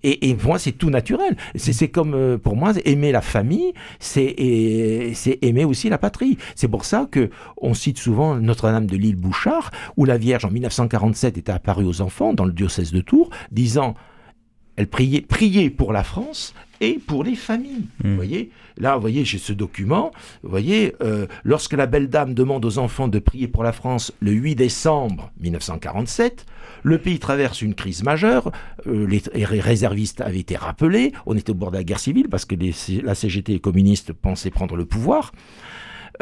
Et, 0.02 0.30
et 0.30 0.36
moi, 0.44 0.58
c'est 0.58 0.72
tout 0.72 0.90
naturel. 0.90 1.36
C'est 1.54 1.88
comme, 1.88 2.14
euh, 2.14 2.38
pour 2.38 2.56
moi, 2.56 2.72
aimer 2.84 3.12
la 3.12 3.20
famille, 3.20 3.72
c'est 3.98 4.34
aimer 5.42 5.64
aussi 5.64 5.88
la 5.88 5.98
patrie. 5.98 6.38
C'est 6.54 6.68
pour 6.68 6.84
ça 6.84 7.06
que 7.10 7.30
on 7.56 7.74
cite 7.74 7.98
souvent 7.98 8.36
Notre-Dame 8.36 8.86
de 8.86 8.96
l'île 8.96 9.16
Bouchard, 9.16 9.70
où 9.96 10.04
la 10.04 10.18
Vierge, 10.18 10.44
en 10.44 10.50
1947, 10.50 11.38
était 11.38 11.52
apparue 11.52 11.84
aux 11.84 12.00
enfants 12.00 12.34
dans 12.34 12.44
le 12.44 12.52
diocèse 12.52 12.92
de 12.92 13.00
Tours, 13.00 13.30
disant 13.50 13.94
elle 14.76 14.88
priait, 14.88 15.20
priait 15.20 15.70
pour 15.70 15.92
la 15.92 16.02
France 16.02 16.54
et 16.82 16.98
pour 16.98 17.24
les 17.24 17.34
familles. 17.36 17.86
Mm. 18.04 18.10
Vous 18.10 18.16
voyez 18.16 18.50
Là, 18.78 18.94
vous 18.96 19.00
voyez, 19.02 19.24
j'ai 19.24 19.38
ce 19.38 19.52
document. 19.52 20.12
Vous 20.42 20.50
voyez, 20.50 20.94
euh, 21.02 21.26
lorsque 21.44 21.74
la 21.74 21.86
belle 21.86 22.08
dame 22.08 22.34
demande 22.34 22.64
aux 22.64 22.78
enfants 22.78 23.06
de 23.08 23.18
prier 23.18 23.46
pour 23.48 23.62
la 23.62 23.72
France 23.72 24.12
le 24.20 24.32
8 24.32 24.54
décembre 24.56 25.30
1947, 25.40 26.44
le 26.82 26.98
pays 26.98 27.18
traverse 27.18 27.62
une 27.62 27.74
crise 27.74 28.02
majeure. 28.02 28.50
euh, 28.86 29.06
les, 29.06 29.22
les 29.34 29.44
réservistes 29.60 30.20
avaient 30.20 30.40
été 30.40 30.56
rappelés. 30.56 31.12
On 31.26 31.36
était 31.36 31.50
au 31.50 31.54
bord 31.54 31.70
de 31.70 31.76
la 31.76 31.84
guerre 31.84 32.00
civile 32.00 32.28
parce 32.28 32.44
que 32.44 32.54
les- 32.56 32.74
la 33.02 33.14
CGT 33.14 33.52
et 33.52 33.54
les 33.56 33.60
communistes 33.60 34.12
pensaient 34.12 34.50
prendre 34.50 34.74
le 34.76 34.84
pouvoir. 34.84 35.32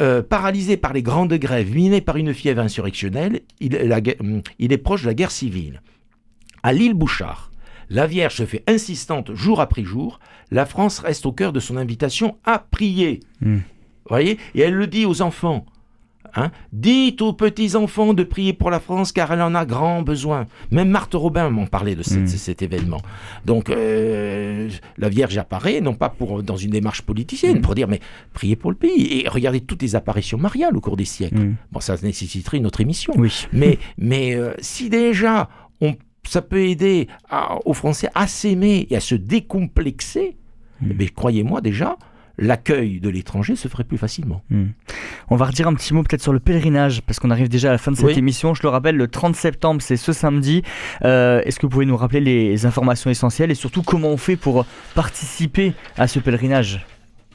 Euh, 0.00 0.22
paralysé 0.22 0.76
par 0.76 0.92
les 0.92 1.02
grandes 1.02 1.34
grèves, 1.34 1.74
miné 1.74 2.00
par 2.00 2.16
une 2.16 2.32
fièvre 2.34 2.60
insurrectionnelle, 2.62 3.40
il, 3.60 3.72
la 3.72 4.00
il 4.58 4.72
est 4.72 4.78
proche 4.78 5.02
de 5.02 5.06
la 5.08 5.14
guerre 5.14 5.30
civile. 5.32 5.82
À 6.62 6.72
l'île 6.72 6.94
Bouchard, 6.94 7.49
la 7.90 8.06
Vierge 8.06 8.36
se 8.36 8.46
fait 8.46 8.62
insistante 8.66 9.34
jour 9.34 9.60
après 9.60 9.82
jour. 9.84 10.20
La 10.50 10.64
France 10.64 11.00
reste 11.00 11.26
au 11.26 11.32
cœur 11.32 11.52
de 11.52 11.60
son 11.60 11.76
invitation 11.76 12.36
à 12.44 12.58
prier. 12.58 13.20
Mm. 13.42 13.56
Vous 13.56 13.62
voyez? 14.08 14.38
Et 14.54 14.60
elle 14.60 14.74
le 14.74 14.86
dit 14.86 15.04
aux 15.04 15.20
enfants. 15.22 15.66
Hein 16.36 16.52
Dites 16.72 17.22
aux 17.22 17.32
petits-enfants 17.32 18.14
de 18.14 18.22
prier 18.22 18.52
pour 18.52 18.70
la 18.70 18.78
France 18.78 19.10
car 19.10 19.32
elle 19.32 19.42
en 19.42 19.54
a 19.56 19.64
grand 19.64 20.02
besoin. 20.02 20.46
Même 20.70 20.88
Marthe 20.88 21.14
Robin 21.14 21.50
m'en 21.50 21.66
parlait 21.66 21.96
de 21.96 22.04
cette- 22.04 22.20
Mm. 22.22 22.26
cet 22.28 22.62
événement. 22.62 23.00
Donc 23.46 23.68
euh, 23.70 24.68
la 24.96 25.08
Vierge 25.08 25.36
apparaît, 25.38 25.80
non 25.80 25.94
pas 25.94 26.08
pour, 26.08 26.42
dans 26.44 26.56
une 26.56 26.70
démarche 26.70 27.02
politicienne, 27.02 27.58
Mm. 27.58 27.62
pour 27.62 27.74
dire 27.74 27.88
mais 27.88 27.98
priez 28.32 28.54
pour 28.54 28.70
le 28.70 28.76
pays. 28.76 29.20
Et 29.24 29.28
regardez 29.28 29.60
toutes 29.60 29.82
les 29.82 29.96
apparitions 29.96 30.38
mariales 30.38 30.76
au 30.76 30.80
cours 30.80 30.96
des 30.96 31.04
siècles. 31.04 31.38
Mm. 31.38 31.56
Bon, 31.72 31.80
ça 31.80 31.96
nécessiterait 32.00 32.58
une 32.58 32.66
autre 32.66 32.80
émission. 32.80 33.12
Oui. 33.16 33.46
Mais, 33.52 33.78
mais 33.98 34.34
euh, 34.36 34.52
si 34.60 34.88
déjà 34.88 35.48
on 35.80 35.96
ça 36.30 36.42
peut 36.42 36.62
aider 36.62 37.08
aux 37.64 37.74
Français 37.74 38.08
à 38.14 38.28
s'aimer 38.28 38.86
et 38.88 38.96
à 38.96 39.00
se 39.00 39.16
décomplexer, 39.16 40.36
mais 40.80 41.06
hmm. 41.06 41.10
croyez-moi 41.10 41.60
déjà, 41.60 41.96
l'accueil 42.38 43.00
de 43.00 43.08
l'étranger 43.08 43.56
se 43.56 43.66
ferait 43.66 43.82
plus 43.82 43.98
facilement. 43.98 44.40
Hmm. 44.48 44.66
On 45.28 45.34
va 45.36 45.46
redire 45.46 45.66
un 45.66 45.74
petit 45.74 45.92
mot 45.92 46.04
peut-être 46.04 46.22
sur 46.22 46.32
le 46.32 46.38
pèlerinage, 46.38 47.02
parce 47.02 47.18
qu'on 47.18 47.30
arrive 47.30 47.48
déjà 47.48 47.70
à 47.70 47.72
la 47.72 47.78
fin 47.78 47.90
de 47.90 47.96
cette 47.96 48.16
émission. 48.16 48.54
Je 48.54 48.62
le 48.62 48.68
rappelle, 48.68 48.96
le 48.96 49.08
30 49.08 49.34
septembre, 49.34 49.82
c'est 49.82 49.96
ce 49.96 50.12
samedi. 50.12 50.62
Euh, 51.04 51.42
est-ce 51.44 51.58
que 51.58 51.66
vous 51.66 51.70
pouvez 51.70 51.86
nous 51.86 51.96
rappeler 51.96 52.20
les 52.20 52.64
informations 52.64 53.10
essentielles 53.10 53.50
et 53.50 53.56
surtout 53.56 53.82
comment 53.82 54.08
on 54.08 54.16
fait 54.16 54.36
pour 54.36 54.66
participer 54.94 55.72
à 55.96 56.06
ce 56.06 56.20
pèlerinage? 56.20 56.86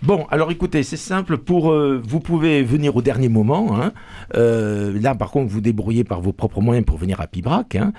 Bon, 0.04 0.26
alors 0.30 0.52
écoutez, 0.52 0.84
c'est 0.84 0.98
simple. 0.98 1.38
Pour 1.38 1.72
euh, 1.72 2.02
vous 2.06 2.20
pouvez 2.20 2.64
venir 2.64 2.96
au 2.96 3.02
dernier 3.02 3.30
moment. 3.30 3.80
Hein. 3.80 3.94
Euh, 4.36 5.00
là, 5.02 5.16
par 5.16 5.32
contre, 5.32 5.52
vous 5.52 5.62
débrouillez 5.62 6.04
par 6.04 6.22
vos 6.22 6.34
propres 6.34 6.62
moyens 6.62 6.86
pour 6.86 6.98
venir 6.98 7.22
à 7.22 7.28
Pibrac. 7.28 7.76
Hein. 7.76 7.94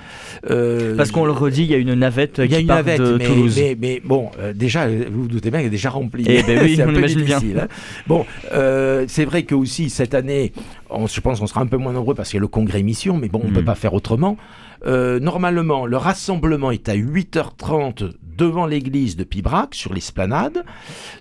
Euh, 0.51 0.94
Parce 0.97 1.11
qu'on 1.11 1.24
le 1.24 1.32
redit, 1.32 1.62
il 1.62 1.70
y 1.70 1.74
a 1.74 1.78
une 1.78 1.94
navette 1.94 2.47
qui 2.47 2.64
part 2.64 2.84
de 2.84 3.16
mais, 3.18 3.24
Toulouse. 3.24 3.61
Mais, 3.80 4.01
bon, 4.05 4.30
déjà, 4.55 4.88
vous 4.88 5.22
vous 5.22 5.28
doutez 5.28 5.51
bien 5.51 5.61
qu'elle 5.61 5.68
est 5.68 5.70
déjà 5.70 5.90
remplie. 5.90 6.24
Eh 6.28 6.42
ben 6.42 6.61
oui, 6.62 6.78
on 6.86 6.92
imagine 6.92 7.22
bien. 7.22 7.38
Hein. 7.38 7.66
Bon, 8.07 8.24
c'est 9.09 9.24
vrai 9.24 9.44
que 9.44 9.55
aussi 9.55 9.90
cette 9.90 10.14
année, 10.14 10.53
je 11.07 11.20
pense 11.20 11.40
qu'on 11.40 11.47
sera 11.47 11.62
un 11.62 11.66
peu 11.66 11.78
moins 11.78 11.92
nombreux 11.92 12.14
parce 12.14 12.28
qu'il 12.28 12.36
y 12.36 12.40
a 12.40 12.42
le 12.42 12.49
congrès 12.49 12.82
mission, 12.82 13.16
mais 13.16 13.28
bon, 13.28 13.40
on 13.42 13.49
ne 13.49 13.55
peut 13.55 13.62
hmm. 13.62 13.64
pas 13.64 13.74
faire 13.74 13.94
autrement. 13.94 14.36
Normalement, 14.87 15.87
le 15.87 15.97
rassemblement 15.97 16.70
est 16.70 16.89
à 16.89 16.97
8h30 16.97 18.12
devant 18.37 18.66
l'église 18.66 19.16
de 19.16 19.24
Pibrac, 19.24 19.74
sur 19.74 19.93
l'esplanade. 19.93 20.64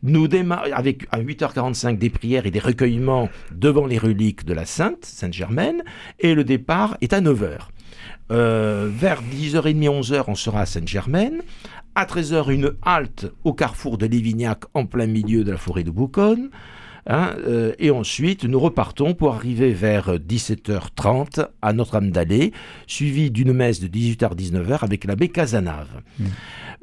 Nous 0.03 0.27
démarrons 0.27 0.71
avec 0.73 1.07
à 1.11 1.19
8h45 1.19 1.97
des 1.97 2.09
prières 2.09 2.45
et 2.45 2.51
des 2.51 2.59
recueillements 2.59 3.29
devant 3.51 3.85
les 3.85 3.97
reliques 3.97 4.45
de 4.45 4.53
la 4.53 4.65
Sainte, 4.65 5.05
Sainte-Germaine, 5.05 5.83
et 6.19 6.35
le 6.35 6.43
départ 6.43 6.97
est 7.01 7.13
à 7.13 7.21
9h. 7.21 7.69
Euh, 8.31 8.89
vers 8.91 9.21
10h30, 9.21 10.01
11h, 10.01 10.23
on 10.27 10.35
sera 10.35 10.61
à 10.61 10.65
Sainte-Germaine. 10.65 11.41
À 11.95 12.05
13h, 12.05 12.51
une 12.51 12.73
halte 12.83 13.31
au 13.43 13.53
carrefour 13.53 13.97
de 13.97 14.05
Lévignac, 14.05 14.63
en 14.73 14.85
plein 14.85 15.07
milieu 15.07 15.43
de 15.43 15.51
la 15.51 15.57
forêt 15.57 15.83
de 15.83 15.91
Bouconne. 15.91 16.49
Hein, 17.07 17.35
euh, 17.47 17.73
et 17.77 17.91
ensuite, 17.91 18.45
nous 18.45 18.59
repartons 18.59 19.13
pour 19.13 19.33
arriver 19.33 19.73
vers 19.73 20.15
17h30 20.15 21.47
à 21.61 21.73
Notre-Dame-d'Allée, 21.73 22.51
suivi 22.87 23.29
d'une 23.29 23.53
messe 23.53 23.79
de 23.79 23.87
18h-19h 23.87 24.79
avec 24.83 25.03
l'abbé 25.03 25.29
Casanave. 25.29 25.87
Mmh. 26.19 26.25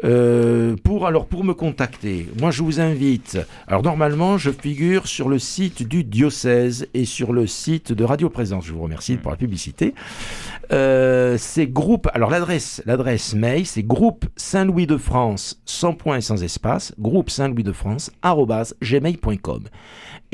Euh, 0.04 0.76
pour, 0.82 1.06
alors, 1.06 1.26
pour 1.26 1.44
me 1.44 1.54
contacter, 1.54 2.28
moi 2.40 2.50
je 2.50 2.62
vous 2.62 2.80
invite. 2.80 3.38
Alors, 3.66 3.82
normalement, 3.82 4.38
je 4.38 4.50
figure 4.50 5.06
sur 5.06 5.28
le 5.28 5.38
site 5.38 5.86
du 5.86 6.04
diocèse 6.04 6.86
et 6.94 7.04
sur 7.04 7.32
le 7.32 7.46
site 7.46 7.92
de 7.92 8.04
Radio 8.04 8.30
Présence. 8.30 8.64
Je 8.66 8.72
vous 8.72 8.82
remercie 8.82 9.16
pour 9.16 9.30
la 9.30 9.36
publicité. 9.36 9.94
Euh, 10.72 11.36
c'est 11.38 11.66
groupe. 11.66 12.08
Alors, 12.14 12.30
l'adresse, 12.30 12.82
l'adresse 12.86 13.34
mail, 13.34 13.66
c'est 13.66 13.82
groupe 13.82 14.24
Saint-Louis 14.36 14.86
de 14.86 14.96
France, 14.96 15.60
sans 15.66 15.92
point 15.92 16.16
et 16.16 16.20
sans 16.20 16.42
espace, 16.42 16.94
groupe 16.98 17.30
Saint-Louis 17.30 17.62
de 17.62 17.72
France, 17.72 18.10
gmail.com. 18.22 19.64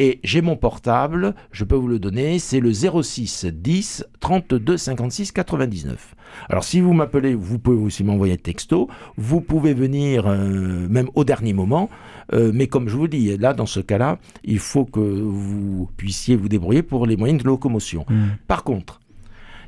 Et 0.01 0.21
j'ai 0.23 0.43
mon 0.43 0.55
portable, 0.55 1.35
je 1.51 1.65
peux 1.65 1.75
vous 1.75 1.89
le 1.89 1.99
donner, 1.99 2.39
c'est 2.39 2.61
le 2.61 2.73
06 2.73 3.47
10 3.47 4.05
32 4.21 4.77
56 4.77 5.33
99. 5.33 6.15
Alors 6.49 6.63
si 6.63 6.81
vous 6.81 6.93
m'appelez, 6.93 7.35
vous 7.35 7.59
pouvez 7.59 7.77
aussi 7.77 8.05
m'envoyer 8.05 8.35
un 8.35 8.37
texto, 8.37 8.89
vous 9.17 9.41
pouvez 9.41 9.75
venir 9.75 10.29
euh, 10.29 10.87
même 10.89 11.09
au 11.17 11.25
dernier 11.25 11.53
moment, 11.53 11.91
euh, 12.33 12.53
mais 12.55 12.69
comme 12.69 12.89
je 12.89 12.97
vous 12.97 13.09
dis, 13.09 13.37
là 13.39 13.55
dans 13.55 13.67
ce 13.67 13.81
cas-là, 13.81 14.19
il 14.45 14.61
faut 14.61 14.85
que 14.85 15.01
vous 15.01 15.91
puissiez 15.97 16.37
vous 16.37 16.49
débrouiller 16.49 16.85
pour 16.85 17.05
les 17.05 17.17
moyens 17.17 17.43
de 17.43 17.49
locomotion. 17.49 18.07
Mmh. 18.09 18.25
Par 18.47 18.63
contre, 18.63 19.01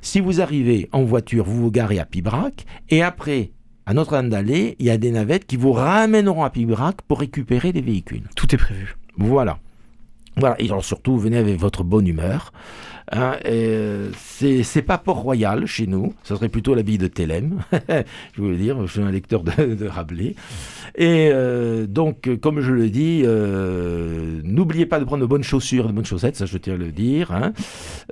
si 0.03 0.21
vous 0.21 0.41
arrivez 0.41 0.89
en 0.93 1.05
voiture, 1.05 1.45
vous 1.45 1.63
vous 1.63 1.71
garez 1.71 1.99
à 1.99 2.05
Pibrac, 2.05 2.65
et 2.89 3.03
après, 3.03 3.51
à 3.87 3.95
Notre-Dame-d'Allée, 3.95 4.77
il 4.79 4.87
y 4.87 4.91
a 4.91 4.99
des 4.99 5.11
navettes 5.11 5.47
qui 5.47 5.57
vous 5.57 5.73
ramèneront 5.73 6.45
à 6.45 6.51
Pibrac 6.51 7.03
pour 7.03 7.21
récupérer 7.21 7.73
les 7.73 7.81
véhicules. 7.81 8.29
Tout 8.37 8.55
est 8.55 8.59
prévu. 8.59 8.97
Voilà. 9.17 9.59
Voilà, 10.37 10.55
et 10.61 10.67
alors 10.67 10.85
surtout, 10.85 11.19
venez 11.19 11.37
avec 11.37 11.59
votre 11.59 11.83
bonne 11.83 12.07
humeur. 12.07 12.53
Hein, 13.13 13.39
euh, 13.45 14.11
c'est 14.15 14.83
pas 14.83 14.97
Port-Royal 14.97 15.67
chez 15.67 15.89
nous, 15.89 16.15
ce 16.23 16.37
serait 16.37 16.49
plutôt 16.49 16.75
l'habit 16.75 16.97
de 16.97 17.09
Thélème, 17.09 17.63
je 18.35 18.43
veux 18.43 18.57
dire, 18.57 18.87
je 18.87 18.93
suis 18.93 19.03
un 19.03 19.11
lecteur 19.11 19.43
de, 19.43 19.87
Rabelais. 19.87 20.37
Et 20.95 21.31
euh, 21.33 21.87
donc, 21.89 22.31
comme 22.41 22.61
je 22.61 22.73
le 22.73 22.89
dis, 22.89 23.23
euh, 23.25 24.41
n'oubliez 24.45 24.87
pas 24.87 25.01
de 25.01 25.05
prendre 25.05 25.23
de 25.23 25.27
bonnes 25.27 25.43
chaussures, 25.43 25.89
de 25.89 25.93
bonnes 25.93 26.05
chaussettes, 26.05 26.37
ça 26.37 26.47
je 26.47 26.57
tiens 26.57 26.75
à 26.75 26.77
le 26.77 26.93
dire. 26.93 27.33
Hein. 27.33 27.53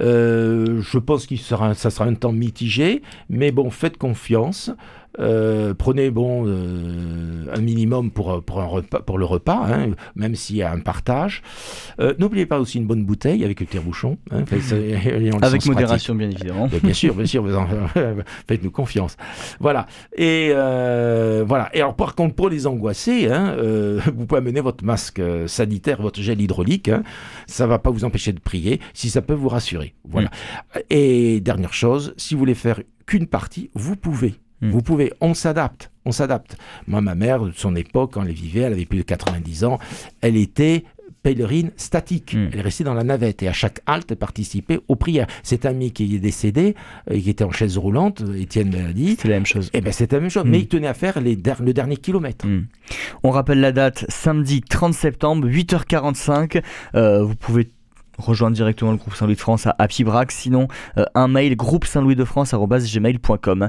je 0.01 0.99
pense 0.99 1.27
que 1.27 1.37
ça 1.37 1.91
sera 1.91 2.05
un 2.05 2.15
temps 2.15 2.33
mitigé, 2.33 3.03
mais 3.31 3.53
bon, 3.53 3.71
faites 3.71 3.99
confiance. 3.99 4.73
Prenez 5.79 6.11
bon 6.11 6.47
un 6.47 7.61
minimum 7.61 8.13
pour, 8.13 8.43
pour, 8.45 9.19
le 9.19 9.25
repas, 9.25 9.67
hein, 9.69 9.91
même 10.15 10.37
s'il 10.37 10.57
y 10.57 10.63
a 10.63 10.71
un 10.71 10.79
partage. 10.79 11.43
N'oubliez 12.19 12.47
pas 12.47 12.61
aussi 12.61 12.79
une 12.79 12.87
bonne 12.87 13.05
bouteille 13.05 13.45
avec 13.45 13.59
le 13.61 13.67
tire-bouchon. 13.67 14.19
Avec 15.43 15.66
modération, 15.66 16.14
bien 16.14 16.30
évidemment. 16.30 16.68
bien 16.82 16.93
sûr, 16.93 17.14
bien 17.14 17.26
sûr, 17.26 17.45
faites-nous 18.49 18.70
confiance. 18.70 19.16
Voilà. 19.61 19.86
Et 20.16 20.53
voilà. 20.53 21.70
Et 21.72 21.80
alors, 21.80 21.95
par 21.95 22.14
contre, 22.14 22.34
pour 22.34 22.49
les 22.49 22.66
angoissés, 22.66 23.28
hein, 23.30 23.57
vous 24.14 24.26
pouvez 24.26 24.39
amener 24.39 24.61
votre 24.61 24.84
masque 24.84 25.22
sanitaire, 25.47 26.01
votre 26.03 26.20
gel 26.20 26.41
hydraulique. 26.41 26.89
Hein, 26.89 27.03
ça 27.47 27.66
va 27.66 27.78
pas 27.78 27.91
vous 27.91 28.05
empêcher 28.05 28.32
de 28.32 28.41
prier, 28.41 28.80
si 28.95 29.11
ça 29.11 29.22
peut 29.22 29.34
vous 29.34 29.49
rassurer. 29.49 29.95
Voilà. 30.05 30.28
Mm. 30.28 30.78
Et 30.91 31.41
dernière 31.41 31.72
chose, 31.72 32.14
si 32.16 32.34
vous 32.34 32.41
voulez 32.41 32.55
faire 32.55 32.80
qu'une 33.07 33.26
partie, 33.26 33.70
vous 33.74 33.97
pouvez. 33.97 34.34
Hmm. 34.61 34.70
Vous 34.70 34.82
pouvez, 34.82 35.12
on 35.20 35.34
s'adapte, 35.34 35.93
on 36.05 36.11
s'adapte. 36.11 36.57
Moi, 36.89 37.01
ma 37.01 37.14
mère, 37.14 37.45
de 37.45 37.53
son 37.53 37.76
époque, 37.76 38.12
quand 38.14 38.24
elle 38.24 38.32
vivait, 38.32 38.61
elle 38.61 38.72
avait 38.72 38.86
plus 38.86 38.99
de 38.99 39.05
90 39.05 39.64
ans, 39.64 39.78
elle 40.20 40.36
était 40.36 40.84
pèlerine 41.29 41.72
statique. 41.76 42.35
Hmm. 42.35 42.49
Elle 42.53 42.61
est 42.61 42.62
restée 42.62 42.85
dans 42.85 42.95
la 42.95 43.05
navette 43.05 43.43
et 43.43 43.49
à 43.49 43.53
chaque 43.53 43.81
halte, 43.87 44.11
elle 44.11 44.16
participait 44.16 44.81
aux 44.89 44.97
prières. 44.97 45.26
Cet 45.43 45.66
ami 45.66 45.93
qui 45.93 46.14
est 46.14 46.18
décédé, 46.18 46.74
euh, 47.11 47.20
qui 47.20 47.29
était 47.29 47.45
en 47.45 47.51
chaise 47.51 47.76
roulante, 47.76 48.22
Étienne 48.35 48.70
m'a 48.70 48.93
dit. 48.93 49.16
C'est 49.20 49.29
la 49.29 49.35
même 49.35 49.47
chose. 49.47 49.68
Eh 49.74 49.81
ben, 49.83 49.93
c'est 49.93 50.11
la 50.12 50.20
même 50.20 50.31
chose. 50.31 50.45
Hmm. 50.45 50.51
Mais 50.51 50.61
il 50.61 50.68
tenait 50.68 50.87
à 50.87 50.95
faire 50.95 51.20
les 51.20 51.37
le 51.61 51.72
dernier 51.72 51.97
kilomètre. 51.97 52.47
On 53.22 53.31
rappelle 53.31 53.61
la 53.61 53.72
date, 53.72 54.05
samedi 54.09 54.62
30 54.62 54.95
septembre, 54.95 55.47
8h45. 55.49 56.62
Euh, 56.95 57.22
vous 57.22 57.37
pouvez 57.37 57.68
rejoindre 58.18 58.57
directement 58.57 58.91
le 58.91 58.97
groupe 58.97 59.14
Saint-Louis 59.14 59.37
de 59.37 59.41
France 59.41 59.66
à 59.66 59.76
Happy 59.79 60.05
sinon 60.31 60.68
euh, 60.97 61.05
un 61.14 61.29
mail 61.29 61.57
groupe 61.57 61.85
Saint-Louis 61.85 62.16
de 62.16 62.24
France 62.24 62.55
gmail.com. 62.55 63.68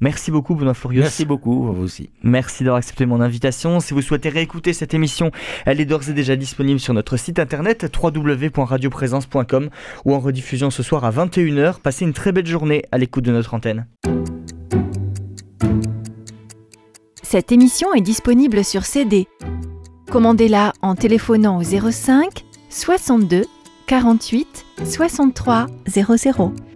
Merci 0.00 0.30
beaucoup, 0.30 0.54
Benoît 0.54 0.74
Florius. 0.74 1.02
Merci 1.02 1.24
beaucoup, 1.24 1.72
vous 1.72 1.82
aussi. 1.82 2.10
Merci 2.22 2.64
d'avoir 2.64 2.78
accepté 2.78 3.06
mon 3.06 3.20
invitation. 3.20 3.80
Si 3.80 3.94
vous 3.94 4.02
souhaitez 4.02 4.28
réécouter 4.28 4.72
cette 4.72 4.94
émission, 4.94 5.30
elle 5.64 5.80
est 5.80 5.84
d'ores 5.84 6.08
et 6.08 6.12
déjà 6.12 6.36
disponible 6.36 6.80
sur 6.80 6.94
notre 6.94 7.16
site 7.16 7.38
internet 7.38 7.86
www.radioprésence.com 8.02 9.70
ou 10.04 10.14
en 10.14 10.20
rediffusion 10.20 10.70
ce 10.70 10.82
soir 10.82 11.04
à 11.04 11.10
21h. 11.10 11.80
Passez 11.80 12.04
une 12.04 12.12
très 12.12 12.32
belle 12.32 12.46
journée 12.46 12.84
à 12.92 12.98
l'écoute 12.98 13.24
de 13.24 13.32
notre 13.32 13.54
antenne. 13.54 13.86
Cette 17.22 17.50
émission 17.50 17.92
est 17.92 18.02
disponible 18.02 18.64
sur 18.64 18.84
CD. 18.84 19.26
Commandez-la 20.10 20.72
en 20.80 20.94
téléphonant 20.94 21.58
au 21.58 21.62
05 21.62 22.44
62 22.70 23.42
48 23.86 24.64
63 24.84 25.66
00. 25.88 26.54